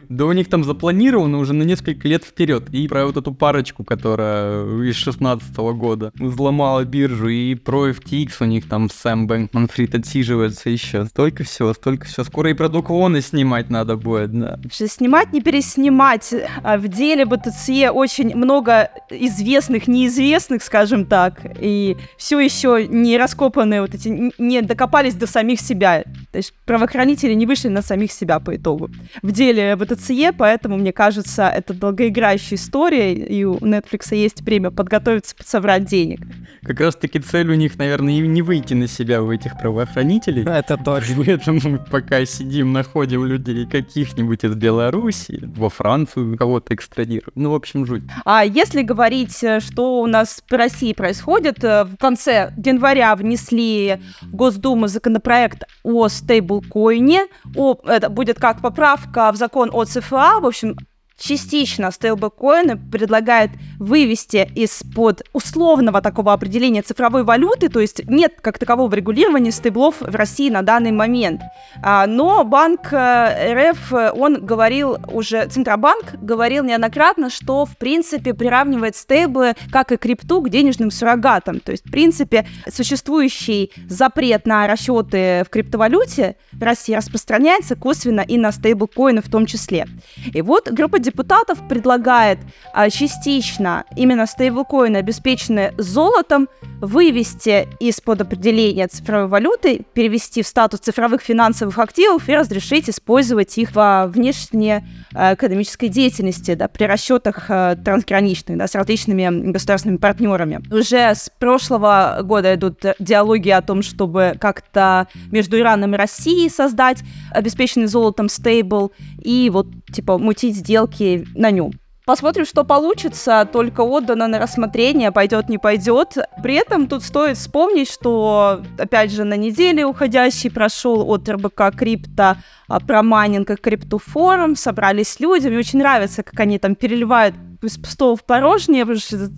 Да 0.08 0.26
у 0.26 0.32
них 0.32 0.48
там 0.48 0.64
запланировано 0.64 1.38
уже 1.38 1.52
на 1.52 1.62
несколько 1.62 2.08
лет 2.08 2.24
вперед. 2.24 2.68
И 2.72 2.88
про 2.88 3.06
вот 3.06 3.16
эту 3.16 3.32
парочку, 3.32 3.84
которая 3.84 4.64
из 4.82 4.96
16 4.96 5.56
года 5.56 6.12
взломала 6.18 6.84
биржу, 6.84 7.28
и 7.28 7.54
про 7.54 7.90
FTX 7.90 8.32
у 8.40 8.44
них 8.44 8.68
там 8.68 8.88
Сэм 8.90 9.26
Бэнкман 9.26 9.68
Фрид 9.68 9.94
отсиживается 9.94 10.70
еще. 10.70 11.06
Столько 11.06 11.44
всего, 11.44 11.72
столько 11.74 12.06
всего. 12.06 12.24
Скоро 12.24 12.50
и 12.50 12.54
про 12.54 12.68
Дуквоны 12.68 13.20
снимать 13.20 13.70
надо 13.70 13.96
будет, 13.96 14.32
да. 14.32 14.58
Снимать, 14.70 15.32
не 15.32 15.40
переснимать. 15.40 16.34
А 16.62 16.78
В 16.78 16.88
деле 16.88 17.24
БТЦЕ 17.24 17.90
очень 17.90 18.34
много 18.36 18.90
известных, 19.10 19.88
неизвестных, 19.88 20.62
скажем 20.62 21.06
так, 21.06 21.40
и 21.60 21.96
все 22.16 22.40
еще 22.40 22.86
не 22.86 23.18
раскопанные 23.18 23.80
вот 23.80 23.94
эти, 23.94 24.32
не 24.38 24.62
докопались 24.62 25.14
до 25.14 25.26
самих 25.26 25.60
себя. 25.60 26.04
То 26.32 26.38
есть 26.38 26.52
правоохранители 26.64 27.34
не 27.34 27.46
вышли 27.46 27.68
на 27.68 27.82
самих 27.82 28.12
себя 28.12 28.40
по 28.40 28.56
итогу. 28.56 28.90
В 29.22 29.32
деле 29.32 29.76
БТЦЕ, 29.96 30.32
поэтому, 30.32 30.76
мне 30.76 30.92
кажется, 30.92 31.48
это 31.48 31.74
долгоиграющая 31.74 32.56
история, 32.56 33.14
и 33.14 33.44
у 33.44 33.56
Netflix 33.56 34.14
есть 34.14 34.42
время 34.42 34.70
подготовиться, 34.70 35.34
соврать 35.44 35.84
денег. 35.84 36.20
Как 36.62 36.80
раз 36.80 36.96
таки 36.96 37.18
цель 37.18 37.50
у 37.50 37.54
них, 37.54 37.78
наверное, 37.78 38.14
и 38.14 38.20
не 38.26 38.42
выйти 38.42 38.74
на 38.74 38.88
себя 38.88 39.22
у 39.22 39.32
этих 39.32 39.58
правоохранителей. 39.58 40.42
Это 40.46 40.76
точно. 40.76 41.24
Поэтому 41.24 41.60
мы 41.64 41.78
пока 41.78 42.24
сидим, 42.26 42.72
находим 42.72 43.24
людей 43.24 43.66
каких-нибудь 43.66 44.44
из 44.44 44.54
Беларуси, 44.54 45.40
во 45.56 45.70
Францию 45.70 46.36
кого-то 46.36 46.74
экстрадируют. 46.74 47.36
Ну, 47.36 47.50
в 47.50 47.54
общем, 47.54 47.86
жуть. 47.86 48.02
А 48.24 48.44
если 48.44 48.82
говорить, 48.82 49.42
э, 49.42 49.60
что 49.60 50.00
у 50.00 50.06
нас 50.06 50.42
в 50.48 50.52
России 50.52 50.92
происходит, 50.92 51.62
э, 51.64 51.84
в 51.84 51.96
конце 51.96 52.52
января 52.56 53.14
внесли 53.14 54.00
в 54.22 54.34
Госдуму 54.34 54.88
законопроект 54.88 55.64
о 55.82 56.08
стейблкоине. 56.08 57.26
О, 57.54 57.76
это 57.84 58.08
будет 58.08 58.38
как 58.38 58.60
поправка 58.60 59.30
в 59.32 59.36
закон 59.36 59.70
о 59.72 59.84
ЦФА. 59.86 60.40
В 60.40 60.46
общем, 60.46 60.76
частично 61.18 61.90
стейблкоины 61.90 62.76
предлагают 62.76 63.52
вывести 63.78 64.50
из-под 64.54 65.22
условного 65.32 66.00
такого 66.00 66.32
определения 66.32 66.82
цифровой 66.82 67.24
валюты, 67.24 67.68
то 67.68 67.80
есть 67.80 68.06
нет 68.06 68.34
как 68.40 68.58
такового 68.58 68.94
регулирования 68.94 69.52
стейблов 69.52 69.96
в 70.00 70.14
России 70.14 70.50
на 70.50 70.62
данный 70.62 70.92
момент. 70.92 71.40
А, 71.82 72.06
но 72.06 72.44
банк 72.44 72.92
э, 72.92 73.70
РФ, 73.70 73.92
он 74.14 74.44
говорил 74.44 74.98
уже, 75.12 75.46
Центробанк 75.46 76.14
говорил 76.20 76.64
неоднократно, 76.64 77.30
что 77.30 77.64
в 77.64 77.76
принципе 77.76 78.34
приравнивает 78.34 78.96
стейблы, 78.96 79.54
как 79.70 79.92
и 79.92 79.96
крипту, 79.96 80.42
к 80.42 80.50
денежным 80.50 80.90
суррогатам. 80.90 81.60
То 81.60 81.72
есть, 81.72 81.86
в 81.86 81.90
принципе, 81.90 82.46
существующий 82.70 83.72
запрет 83.88 84.46
на 84.46 84.66
расчеты 84.66 85.44
в 85.44 85.50
криптовалюте 85.50 86.36
в 86.52 86.62
России 86.62 86.94
распространяется 86.94 87.76
косвенно 87.76 88.20
и 88.20 88.38
на 88.38 88.52
стейблкоины 88.52 89.22
в 89.22 89.30
том 89.30 89.46
числе. 89.46 89.86
И 90.32 90.42
вот 90.42 90.70
группа 90.70 90.98
депутатов 91.06 91.58
предлагает 91.68 92.38
а, 92.72 92.90
частично 92.90 93.84
именно 93.96 94.26
стейблкоины, 94.26 94.96
обеспеченные 94.96 95.72
золотом, 95.78 96.48
вывести 96.80 97.68
из-под 97.80 98.22
определения 98.22 98.86
цифровой 98.88 99.28
валюты, 99.28 99.86
перевести 99.94 100.42
в 100.42 100.46
статус 100.46 100.80
цифровых 100.80 101.22
финансовых 101.22 101.78
активов 101.78 102.28
и 102.28 102.34
разрешить 102.34 102.90
использовать 102.90 103.56
их 103.56 103.74
во 103.74 104.06
внешней 104.06 104.82
э, 105.14 105.34
экономической 105.34 105.88
деятельности, 105.88 106.54
да, 106.54 106.68
при 106.68 106.84
расчетах 106.84 107.46
э, 107.48 107.76
трансграничных, 107.82 108.58
да, 108.58 108.66
с 108.66 108.74
различными 108.74 109.52
государственными 109.52 109.98
партнерами. 109.98 110.60
Уже 110.70 111.14
с 111.14 111.30
прошлого 111.38 112.18
года 112.22 112.54
идут 112.54 112.82
диалоги 112.98 113.50
о 113.50 113.62
том, 113.62 113.82
чтобы 113.82 114.34
как-то 114.38 115.06
между 115.30 115.58
Ираном 115.58 115.94
и 115.94 115.96
Россией 115.96 116.50
создать 116.50 116.98
обеспеченный 117.30 117.86
золотом 117.86 118.28
стейбл 118.28 118.92
и 119.26 119.50
вот, 119.50 119.66
типа, 119.92 120.18
мутить 120.18 120.56
сделки 120.56 121.26
на 121.34 121.50
нем. 121.50 121.72
Посмотрим, 122.06 122.44
что 122.44 122.62
получится, 122.62 123.48
только 123.52 123.80
отдано 123.80 124.28
на 124.28 124.38
рассмотрение, 124.38 125.10
пойдет, 125.10 125.48
не 125.48 125.58
пойдет. 125.58 126.16
При 126.40 126.54
этом 126.54 126.86
тут 126.86 127.02
стоит 127.02 127.36
вспомнить, 127.36 127.90
что, 127.90 128.62
опять 128.78 129.10
же, 129.10 129.24
на 129.24 129.36
неделе 129.36 129.84
уходящий 129.84 130.48
прошел 130.48 131.10
от 131.10 131.28
РБК 131.28 131.76
Крипто 131.76 132.36
а, 132.68 132.78
про 132.78 133.02
майнинг 133.02 133.50
и 133.50 133.56
криптофорум, 133.56 134.54
собрались 134.54 135.18
люди, 135.18 135.48
мне 135.48 135.58
очень 135.58 135.80
нравится, 135.80 136.22
как 136.22 136.38
они 136.38 136.60
там 136.60 136.76
переливают 136.76 137.34
из 137.62 137.78
пустого 137.78 138.16
в 138.16 138.24
порожнее, 138.24 138.86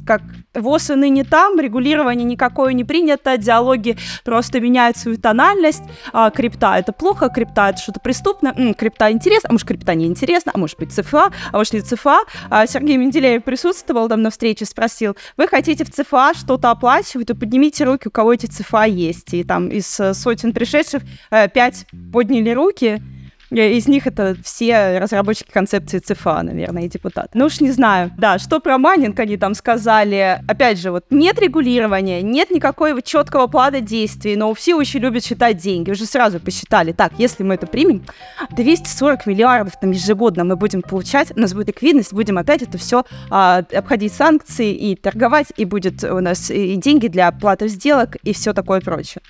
как 0.07 0.23
ВОЗ 0.55 0.91
и 0.91 0.95
ныне 0.95 1.25
там, 1.25 1.59
регулирование 1.59 2.25
никакое 2.25 2.73
не 2.73 2.85
принято, 2.85 3.37
диалоги 3.37 3.97
просто 4.25 4.61
меняют 4.61 4.97
свою 4.97 5.19
тональность, 5.19 5.83
а 6.13 6.31
крипта 6.31 6.77
это 6.79 6.93
плохо, 6.93 7.29
крипта 7.29 7.71
это 7.71 7.79
что-то 7.81 8.01
преступное, 8.01 8.55
М, 8.57 8.75
крипта 8.75 9.11
интересно, 9.11 9.51
а 9.51 9.53
может 9.53 9.69
крипта 9.69 9.95
не 9.95 10.07
интересно, 10.07 10.53
а 10.55 10.59
может 10.59 10.79
быть 10.79 10.93
ЦФА, 10.93 11.31
а 11.53 11.57
может 11.57 11.75
не 11.75 11.81
ЦФА. 11.81 12.21
А 12.51 12.67
Сергей 12.67 12.97
Менделеев 12.97 13.45
присутствовал 13.45 14.09
там 14.09 14.23
на 14.23 14.31
встрече, 14.31 14.65
спросил, 14.65 15.17
вы 15.37 15.47
хотите 15.49 15.85
в 15.85 15.91
ЦФА 15.91 16.33
что-то 16.35 16.71
оплачивать, 16.71 17.29
то 17.29 17.35
поднимите 17.35 17.85
руки, 17.85 18.09
у 18.09 18.11
кого 18.11 18.33
эти 18.33 18.47
ЦФА 18.47 18.85
есть. 18.85 19.35
И 19.35 19.45
там 19.45 19.69
из 19.69 19.87
сотен 19.87 20.53
пришедших 20.53 21.03
э, 21.31 21.49
пять 21.49 21.87
подняли 22.13 22.51
руки, 22.51 23.03
из 23.51 23.89
них 23.89 24.07
это 24.07 24.37
все 24.43 24.99
разработчики 24.99 25.51
концепции 25.51 25.99
ЦФА, 25.99 26.43
наверное, 26.43 26.85
и 26.85 26.89
депутаты. 26.89 27.31
Ну 27.35 27.47
уж 27.47 27.61
не 27.61 27.71
знаю. 27.71 28.11
Да, 28.19 28.39
что 28.39 28.61
про 28.61 28.79
майнинг 28.79 29.19
они 29.19 29.37
там 29.37 29.55
сказали. 29.55 30.43
Опять 30.47 30.79
же, 30.79 30.91
вот 30.91 31.07
нет 31.11 31.39
регулирования, 31.41 32.23
нет 32.23 32.51
никакого 32.51 33.01
четкого 33.01 33.47
плана 33.47 33.81
действий, 33.81 34.37
но 34.37 34.53
все 34.55 34.75
очень 34.75 35.01
любят 35.01 35.25
считать 35.25 35.57
деньги. 35.57 35.91
Уже 35.91 36.05
сразу 36.05 36.41
посчитали. 36.41 36.93
Так, 36.93 37.13
если 37.19 37.43
мы 37.43 37.55
это 37.55 37.67
примем, 37.67 38.05
240 38.51 39.27
миллиардов 39.27 39.75
там 39.81 39.91
ежегодно 39.93 40.45
мы 40.45 40.57
будем 40.57 40.83
получать, 40.83 41.33
у 41.37 41.41
нас 41.41 41.55
будет 41.55 41.69
ликвидность, 41.69 42.13
будем 42.13 42.39
опять 42.39 42.63
это 42.63 42.79
все 42.79 43.05
а, 43.31 43.65
обходить 43.73 44.13
санкции 44.13 44.75
и 44.75 44.97
торговать, 44.97 45.49
и 45.57 45.65
будет 45.65 46.05
у 46.05 46.21
нас 46.21 46.51
и 46.51 46.77
деньги 46.77 47.09
для 47.09 47.29
оплаты 47.29 47.69
сделок 47.69 48.17
и 48.17 48.33
все 48.33 48.53
такое 48.53 48.81
прочее. 48.81 49.23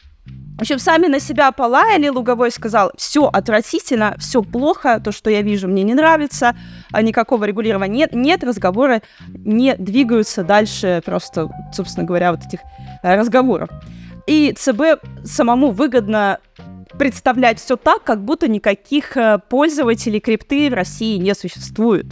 В 0.59 0.63
общем, 0.63 0.81
сами 0.81 1.07
на 1.07 1.21
себя 1.21 1.53
полаяли, 1.53 2.09
Луговой 2.09 2.51
сказал, 2.51 2.91
все 2.97 3.27
отвратительно, 3.27 4.17
все 4.19 4.43
плохо, 4.43 4.99
то, 4.99 5.13
что 5.13 5.31
я 5.31 5.41
вижу, 5.41 5.69
мне 5.69 5.85
не 5.85 5.95
нравится, 5.95 6.57
а 6.91 7.01
никакого 7.01 7.45
регулирования 7.45 7.95
нет, 7.95 8.13
нет, 8.13 8.43
разговоры 8.43 9.03
не 9.29 9.77
двигаются 9.77 10.43
дальше 10.43 11.01
просто, 11.05 11.49
собственно 11.73 12.05
говоря, 12.05 12.33
вот 12.33 12.45
этих 12.45 12.59
э, 13.05 13.15
разговоров. 13.15 13.71
И 14.27 14.53
ЦБ 14.53 15.01
самому 15.25 15.71
выгодно 15.71 16.41
представлять 16.99 17.61
все 17.61 17.77
так, 17.77 18.03
как 18.03 18.25
будто 18.25 18.49
никаких 18.49 19.17
э, 19.17 19.39
пользователей 19.49 20.19
крипты 20.19 20.71
в 20.71 20.75
России 20.75 21.19
не 21.19 21.37
существует. 21.37 22.07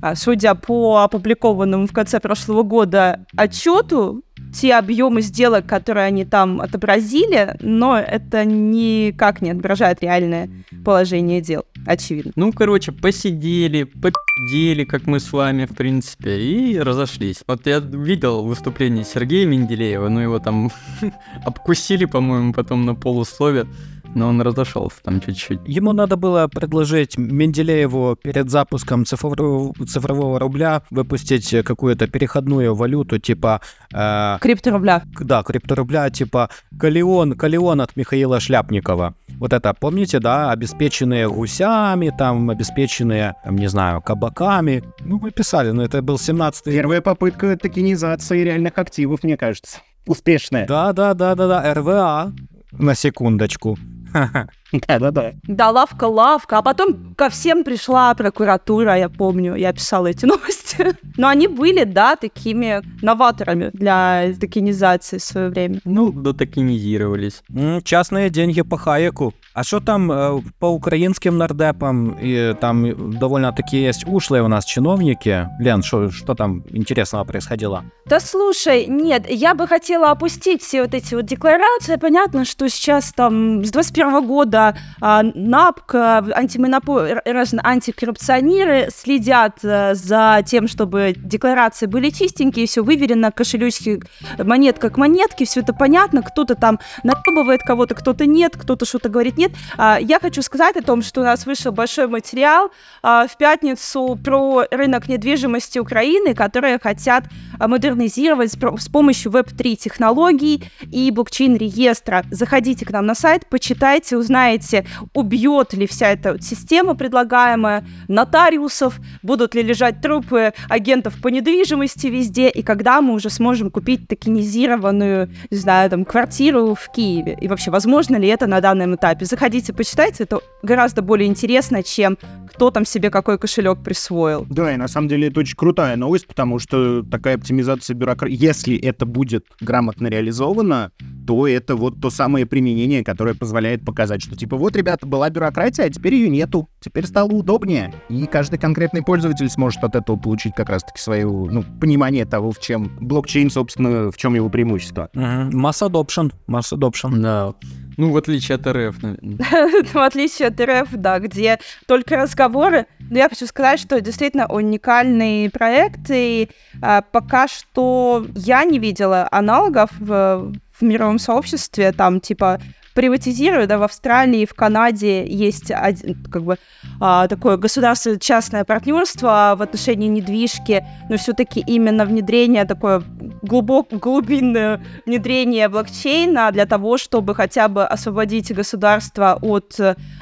А, 0.00 0.14
Судя 0.14 0.54
по 0.54 0.98
опубликованному 0.98 1.88
в 1.88 1.92
конце 1.92 2.20
прошлого 2.20 2.62
года 2.62 3.26
отчету, 3.36 4.22
те 4.54 4.74
объемы 4.74 5.20
сделок, 5.20 5.66
которые 5.66 6.06
они 6.06 6.24
там 6.24 6.60
отобразили, 6.60 7.56
но 7.60 7.98
это 7.98 8.44
никак 8.44 9.42
не 9.42 9.50
отображает 9.50 10.02
реальное 10.02 10.48
положение 10.84 11.40
дел, 11.40 11.64
очевидно. 11.86 12.32
Ну, 12.36 12.52
короче, 12.52 12.92
посидели, 12.92 13.84
попидели, 13.84 14.84
как 14.84 15.06
мы 15.06 15.18
с 15.18 15.32
вами, 15.32 15.66
в 15.66 15.74
принципе, 15.74 16.38
и 16.38 16.78
разошлись. 16.78 17.42
Вот 17.46 17.66
я 17.66 17.80
видел 17.80 18.44
выступление 18.44 19.04
Сергея 19.04 19.46
Менделеева, 19.46 20.08
но 20.08 20.22
его 20.22 20.38
там 20.38 20.70
обкусили, 21.44 22.04
по-моему, 22.04 22.52
потом 22.52 22.84
на 22.84 22.94
полуслове, 22.94 23.66
но 24.14 24.28
он 24.28 24.40
разошелся 24.40 24.96
там 25.02 25.20
чуть-чуть. 25.20 25.60
Ему 25.66 25.92
надо 25.92 26.16
было 26.16 26.48
предложить 26.48 27.18
Менделееву 27.18 28.16
перед 28.22 28.50
запуском 28.50 29.04
цифрового, 29.04 29.72
цифрового 29.86 30.38
рубля 30.38 30.82
выпустить 30.90 31.54
какую-то 31.64 32.06
переходную 32.06 32.74
валюту, 32.74 33.18
типа... 33.18 33.60
э, 33.92 34.38
Крипторубля. 34.40 35.02
да, 35.20 35.42
крипторубля, 35.42 36.10
типа 36.10 36.50
Калион, 36.78 37.32
Калион 37.34 37.80
от 37.80 37.96
Михаила 37.96 38.40
Шляпникова. 38.40 39.14
Вот 39.38 39.52
это, 39.52 39.74
помните, 39.74 40.20
да, 40.20 40.50
обеспеченные 40.52 41.28
гусями, 41.28 42.12
там, 42.16 42.50
обеспеченные, 42.50 43.34
там, 43.44 43.56
не 43.56 43.66
знаю, 43.68 44.00
кабаками. 44.00 44.84
Ну, 45.00 45.18
мы 45.18 45.30
писали, 45.30 45.70
но 45.70 45.82
это 45.82 46.02
был 46.02 46.18
17 46.18 46.64
Первая 46.64 47.00
попытка 47.00 47.56
токенизации 47.56 48.42
реальных 48.42 48.78
активов, 48.78 49.22
мне 49.24 49.36
кажется. 49.36 49.78
Успешная. 50.06 50.66
Да, 50.66 50.92
да, 50.92 51.14
да, 51.14 51.34
да, 51.34 51.48
да, 51.48 51.74
РВА, 51.74 52.32
на 52.72 52.94
секундочку. 52.94 53.78
Да-да-да. 54.72 55.32
Да, 55.44 55.70
лавка, 55.70 56.04
лавка. 56.04 56.58
А 56.58 56.62
потом 56.62 57.14
ко 57.14 57.28
всем 57.28 57.64
пришла 57.64 58.14
прокуратура, 58.14 58.96
я 58.96 59.08
помню, 59.08 59.54
я 59.54 59.72
писала 59.72 60.08
эти 60.08 60.24
новости. 60.26 60.96
Но 61.16 61.28
они 61.28 61.48
были, 61.48 61.84
да, 61.84 62.16
такими 62.16 62.82
новаторами 63.02 63.70
для 63.72 64.32
токенизации 64.40 65.18
в 65.18 65.22
свое 65.22 65.48
время. 65.50 65.80
Ну, 65.84 66.12
дотокенизировались. 66.12 67.42
Частные 67.84 68.30
деньги 68.30 68.62
по 68.62 68.76
Хаеку. 68.76 69.34
А 69.54 69.62
что 69.62 69.78
там 69.78 70.42
по 70.58 70.66
украинским 70.66 71.38
нардепам? 71.38 72.18
И 72.20 72.54
там 72.60 73.18
довольно-таки 73.18 73.76
есть 73.76 74.04
ушлые 74.06 74.42
у 74.42 74.48
нас 74.48 74.64
чиновники. 74.64 75.48
Лен, 75.60 75.82
что 75.82 76.10
что 76.10 76.34
там 76.34 76.64
интересного 76.70 77.22
происходило? 77.24 77.84
Да 78.06 78.18
слушай, 78.20 78.86
нет, 78.86 79.30
я 79.30 79.54
бы 79.54 79.68
хотела 79.68 80.10
опустить 80.10 80.60
все 80.62 80.82
вот 80.82 80.92
эти 80.92 81.14
вот 81.14 81.24
декларации. 81.24 81.96
Понятно, 81.96 82.44
что 82.44 82.68
сейчас 82.68 83.12
там 83.12 83.64
с 83.64 83.70
21 83.70 84.26
года 84.26 84.76
а, 85.00 85.22
НАПК, 85.22 85.94
антимонопо- 85.94 87.20
разные 87.24 87.62
антикоррупционеры 87.64 88.88
следят 88.94 89.58
э, 89.62 89.94
за 89.94 90.42
тем, 90.44 90.68
чтобы 90.68 91.14
декларации 91.16 91.86
были 91.86 92.10
чистенькие, 92.10 92.66
все 92.66 92.82
выверено, 92.82 93.30
кошелечки, 93.30 94.02
монетка 94.38 94.90
к 94.90 94.96
монетке, 94.96 95.44
все 95.44 95.60
это 95.60 95.72
понятно. 95.72 96.22
Кто-то 96.22 96.56
там 96.56 96.80
наебывает 97.04 97.62
кого-то, 97.62 97.94
кто-то 97.94 98.26
нет, 98.26 98.56
кто-то 98.56 98.84
что-то 98.84 99.08
говорит 99.08 99.38
нет. 99.38 99.43
А, 99.76 99.98
Я 100.00 100.20
хочу 100.20 100.42
сказать 100.42 100.76
о 100.76 100.82
том, 100.82 101.02
что 101.02 101.20
у 101.20 101.24
нас 101.24 101.46
вышел 101.46 101.72
большой 101.72 102.06
материал 102.08 102.70
а, 103.02 103.26
в 103.26 103.36
пятницу 103.36 104.18
про 104.22 104.64
рынок 104.70 105.08
недвижимости 105.08 105.78
Украины, 105.78 106.34
которые 106.34 106.78
хотят 106.78 107.24
а, 107.58 107.68
модернизировать 107.68 108.52
с 108.52 108.88
помощью 108.88 109.32
Web3 109.32 109.76
технологий 109.76 110.64
и 110.90 111.10
блокчейн-реестра. 111.10 112.24
Заходите 112.30 112.84
к 112.84 112.90
нам 112.90 113.06
на 113.06 113.14
сайт, 113.14 113.46
почитайте, 113.48 114.16
узнаете, 114.16 114.86
убьет 115.12 115.72
ли 115.74 115.86
вся 115.86 116.10
эта 116.10 116.40
система 116.40 116.94
предлагаемая 116.94 117.84
нотариусов, 118.08 118.98
будут 119.22 119.54
ли 119.54 119.62
лежать 119.62 120.00
трупы 120.00 120.52
агентов 120.68 121.20
по 121.20 121.28
недвижимости 121.28 122.06
везде, 122.06 122.48
и 122.48 122.62
когда 122.62 123.00
мы 123.00 123.14
уже 123.14 123.30
сможем 123.30 123.70
купить 123.70 124.08
токенизированную, 124.08 125.30
не 125.50 125.56
знаю, 125.56 125.90
там, 125.90 126.04
квартиру 126.04 126.74
в 126.74 126.90
Киеве. 126.92 127.36
И 127.40 127.48
вообще, 127.48 127.70
возможно 127.70 128.16
ли 128.16 128.28
это 128.28 128.46
на 128.46 128.60
данном 128.60 128.94
этапе? 128.94 129.26
Заходите, 129.34 129.72
почитайте, 129.72 130.22
это 130.22 130.38
гораздо 130.62 131.02
более 131.02 131.28
интересно, 131.28 131.82
чем 131.82 132.16
кто 132.46 132.70
там 132.70 132.84
себе 132.84 133.10
какой 133.10 133.36
кошелек 133.36 133.82
присвоил. 133.82 134.46
Да, 134.48 134.72
и 134.72 134.76
на 134.76 134.86
самом 134.86 135.08
деле 135.08 135.26
это 135.26 135.40
очень 135.40 135.56
крутая 135.56 135.96
новость, 135.96 136.28
потому 136.28 136.60
что 136.60 137.02
такая 137.02 137.34
оптимизация 137.34 137.96
бюрократии, 137.96 138.36
если 138.40 138.76
это 138.78 139.06
будет 139.06 139.44
грамотно 139.60 140.06
реализовано, 140.06 140.92
то 141.26 141.48
это 141.48 141.74
вот 141.74 142.00
то 142.00 142.10
самое 142.10 142.46
применение, 142.46 143.02
которое 143.02 143.34
позволяет 143.34 143.84
показать, 143.84 144.22
что 144.22 144.36
типа 144.36 144.56
вот, 144.56 144.76
ребята, 144.76 145.04
была 145.04 145.28
бюрократия, 145.30 145.82
а 145.82 145.90
теперь 145.90 146.14
ее 146.14 146.28
нету, 146.28 146.68
теперь 146.78 147.04
стало 147.04 147.32
удобнее, 147.32 147.92
и 148.08 148.26
каждый 148.26 148.60
конкретный 148.60 149.02
пользователь 149.02 149.48
сможет 149.48 149.82
от 149.82 149.96
этого 149.96 150.16
получить 150.16 150.54
как 150.54 150.68
раз-таки 150.68 151.00
свое, 151.00 151.26
ну, 151.26 151.64
понимание 151.80 152.24
того, 152.24 152.52
в 152.52 152.60
чем 152.60 152.96
блокчейн, 153.00 153.50
собственно, 153.50 154.12
в 154.12 154.16
чем 154.16 154.36
его 154.36 154.48
преимущество. 154.48 155.10
Масс 155.12 155.82
adoption, 155.82 156.32
масс 156.46 156.72
adoption. 156.72 157.16
Да. 157.16 157.54
Ну, 157.96 158.10
в 158.10 158.16
отличие 158.16 158.56
от 158.56 158.66
РФ, 158.66 159.02
наверное. 159.02 159.38
В 159.92 159.96
отличие 159.96 160.48
от 160.48 160.60
РФ, 160.60 160.88
да, 160.92 161.18
где 161.18 161.58
только 161.86 162.16
разговоры. 162.16 162.86
Но 162.98 163.18
я 163.18 163.28
хочу 163.28 163.46
сказать, 163.46 163.80
что 163.80 164.00
действительно 164.00 164.46
уникальный 164.46 165.50
проект, 165.50 166.10
и 166.10 166.50
а, 166.82 167.02
пока 167.02 167.48
что 167.48 168.26
я 168.34 168.64
не 168.64 168.78
видела 168.78 169.28
аналогов 169.30 169.90
в 169.98 170.52
мировом 170.80 171.18
сообществе, 171.18 171.92
там, 171.92 172.20
типа, 172.20 172.60
приватизируют, 172.94 173.68
да, 173.68 173.78
в 173.78 173.82
Австралии, 173.82 174.46
в 174.46 174.54
Канаде 174.54 175.26
есть 175.26 175.70
один, 175.70 176.22
как 176.24 176.44
бы 176.44 176.58
а, 177.00 177.26
такое 177.28 177.56
государственно-частное 177.56 178.64
партнерство 178.64 179.54
в 179.58 179.62
отношении 179.62 180.08
недвижки, 180.08 180.86
но 181.10 181.16
все-таки 181.16 181.60
именно 181.66 182.06
внедрение 182.06 182.64
такое 182.64 183.02
глубокое, 183.42 183.98
глубинное 183.98 184.80
внедрение 185.06 185.68
блокчейна 185.68 186.50
для 186.52 186.66
того, 186.66 186.96
чтобы 186.96 187.34
хотя 187.34 187.68
бы 187.68 187.84
освободить 187.84 188.54
государство 188.54 189.38
от 189.42 189.78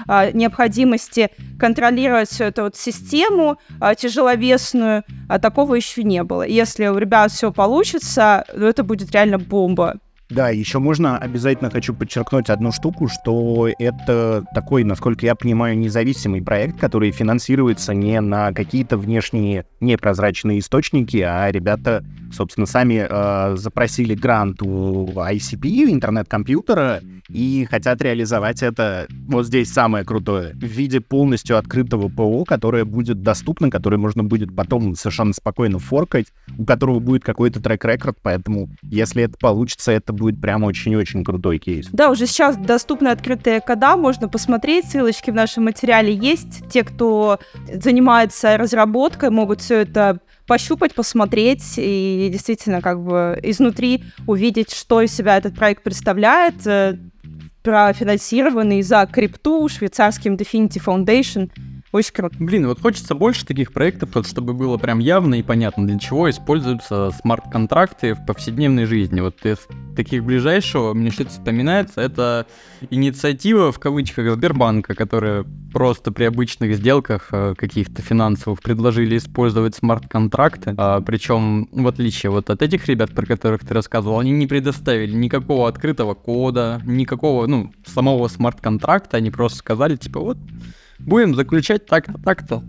а, 0.08 0.30
необходимости 0.32 1.30
контролировать 1.58 2.30
всю 2.30 2.44
эту 2.44 2.62
вот 2.62 2.76
систему 2.76 3.58
а, 3.80 3.94
тяжеловесную, 3.94 5.04
а 5.28 5.38
такого 5.38 5.74
еще 5.74 6.02
не 6.02 6.22
было. 6.22 6.42
Если 6.42 6.86
у 6.86 6.96
ребят 6.96 7.30
все 7.32 7.52
получится, 7.52 8.44
то 8.48 8.66
это 8.66 8.82
будет 8.82 9.12
реально 9.12 9.38
бомба. 9.38 10.00
Да, 10.33 10.49
еще 10.49 10.78
можно 10.78 11.18
обязательно 11.18 11.70
хочу 11.70 11.93
подчеркнуть 11.93 12.49
одну 12.49 12.72
штуку, 12.72 13.07
что 13.07 13.68
это 13.78 14.43
такой, 14.55 14.83
насколько 14.83 15.26
я 15.26 15.35
понимаю, 15.35 15.76
независимый 15.76 16.41
проект, 16.41 16.80
который 16.80 17.11
финансируется 17.11 17.93
не 17.93 18.18
на 18.22 18.55
какие-то 18.55 18.97
внешние 18.97 19.66
непрозрачные 19.80 20.61
источники, 20.61 21.18
а 21.18 21.51
ребята, 21.51 22.03
собственно, 22.33 22.64
сами 22.64 23.07
э, 23.07 23.57
запросили 23.57 24.14
грант 24.14 24.62
у 24.62 25.07
ICP, 25.09 25.93
интернет-компьютера, 25.93 27.03
и 27.28 27.66
хотят 27.70 28.01
реализовать 28.01 28.62
это, 28.62 29.07
вот 29.28 29.47
здесь 29.47 29.70
самое 29.70 30.05
крутое, 30.05 30.55
в 30.55 30.64
виде 30.64 31.01
полностью 31.01 31.59
открытого 31.59 32.09
ПО, 32.09 32.45
которое 32.45 32.87
будет 32.87 33.22
доступно, 33.22 33.70
которое 33.70 33.99
можно 33.99 34.24
будет 34.24 34.55
потом 34.57 34.95
совершенно 34.95 35.35
спокойно 35.35 35.78
форкать, 35.78 36.26
у 36.57 36.64
которого 36.64 37.01
будет 37.01 37.22
какой-то 37.22 37.61
трек-рекорд, 37.61 38.16
поэтому 38.22 38.70
если 38.83 39.24
это 39.24 39.37
получится, 39.39 39.93
это 39.93 40.14
будет 40.22 40.40
прям 40.40 40.64
очень-очень 40.64 41.24
крутой 41.24 41.58
кейс. 41.58 41.88
Да, 41.92 42.10
уже 42.10 42.26
сейчас 42.26 42.56
доступны 42.56 43.08
открытые 43.08 43.60
кода, 43.60 43.96
можно 43.96 44.28
посмотреть, 44.28 44.86
ссылочки 44.86 45.30
в 45.30 45.34
нашем 45.34 45.64
материале 45.64 46.14
есть. 46.14 46.68
Те, 46.70 46.84
кто 46.84 47.38
занимается 47.72 48.56
разработкой, 48.56 49.30
могут 49.30 49.60
все 49.60 49.80
это 49.80 50.20
пощупать, 50.46 50.94
посмотреть 50.94 51.74
и 51.76 52.28
действительно 52.32 52.80
как 52.80 53.02
бы 53.02 53.38
изнутри 53.42 54.04
увидеть, 54.26 54.72
что 54.72 55.00
из 55.00 55.14
себя 55.14 55.36
этот 55.36 55.54
проект 55.54 55.82
представляет, 55.82 56.66
э, 56.66 56.98
профинансированный 57.62 58.82
за 58.82 59.08
крипту 59.10 59.68
швейцарским 59.68 60.34
Definity 60.34 60.82
Foundation. 60.84 61.50
Очень 61.93 62.14
круто. 62.14 62.36
Блин, 62.40 62.66
вот 62.66 62.80
хочется 62.80 63.14
больше 63.14 63.45
таких 63.45 63.74
проектов, 63.74 64.14
вот, 64.14 64.26
чтобы 64.26 64.55
было 64.55 64.78
прям 64.78 64.99
явно 64.99 65.34
и 65.34 65.43
понятно, 65.43 65.86
для 65.86 65.99
чего 65.99 66.30
используются 66.30 67.11
смарт-контракты 67.20 68.14
в 68.14 68.24
повседневной 68.24 68.86
жизни. 68.86 69.20
Вот 69.20 69.45
из 69.45 69.59
таких 69.95 70.24
ближайшего 70.24 70.95
мне 70.95 71.11
что-то 71.11 71.30
вспоминается, 71.30 72.01
это 72.01 72.47
инициатива 72.88 73.72
в 73.72 73.78
кавычках 73.78 74.32
Сбербанка, 74.32 74.95
которая 74.95 75.45
просто 75.70 76.12
при 76.12 76.24
обычных 76.24 76.76
сделках 76.76 77.28
э, 77.30 77.55
каких-то 77.59 78.01
финансовых 78.01 78.62
предложили 78.62 79.18
использовать 79.18 79.74
смарт-контракты. 79.74 80.74
А, 80.78 81.03
причем, 81.03 81.68
в 81.72 81.86
отличие 81.86 82.30
вот 82.30 82.49
от 82.49 82.62
этих 82.62 82.86
ребят, 82.88 83.14
про 83.14 83.26
которых 83.26 83.66
ты 83.66 83.74
рассказывал, 83.74 84.18
они 84.18 84.30
не 84.30 84.47
предоставили 84.47 85.12
никакого 85.12 85.68
открытого 85.68 86.14
кода, 86.14 86.80
никакого, 86.86 87.47
ну, 87.47 87.70
самого 87.84 88.28
смарт-контракта, 88.28 89.18
они 89.18 89.30
просто 89.30 89.59
сказали, 89.59 89.97
типа, 89.97 90.20
вот, 90.20 90.38
Будем 91.07 91.34
заключать 91.34 91.86
так-то, 91.86 92.14
так-то. 92.22 92.62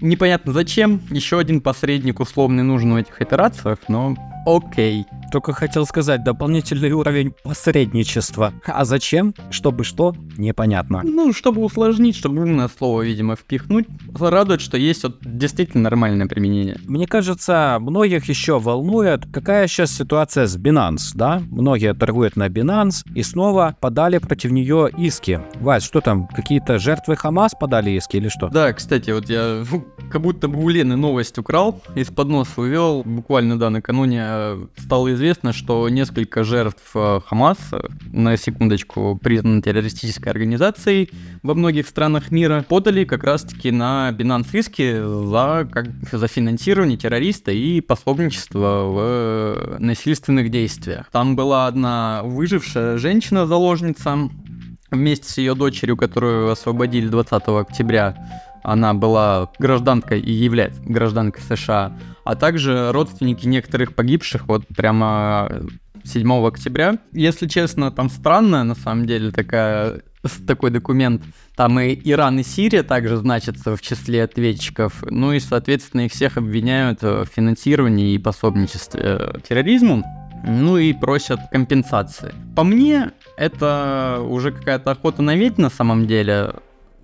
Непонятно 0.00 0.52
зачем. 0.52 1.00
Еще 1.10 1.38
один 1.38 1.60
посредник 1.60 2.20
условный 2.20 2.62
нужен 2.62 2.92
в 2.92 2.96
этих 2.96 3.20
операциях, 3.20 3.78
но 3.88 4.16
окей. 4.46 5.04
Только 5.30 5.52
хотел 5.52 5.86
сказать, 5.86 6.24
дополнительный 6.24 6.92
уровень 6.92 7.32
посредничества. 7.42 8.52
А 8.64 8.84
зачем? 8.84 9.34
Чтобы 9.50 9.84
что? 9.84 10.14
Непонятно. 10.36 11.02
Ну, 11.04 11.32
чтобы 11.32 11.62
усложнить, 11.62 12.16
чтобы 12.16 12.42
умное 12.42 12.68
слово, 12.68 13.02
видимо, 13.02 13.36
впихнуть. 13.36 13.86
Радует, 14.18 14.60
что 14.60 14.76
есть 14.76 15.02
вот 15.02 15.18
действительно 15.22 15.84
нормальное 15.84 16.26
применение. 16.26 16.78
Мне 16.86 17.06
кажется, 17.06 17.78
многих 17.80 18.28
еще 18.28 18.58
волнует, 18.58 19.24
какая 19.32 19.66
сейчас 19.66 19.92
ситуация 19.92 20.46
с 20.46 20.56
Binance, 20.56 21.12
да? 21.14 21.42
Многие 21.50 21.94
торгуют 21.94 22.36
на 22.36 22.48
Binance 22.48 23.04
и 23.14 23.22
снова 23.22 23.76
подали 23.80 24.18
против 24.18 24.50
нее 24.50 24.90
иски. 24.96 25.40
Вась, 25.60 25.84
что 25.84 26.00
там, 26.00 26.26
какие-то 26.28 26.78
жертвы 26.78 27.16
Хамас 27.16 27.52
подали 27.58 27.90
иски 27.90 28.16
или 28.16 28.28
что? 28.28 28.48
Да, 28.48 28.72
кстати, 28.72 29.10
вот 29.10 29.28
я 29.28 29.64
как 30.10 30.22
будто 30.22 30.48
бы 30.48 30.62
у 30.62 30.68
Лены 30.68 30.96
новость 30.96 31.38
украл, 31.38 31.80
из-под 31.94 32.28
носа 32.28 32.60
увел. 32.60 33.02
Буквально, 33.04 33.58
да, 33.58 33.70
накануне 33.70 34.22
э, 34.22 34.66
стало 34.76 35.08
известно, 35.16 35.52
что 35.52 35.88
несколько 35.88 36.44
жертв 36.44 36.82
э, 36.94 37.20
Хамас, 37.26 37.58
на 38.12 38.36
секундочку, 38.36 39.18
признаны 39.20 39.60
террористической 39.60 40.30
организацией 40.30 41.10
во 41.42 41.54
многих 41.54 41.88
странах 41.88 42.30
мира, 42.30 42.64
подали 42.68 43.04
как 43.04 43.24
раз-таки 43.24 43.70
на 43.70 44.10
Binance 44.16 44.56
иски 44.58 45.00
за, 45.28 45.68
как, 45.70 45.88
за 46.12 46.28
финансирование 46.28 46.96
террориста 46.96 47.50
и 47.50 47.80
пособничество 47.80 48.84
в 48.84 48.96
э, 48.98 49.76
насильственных 49.80 50.50
действиях. 50.50 51.08
Там 51.10 51.34
была 51.34 51.66
одна 51.66 52.22
выжившая 52.22 52.98
женщина-заложница, 52.98 54.30
вместе 54.90 55.28
с 55.28 55.38
ее 55.38 55.54
дочерью, 55.54 55.96
которую 55.96 56.50
освободили 56.50 57.08
20 57.08 57.48
октября, 57.48 58.16
она 58.66 58.94
была 58.94 59.48
гражданкой 59.60 60.20
и 60.20 60.32
является 60.32 60.82
гражданкой 60.82 61.42
США, 61.42 61.96
а 62.24 62.34
также 62.34 62.90
родственники 62.90 63.46
некоторых 63.46 63.94
погибших, 63.94 64.48
вот 64.48 64.66
прямо 64.66 65.62
7 66.02 66.46
октября. 66.46 66.98
Если 67.12 67.46
честно, 67.46 67.92
там 67.92 68.10
странная, 68.10 68.64
на 68.64 68.74
самом 68.74 69.06
деле, 69.06 69.30
такая 69.30 70.02
такой 70.48 70.70
документ. 70.70 71.22
Там 71.54 71.78
и 71.78 71.96
Иран, 72.10 72.40
и 72.40 72.42
Сирия 72.42 72.82
также 72.82 73.16
значатся 73.16 73.76
в 73.76 73.80
числе 73.80 74.24
ответчиков. 74.24 75.04
Ну 75.08 75.32
и, 75.32 75.38
соответственно, 75.38 76.06
их 76.06 76.12
всех 76.12 76.36
обвиняют 76.36 77.02
в 77.02 77.26
финансировании 77.26 78.14
и 78.14 78.18
пособничестве 78.18 79.40
терроризму. 79.48 80.02
Ну 80.44 80.76
и 80.76 80.92
просят 80.92 81.38
компенсации. 81.52 82.34
По 82.56 82.64
мне, 82.64 83.12
это 83.36 84.18
уже 84.28 84.50
какая-то 84.50 84.90
охота 84.90 85.22
на 85.22 85.36
ведь 85.36 85.58
на 85.58 85.70
самом 85.70 86.08
деле 86.08 86.54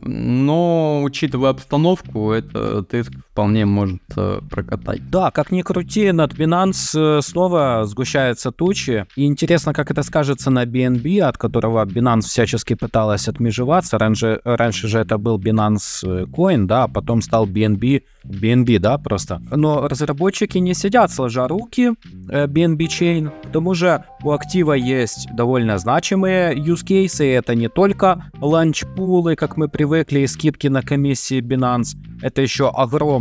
но, 0.05 1.03
учитывая 1.03 1.51
обстановку, 1.51 2.33
этот 2.33 2.93
иск 2.95 3.13
вполне 3.33 3.64
может 3.64 4.03
э, 4.16 4.41
прокатать. 4.51 5.11
Да, 5.11 5.30
как 5.30 5.53
ни 5.53 5.62
крути, 5.62 6.12
над 6.12 6.35
Binance 6.35 7.18
э, 7.18 7.22
снова 7.22 7.85
сгущаются 7.85 8.51
тучи. 8.53 9.07
И 9.16 9.24
интересно, 9.24 9.72
как 9.72 9.91
это 9.91 10.03
скажется 10.03 10.51
на 10.51 10.64
BNB, 10.64 11.20
от 11.20 11.39
которого 11.39 11.85
Binance 11.87 12.22
всячески 12.22 12.74
пыталась 12.74 13.28
отмежеваться. 13.28 13.99
Раньше, 13.99 14.41
раньше 14.45 14.89
же 14.89 14.99
это 14.99 15.16
был 15.16 15.39
Binance 15.39 16.05
э, 16.05 16.24
Coin, 16.26 16.66
да, 16.66 16.85
а 16.85 16.89
потом 16.89 17.22
стал 17.22 17.47
BNB 17.47 18.03
BNB, 18.24 18.78
да, 18.78 18.99
просто. 18.99 19.41
Но 19.51 19.89
разработчики 19.89 20.59
не 20.59 20.74
сидят 20.74 21.11
сложа 21.11 21.49
руки, 21.49 21.93
BNB 22.28 22.78
Chain. 22.87 23.30
К 23.49 23.53
тому 23.53 23.74
же 23.74 24.05
у 24.22 24.30
актива 24.30 24.74
есть 24.74 25.28
довольно 25.35 25.78
значимые 25.78 26.55
use 26.55 26.85
cases, 26.87 27.24
и 27.24 27.30
это 27.30 27.55
не 27.55 27.68
только 27.68 28.30
ланчпулы, 28.41 29.35
как 29.35 29.57
мы 29.57 29.68
привыкли, 29.68 30.20
и 30.20 30.26
скидки 30.26 30.68
на 30.68 30.83
комиссии 30.83 31.41
Binance. 31.41 31.97
Это 32.22 32.43
еще 32.43 32.70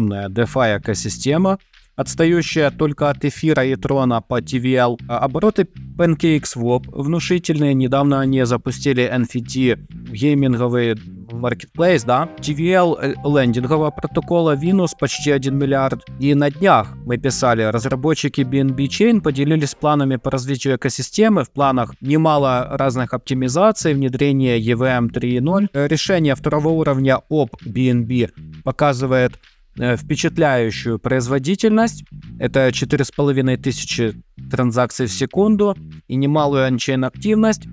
огромная 0.02 0.30
DeFi 0.30 0.80
экосистема, 0.80 1.60
отстающая 1.96 2.72
только 2.72 3.10
от 3.10 3.24
эфира 3.26 3.64
и 3.66 3.76
трона 3.76 4.22
по 4.22 4.40
TVL. 4.40 4.98
А 5.08 5.20
обороты 5.20 5.68
PancakeSwap 5.98 6.86
внушительные. 6.92 7.74
Недавно 7.74 8.22
они 8.22 8.44
запустили 8.46 9.10
NFT 9.14 9.80
гейминговый 10.12 10.96
marketplace, 11.32 12.06
да, 12.06 12.30
TVL 12.40 12.98
э, 13.02 13.14
лендингового 13.24 13.92
протокола 13.92 14.56
Venus 14.56 14.90
почти 15.00 15.32
1 15.32 15.58
миллиард. 15.58 16.04
И 16.20 16.34
на 16.34 16.50
днях 16.50 16.96
мы 17.06 17.18
писали, 17.18 17.64
разработчики 17.64 18.42
BNB 18.42 18.88
Chain 18.88 19.22
поделились 19.22 19.76
планами 19.76 20.18
по 20.18 20.32
развитию 20.32 20.76
экосистемы. 20.76 21.44
В 21.44 21.52
планах 21.52 21.94
немало 22.02 22.68
разных 22.72 23.14
оптимизаций, 23.14 23.94
внедрение 23.94 24.60
EVM 24.60 25.10
3.0. 25.10 25.88
Решение 25.88 26.36
второго 26.36 26.70
уровня 26.70 27.22
OP 27.30 27.50
BNB 27.66 28.30
показывает 28.64 29.40
впечатляющую 29.76 31.00
производительность. 31.00 32.04
Это 32.40 32.72
4500 32.72 34.16
транзакций 34.50 35.06
в 35.08 35.12
секунду 35.12 35.76
и 36.08 36.16
немалую 36.16 36.66
анчейн 36.66 37.06
активность. 37.06 37.68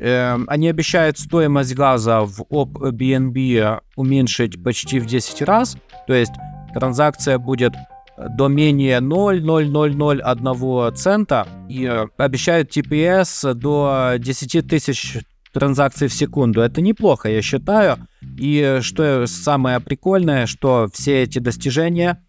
Эм, 0.00 0.44
они 0.48 0.68
обещают 0.68 1.18
стоимость 1.18 1.74
газа 1.74 2.20
в 2.20 2.44
ОП 2.50 2.92
BNB 2.92 3.80
уменьшить 3.96 4.62
почти 4.62 5.00
в 5.00 5.06
10 5.06 5.42
раз. 5.42 5.76
То 6.06 6.14
есть 6.14 6.32
транзакция 6.74 7.38
будет 7.38 7.74
до 8.28 8.48
менее 8.48 8.98
0,0001 8.98 10.92
цента 10.92 11.46
и 11.68 11.84
э, 11.86 12.06
обещают 12.18 12.76
TPS 12.76 13.54
до 13.54 14.14
10 14.18 14.68
тысяч 14.68 15.16
транзакций 15.52 16.08
в 16.08 16.14
секунду. 16.14 16.60
Это 16.60 16.80
неплохо, 16.80 17.28
я 17.28 17.42
считаю. 17.42 17.98
И 18.38 18.78
что 18.82 19.26
самое 19.26 19.80
прикольное, 19.80 20.46
что 20.46 20.88
все 20.92 21.22
эти 21.22 21.38
достижения 21.38 22.22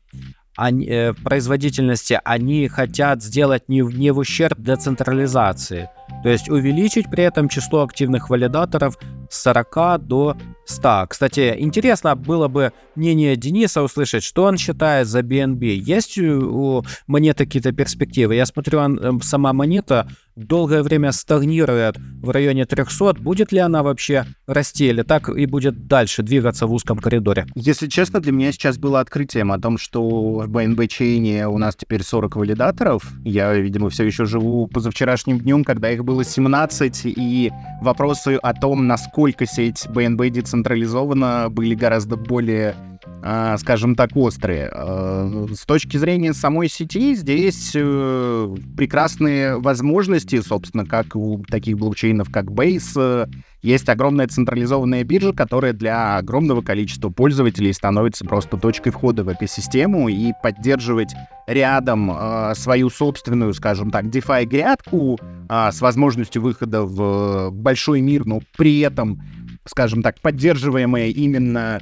они, 0.57 0.85
э, 0.85 1.13
производительности, 1.13 2.19
они 2.23 2.67
хотят 2.67 3.23
сделать 3.23 3.69
не, 3.69 3.81
не 3.81 4.11
в 4.11 4.17
ущерб 4.17 4.59
децентрализации. 4.59 5.89
То 6.23 6.29
есть 6.29 6.49
увеличить 6.49 7.09
при 7.09 7.23
этом 7.23 7.49
число 7.49 7.83
активных 7.83 8.29
валидаторов 8.29 8.97
40 9.31 10.07
до 10.07 10.37
100. 10.65 11.05
Кстати, 11.09 11.55
интересно 11.57 12.15
было 12.15 12.47
бы 12.47 12.73
мнение 12.95 13.35
Дениса 13.35 13.81
услышать, 13.81 14.23
что 14.23 14.43
он 14.43 14.57
считает 14.57 15.07
за 15.07 15.21
BNB. 15.21 15.65
Есть 15.65 16.17
у 16.17 16.83
монеты 17.07 17.45
какие-то 17.45 17.71
перспективы? 17.71 18.35
Я 18.35 18.45
смотрю, 18.45 18.79
он, 18.79 18.99
эм, 18.99 19.21
сама 19.21 19.53
монета 19.53 20.07
долгое 20.35 20.81
время 20.81 21.11
стагнирует 21.11 21.97
в 21.97 22.29
районе 22.29 22.65
300. 22.65 23.13
Будет 23.15 23.51
ли 23.51 23.59
она 23.59 23.83
вообще 23.83 24.25
расти 24.47 24.87
или 24.87 25.01
так 25.01 25.29
и 25.29 25.45
будет 25.45 25.87
дальше 25.87 26.23
двигаться 26.23 26.67
в 26.67 26.73
узком 26.73 26.97
коридоре? 26.99 27.45
Если 27.55 27.87
честно, 27.87 28.19
для 28.19 28.31
меня 28.31 28.51
сейчас 28.51 28.77
было 28.77 28.99
открытием 28.99 29.51
о 29.51 29.59
том, 29.59 29.77
что 29.77 30.01
в 30.01 30.49
BNB 30.49 30.87
чейне 30.87 31.47
у 31.47 31.57
нас 31.57 31.75
теперь 31.75 32.03
40 32.03 32.35
валидаторов. 32.35 33.03
Я, 33.23 33.53
видимо, 33.53 33.89
все 33.89 34.05
еще 34.05 34.25
живу 34.25 34.67
позавчерашним 34.67 35.39
днем, 35.39 35.63
когда 35.63 35.91
их 35.91 36.03
было 36.03 36.23
17, 36.23 37.01
и 37.05 37.51
вопросы 37.81 38.37
о 38.41 38.53
том, 38.53 38.87
насколько 38.87 39.20
сеть 39.45 39.87
BNB 39.89 40.29
децентрализована, 40.29 41.47
были 41.49 41.75
гораздо 41.75 42.17
более 42.17 42.75
а, 43.23 43.57
скажем 43.57 43.95
так, 43.95 44.11
острые. 44.15 44.69
А, 44.71 45.45
с 45.53 45.65
точки 45.65 45.97
зрения 45.97 46.33
самой 46.33 46.69
сети, 46.69 47.15
здесь 47.15 47.71
э, 47.75 48.55
прекрасные 48.75 49.57
возможности, 49.57 50.41
собственно, 50.41 50.85
как 50.85 51.15
у 51.15 51.43
таких 51.43 51.77
блокчейнов, 51.77 52.31
как 52.31 52.45
Base, 52.45 53.29
есть 53.61 53.87
огромная 53.89 54.27
централизованная 54.27 55.03
биржа, 55.03 55.33
которая 55.33 55.73
для 55.73 56.17
огромного 56.17 56.61
количества 56.61 57.09
пользователей 57.09 57.73
становится 57.73 58.25
просто 58.25 58.57
точкой 58.57 58.91
входа 58.91 59.23
в 59.23 59.31
экосистему 59.31 60.09
и 60.09 60.33
поддерживать 60.41 61.13
рядом 61.47 62.11
э, 62.11 62.53
свою 62.55 62.89
собственную, 62.89 63.53
скажем 63.53 63.91
так, 63.91 64.05
DeFi 64.05 64.45
грядку 64.45 65.19
э, 65.49 65.69
с 65.71 65.79
возможностью 65.81 66.41
выхода 66.41 66.83
в 66.83 67.51
большой 67.51 68.01
мир, 68.01 68.25
но 68.25 68.41
при 68.57 68.79
этом, 68.79 69.21
скажем 69.65 70.01
так, 70.01 70.19
поддерживаемая 70.21 71.07
именно 71.07 71.79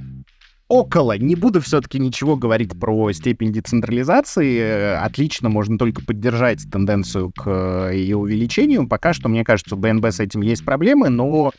около. 0.69 1.17
Не 1.17 1.35
буду 1.35 1.59
все-таки 1.59 1.99
ничего 1.99 2.37
говорить 2.37 2.79
про 2.79 3.11
степень 3.11 3.51
децентрализации. 3.51 4.95
Отлично, 5.03 5.49
можно 5.49 5.77
только 5.77 6.05
поддержать 6.05 6.69
тенденцию 6.71 7.31
к 7.31 7.43
э, 7.47 7.95
ее 7.95 8.15
увеличению. 8.15 8.87
Пока 8.87 9.13
что, 9.13 9.27
мне 9.27 9.43
кажется, 9.43 9.75
у 9.75 9.77
БНБ 9.79 10.05
с 10.05 10.19
этим 10.19 10.41
есть 10.41 10.63
проблемы, 10.63 11.09
но 11.09 11.51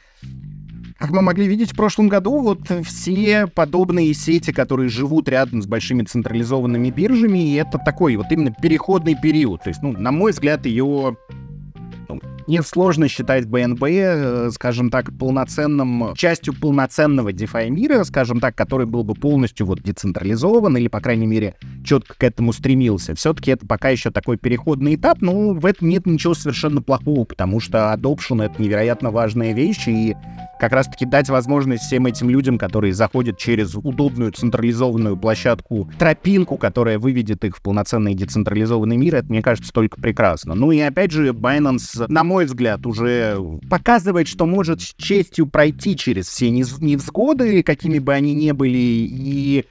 как 0.99 1.11
мы 1.11 1.23
могли 1.23 1.49
видеть 1.49 1.73
в 1.73 1.77
прошлом 1.77 2.09
году, 2.09 2.41
вот 2.41 2.61
все 2.85 3.47
подобные 3.47 4.13
сети, 4.13 4.53
которые 4.53 4.91
живут 4.91 5.29
рядом 5.29 5.63
с 5.63 5.67
большими 5.67 6.03
централизованными 6.03 6.91
биржами, 6.91 7.57
это 7.57 7.79
такой 7.79 8.17
вот 8.17 8.27
именно 8.31 8.53
переходный 8.53 9.17
период. 9.21 9.63
То 9.63 9.71
есть, 9.71 9.83
ну, 9.83 9.93
на 9.93 10.13
мой 10.13 10.33
взгляд, 10.33 10.67
ее 10.67 11.17
мне 12.47 12.63
сложно 12.63 13.09
считать 13.09 13.47
БНБ, 13.47 13.83
э, 13.83 14.51
скажем 14.53 14.91
так, 14.91 15.17
полноценным, 15.19 16.15
частью 16.17 16.55
полноценного 16.55 17.33
DeFi 17.33 17.71
мира, 17.71 18.05
скажем 18.05 18.41
так, 18.41 18.55
который 18.55 18.87
был 18.87 19.05
бы 19.05 19.15
полностью 19.15 19.67
вот 19.67 19.83
децентрализован 19.83 20.77
или, 20.77 20.89
по 20.89 21.01
крайней 21.01 21.27
мере, 21.27 21.55
четко 21.85 22.15
к 22.17 22.25
этому 22.25 22.53
стремился. 22.53 23.15
Все-таки 23.15 23.51
это 23.51 23.67
пока 23.67 23.91
еще 23.91 24.11
такой 24.11 24.37
переходный 24.37 24.97
этап, 24.97 25.21
но 25.21 25.53
в 25.53 25.67
этом 25.67 25.89
нет 25.89 26.07
ничего 26.07 26.35
совершенно 26.35 26.83
плохого, 26.83 27.25
потому 27.25 27.61
что 27.61 27.95
adoption— 27.95 28.43
это 28.45 28.61
невероятно 28.63 29.11
важная 29.11 29.53
вещь, 29.53 29.87
и 29.87 30.17
как 30.61 30.73
раз-таки 30.73 31.07
дать 31.07 31.31
возможность 31.31 31.85
всем 31.85 32.07
этим 32.07 32.29
людям, 32.29 32.59
которые 32.59 32.93
заходят 32.93 33.39
через 33.39 33.75
удобную 33.75 34.31
централизованную 34.31 35.17
площадку, 35.17 35.91
тропинку, 35.99 36.59
которая 36.59 36.99
выведет 36.99 37.45
их 37.45 37.57
в 37.57 37.63
полноценный 37.63 38.15
децентрализованный 38.15 38.99
мир, 38.99 39.17
это, 39.17 39.29
мне 39.29 39.43
кажется, 39.43 39.73
только 39.73 40.01
прекрасно. 40.01 40.55
Ну 40.55 40.71
и 40.71 40.79
опять 40.81 41.11
же, 41.11 41.31
Binance, 41.31 42.05
на 42.09 42.23
мой 42.25 42.45
взгляд, 42.45 42.85
уже 42.87 43.39
показывает, 43.71 44.29
что 44.29 44.47
может 44.47 44.83
с 44.83 44.95
честью 44.97 45.47
пройти 45.47 45.97
через 45.97 46.29
все 46.29 46.51
невзгоды, 46.51 47.63
какими 47.63 47.99
бы 47.99 48.13
они 48.13 48.35
ни 48.35 48.53
были, 48.53 48.77
и 48.77 49.65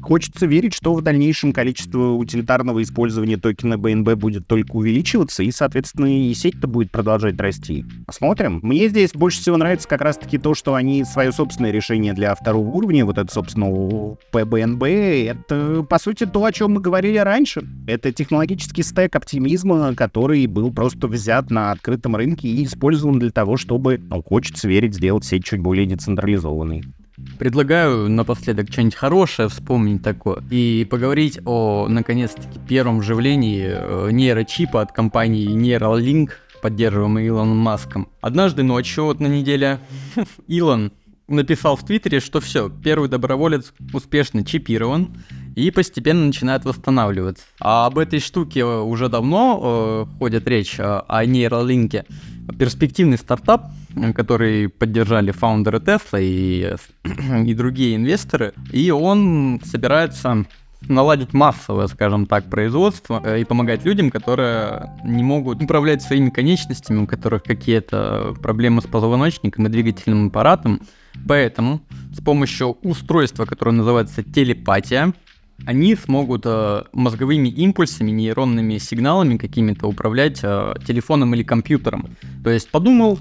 Хочется 0.00 0.46
верить, 0.46 0.74
что 0.74 0.94
в 0.94 1.02
дальнейшем 1.02 1.52
количество 1.52 2.10
утилитарного 2.12 2.82
использования 2.82 3.36
токена 3.36 3.74
BNB 3.74 4.16
будет 4.16 4.46
только 4.46 4.72
увеличиваться, 4.76 5.42
и, 5.42 5.50
соответственно, 5.50 6.06
и 6.06 6.34
сеть-то 6.34 6.66
будет 6.66 6.90
продолжать 6.90 7.38
расти. 7.40 7.84
Посмотрим. 8.06 8.60
Мне 8.62 8.88
здесь 8.88 9.12
больше 9.12 9.40
всего 9.40 9.56
нравится 9.56 9.88
как 9.88 10.00
раз-таки 10.00 10.38
то, 10.38 10.54
что 10.54 10.74
они 10.74 11.04
свое 11.04 11.32
собственное 11.32 11.70
решение 11.70 12.14
для 12.14 12.34
второго 12.34 12.68
уровня, 12.68 13.04
вот 13.04 13.18
это, 13.18 13.32
собственно, 13.32 13.66
PBNB, 14.32 15.26
это, 15.30 15.82
по 15.88 15.98
сути, 15.98 16.26
то, 16.26 16.44
о 16.44 16.52
чем 16.52 16.72
мы 16.72 16.80
говорили 16.80 17.18
раньше. 17.18 17.64
Это 17.86 18.12
технологический 18.12 18.82
стек 18.82 19.14
оптимизма, 19.16 19.94
который 19.94 20.46
был 20.46 20.72
просто 20.72 21.06
взят 21.06 21.50
на 21.50 21.72
открытом 21.72 22.16
рынке 22.16 22.48
и 22.48 22.64
использован 22.64 23.18
для 23.18 23.30
того, 23.30 23.56
чтобы, 23.56 23.98
ну, 23.98 24.22
хочется 24.22 24.68
верить, 24.68 24.94
сделать 24.94 25.24
сеть 25.24 25.44
чуть 25.44 25.60
более 25.60 25.86
децентрализованной. 25.86 26.84
Предлагаю 27.38 28.08
напоследок 28.08 28.70
что-нибудь 28.70 28.94
хорошее 28.94 29.48
вспомнить 29.48 30.02
такое 30.02 30.42
и 30.50 30.86
поговорить 30.90 31.38
о, 31.44 31.86
наконец-таки, 31.88 32.58
первом 32.66 33.00
вживлении 33.00 33.66
э, 33.68 34.10
нейрочипа 34.10 34.80
от 34.80 34.92
компании 34.92 35.54
Neuralink, 35.54 36.30
поддерживаемый 36.62 37.28
Илоном 37.28 37.58
Маском. 37.58 38.08
Однажды 38.20 38.62
ночью, 38.62 39.04
вот 39.04 39.20
на 39.20 39.26
неделе, 39.26 39.78
Илон 40.46 40.92
написал 41.28 41.76
в 41.76 41.84
Твиттере, 41.84 42.20
что 42.20 42.40
все, 42.40 42.70
первый 42.70 43.08
доброволец 43.08 43.72
успешно 43.92 44.44
чипирован 44.44 45.14
и 45.54 45.70
постепенно 45.70 46.26
начинает 46.26 46.64
восстанавливаться. 46.64 47.44
А 47.60 47.86
об 47.86 47.98
этой 47.98 48.20
штуке 48.20 48.64
уже 48.64 49.08
давно 49.08 50.06
э, 50.08 50.18
ходит 50.18 50.46
речь 50.48 50.78
э, 50.78 51.02
о 51.06 51.24
нейролинке. 51.24 52.06
Перспективный 52.58 53.18
стартап, 53.18 53.70
который 54.14 54.68
поддержали 54.68 55.30
фаундеры 55.30 55.78
Tesla 55.78 56.20
и, 56.20 56.76
и 57.46 57.54
другие 57.54 57.96
инвесторы, 57.96 58.52
и 58.72 58.90
он 58.90 59.60
собирается 59.64 60.44
наладить 60.88 61.32
массовое, 61.32 61.86
скажем 61.86 62.26
так, 62.26 62.50
производство 62.50 63.22
э, 63.24 63.40
и 63.40 63.44
помогать 63.44 63.84
людям, 63.84 64.10
которые 64.10 64.90
не 65.04 65.22
могут 65.22 65.62
управлять 65.62 66.02
своими 66.02 66.30
конечностями, 66.30 67.02
у 67.02 67.06
которых 67.06 67.44
какие-то 67.44 68.34
проблемы 68.42 68.82
с 68.82 68.86
позвоночником 68.86 69.66
и 69.66 69.70
двигательным 69.70 70.28
аппаратом. 70.28 70.80
Поэтому 71.28 71.80
с 72.12 72.20
помощью 72.20 72.78
устройства, 72.82 73.44
которое 73.44 73.72
называется 73.72 74.22
телепатия, 74.22 75.12
они 75.66 75.94
смогут 75.94 76.42
э, 76.44 76.82
мозговыми 76.92 77.48
импульсами, 77.48 78.10
нейронными 78.10 78.78
сигналами 78.78 79.36
какими-то 79.36 79.86
управлять 79.86 80.40
э, 80.42 80.74
телефоном 80.86 81.34
или 81.34 81.42
компьютером. 81.42 82.16
То 82.42 82.50
есть 82.50 82.70
подумал, 82.70 83.18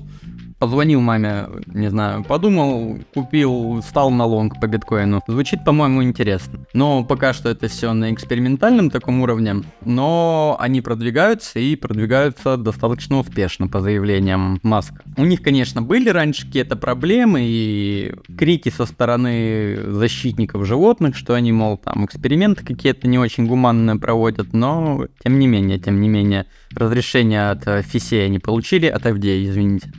позвонил 0.62 1.01
маме, 1.01 1.47
не 1.66 1.89
знаю, 1.89 2.24
подумал, 2.24 2.99
купил, 3.16 3.82
стал 3.82 4.12
на 4.12 4.26
лонг 4.26 4.62
по 4.62 4.68
биткоину. 4.68 5.24
Звучит, 5.28 5.66
по-моему, 5.66 6.03
интересно. 6.03 6.59
Но 6.76 7.03
пока 7.03 7.34
что 7.34 7.49
это 7.49 7.68
все 7.68 7.93
на 7.93 8.14
экспериментальном 8.14 8.91
таком 8.91 9.22
уровне, 9.22 9.55
но 9.84 10.55
они 10.59 10.82
продвигаются 10.82 11.57
и 11.57 11.76
продвигаются 11.76 12.57
достаточно 12.57 13.18
успешно 13.18 13.70
по 13.70 13.82
заявлениям 13.82 14.59
Маска. 14.62 15.01
У 15.18 15.26
них, 15.26 15.41
конечно, 15.41 15.82
были 15.82 16.09
раньше 16.09 16.45
какие-то 16.45 16.76
проблемы 16.76 17.39
и 17.43 18.14
крики 18.38 18.70
со 18.70 18.86
стороны 18.86 19.80
защитников 19.88 20.68
животных, 20.68 21.16
что 21.16 21.34
они, 21.34 21.51
мол, 21.51 21.80
там 21.80 22.05
эксперименты 22.05 22.64
какие-то 22.64 23.07
не 23.07 23.18
очень 23.18 23.47
гуманные 23.47 23.95
проводят, 23.95 24.53
но 24.53 25.07
тем 25.24 25.39
не 25.39 25.47
менее, 25.47 25.80
тем 25.80 26.01
не 26.01 26.07
менее, 26.07 26.45
разрешение 26.76 27.49
от 27.49 27.66
FCA 27.66 28.26
они 28.26 28.38
получили, 28.38 28.86
от 28.86 29.07
FDA, 29.07 29.43
извините. 29.43 29.91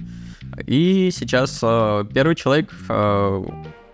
И 0.67 1.11
сейчас 1.13 1.61
э, 1.63 2.05
первый 2.13 2.35
человек 2.35 2.71
э, 2.89 3.45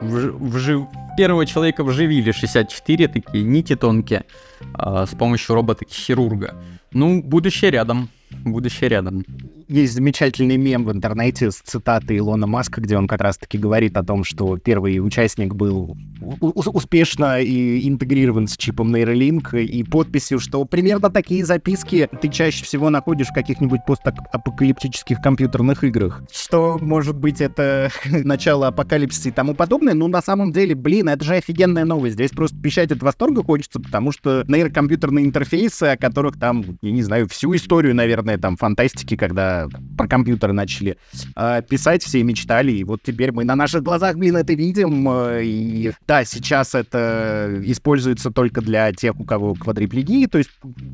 вж, 0.00 0.24
вжив, 0.32 0.86
первого 1.16 1.46
человека 1.46 1.84
вживили 1.84 2.32
64 2.32 3.08
такие 3.08 3.44
нити 3.44 3.76
тонкие 3.76 4.24
э, 4.60 5.06
с 5.06 5.14
помощью 5.14 5.54
робота-хирурга. 5.54 6.54
Ну, 6.92 7.22
будущее 7.22 7.70
рядом. 7.70 8.08
Будущее 8.30 8.90
рядом 8.90 9.24
есть 9.68 9.94
замечательный 9.94 10.56
мем 10.56 10.84
в 10.84 10.92
интернете 10.92 11.50
с 11.50 11.56
цитатой 11.56 12.18
Илона 12.18 12.46
Маска, 12.46 12.80
где 12.80 12.96
он 12.96 13.06
как 13.06 13.20
раз-таки 13.20 13.58
говорит 13.58 13.96
о 13.96 14.02
том, 14.02 14.24
что 14.24 14.56
первый 14.56 14.98
участник 14.98 15.54
был 15.54 15.96
успешно 16.40 17.40
и 17.40 17.88
интегрирован 17.88 18.48
с 18.48 18.56
чипом 18.56 18.94
Neuralink 18.94 19.60
и 19.62 19.82
подписью, 19.84 20.40
что 20.40 20.64
примерно 20.64 21.10
такие 21.10 21.44
записки 21.44 22.08
ты 22.20 22.28
чаще 22.28 22.64
всего 22.64 22.90
находишь 22.90 23.28
в 23.28 23.34
каких-нибудь 23.34 23.80
постапокалиптических 23.86 25.20
компьютерных 25.20 25.84
играх. 25.84 26.22
Что, 26.32 26.78
может 26.80 27.16
быть, 27.16 27.40
это 27.40 27.90
начало 28.04 28.68
апокалипсиса 28.68 29.28
и 29.28 29.32
тому 29.32 29.54
подобное, 29.54 29.94
но 29.94 30.08
на 30.08 30.22
самом 30.22 30.52
деле, 30.52 30.74
блин, 30.74 31.08
это 31.08 31.24
же 31.24 31.34
офигенная 31.34 31.84
новость. 31.84 32.14
Здесь 32.14 32.30
просто 32.30 32.56
пищать 32.58 32.90
от 32.90 33.02
восторга 33.02 33.42
хочется, 33.42 33.80
потому 33.80 34.12
что 34.12 34.44
нейрокомпьютерные 34.48 35.24
интерфейсы, 35.24 35.84
о 35.84 35.96
которых 35.96 36.38
там, 36.38 36.64
я 36.82 36.90
не 36.90 37.02
знаю, 37.02 37.28
всю 37.28 37.54
историю, 37.54 37.94
наверное, 37.94 38.38
там 38.38 38.56
фантастики, 38.56 39.16
когда 39.16 39.57
про 39.96 40.06
компьютеры 40.06 40.52
начали 40.52 40.96
э, 41.36 41.62
писать, 41.68 42.02
все 42.02 42.22
мечтали, 42.22 42.72
и 42.72 42.84
вот 42.84 43.00
теперь 43.02 43.32
мы 43.32 43.44
на 43.44 43.56
наших 43.56 43.82
глазах, 43.82 44.16
блин, 44.16 44.36
это 44.36 44.52
видим. 44.52 45.08
Э, 45.08 45.42
и 45.42 45.92
да, 46.06 46.24
сейчас 46.24 46.74
это 46.74 47.60
используется 47.64 48.30
только 48.30 48.60
для 48.60 48.92
тех, 48.92 49.18
у 49.18 49.24
кого 49.24 49.54
квадриплегия, 49.54 50.28
то 50.28 50.38
есть 50.38 50.50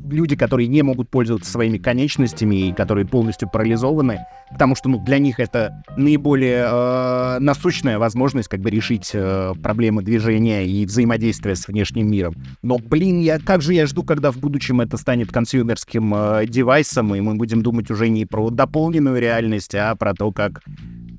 люди, 0.09 0.35
которые 0.35 0.67
не 0.67 0.81
могут 0.81 1.09
пользоваться 1.09 1.51
своими 1.51 1.77
конечностями 1.77 2.69
и 2.69 2.73
которые 2.73 3.05
полностью 3.05 3.49
парализованы, 3.49 4.19
потому 4.51 4.75
что 4.75 4.89
ну, 4.89 4.99
для 5.03 5.19
них 5.19 5.39
это 5.39 5.83
наиболее 5.97 6.65
э, 6.69 7.39
насущная 7.39 7.99
возможность 7.99 8.47
как 8.47 8.59
бы 8.59 8.69
решить 8.69 9.11
э, 9.13 9.53
проблемы 9.61 10.03
движения 10.03 10.65
и 10.65 10.85
взаимодействия 10.85 11.55
с 11.55 11.67
внешним 11.67 12.09
миром. 12.09 12.35
Но, 12.61 12.77
блин, 12.77 13.19
я, 13.19 13.39
как 13.39 13.61
же 13.61 13.73
я 13.73 13.87
жду, 13.87 14.03
когда 14.03 14.31
в 14.31 14.37
будущем 14.37 14.81
это 14.81 14.97
станет 14.97 15.31
консюмерским 15.31 16.13
э, 16.15 16.45
девайсом, 16.47 17.15
и 17.15 17.21
мы 17.21 17.35
будем 17.35 17.61
думать 17.61 17.89
уже 17.91 18.09
не 18.09 18.25
про 18.25 18.41
дополненную 18.55 19.19
реальность, 19.19 19.75
а 19.75 19.95
про 19.95 20.13
то, 20.13 20.31
как 20.31 20.61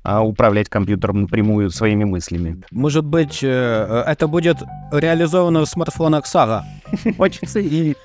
а, 0.03 0.21
управлять 0.23 0.69
компьютером 0.69 1.23
напрямую 1.23 1.69
своими 1.69 2.05
мыслями. 2.05 2.63
Может 2.71 3.05
быть, 3.05 3.39
э, 3.43 4.03
это 4.07 4.27
будет 4.27 4.57
реализовано 4.91 5.65
в 5.65 5.69
смартфонах 5.69 6.25
Сага? 6.25 6.63
Хочется 7.17 7.59
и... 7.59 7.95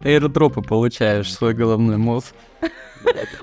Аирдропы 0.00 0.62
получаешь 0.62 1.32
свой 1.32 1.54
головной 1.54 1.96
мозг. 1.96 2.34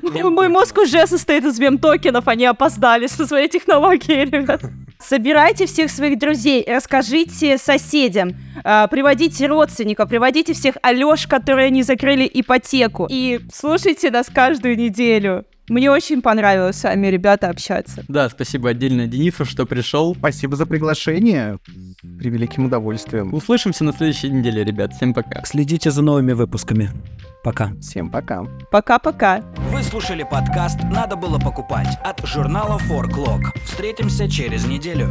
Мой 0.01 0.49
мозг 0.49 0.77
уже 0.77 1.05
состоит 1.07 1.45
из 1.45 1.59
мем-токенов, 1.59 2.27
они 2.27 2.45
опоздали 2.45 3.07
со 3.07 3.25
своей 3.25 3.47
технологией, 3.47 4.25
ребят. 4.25 4.61
Собирайте 4.99 5.65
всех 5.65 5.89
своих 5.91 6.19
друзей, 6.19 6.65
расскажите 6.67 7.57
соседям, 7.57 8.35
э, 8.63 8.87
приводите 8.91 9.47
родственников, 9.47 10.09
приводите 10.09 10.53
всех 10.53 10.75
Алёш, 10.81 11.25
которые 11.25 11.69
не 11.71 11.83
закрыли 11.83 12.29
ипотеку. 12.31 13.07
И 13.09 13.39
слушайте 13.53 14.11
нас 14.11 14.27
каждую 14.27 14.77
неделю. 14.77 15.45
Мне 15.69 15.91
очень 15.91 16.21
понравилось 16.21 16.77
с 16.77 16.83
вами, 16.83 17.07
ребята, 17.07 17.49
общаться. 17.49 18.03
Да, 18.07 18.29
спасибо 18.29 18.69
отдельно 18.69 19.07
Денису, 19.07 19.45
что 19.45 19.65
пришел. 19.65 20.15
Спасибо 20.15 20.55
за 20.55 20.65
приглашение. 20.65 21.59
При 22.01 22.29
великим 22.29 22.65
удовольствием. 22.65 23.33
Услышимся 23.33 23.83
на 23.83 23.93
следующей 23.93 24.29
неделе, 24.29 24.63
ребят. 24.63 24.93
Всем 24.93 25.13
пока. 25.13 25.43
Следите 25.45 25.91
за 25.91 26.01
новыми 26.01 26.33
выпусками. 26.33 26.89
Пока. 27.43 27.71
Всем 27.79 28.09
пока. 28.09 28.43
Пока-пока. 28.71 29.43
Вы 29.71 29.83
слушали 29.83 30.23
подкаст 30.23 30.79
«Надо 30.83 31.15
было 31.15 31.39
покупать» 31.39 31.97
от 32.03 32.25
журнала 32.27 32.79
Forklog. 32.89 33.43
Встретимся 33.63 34.29
через 34.29 34.65
неделю. 34.65 35.09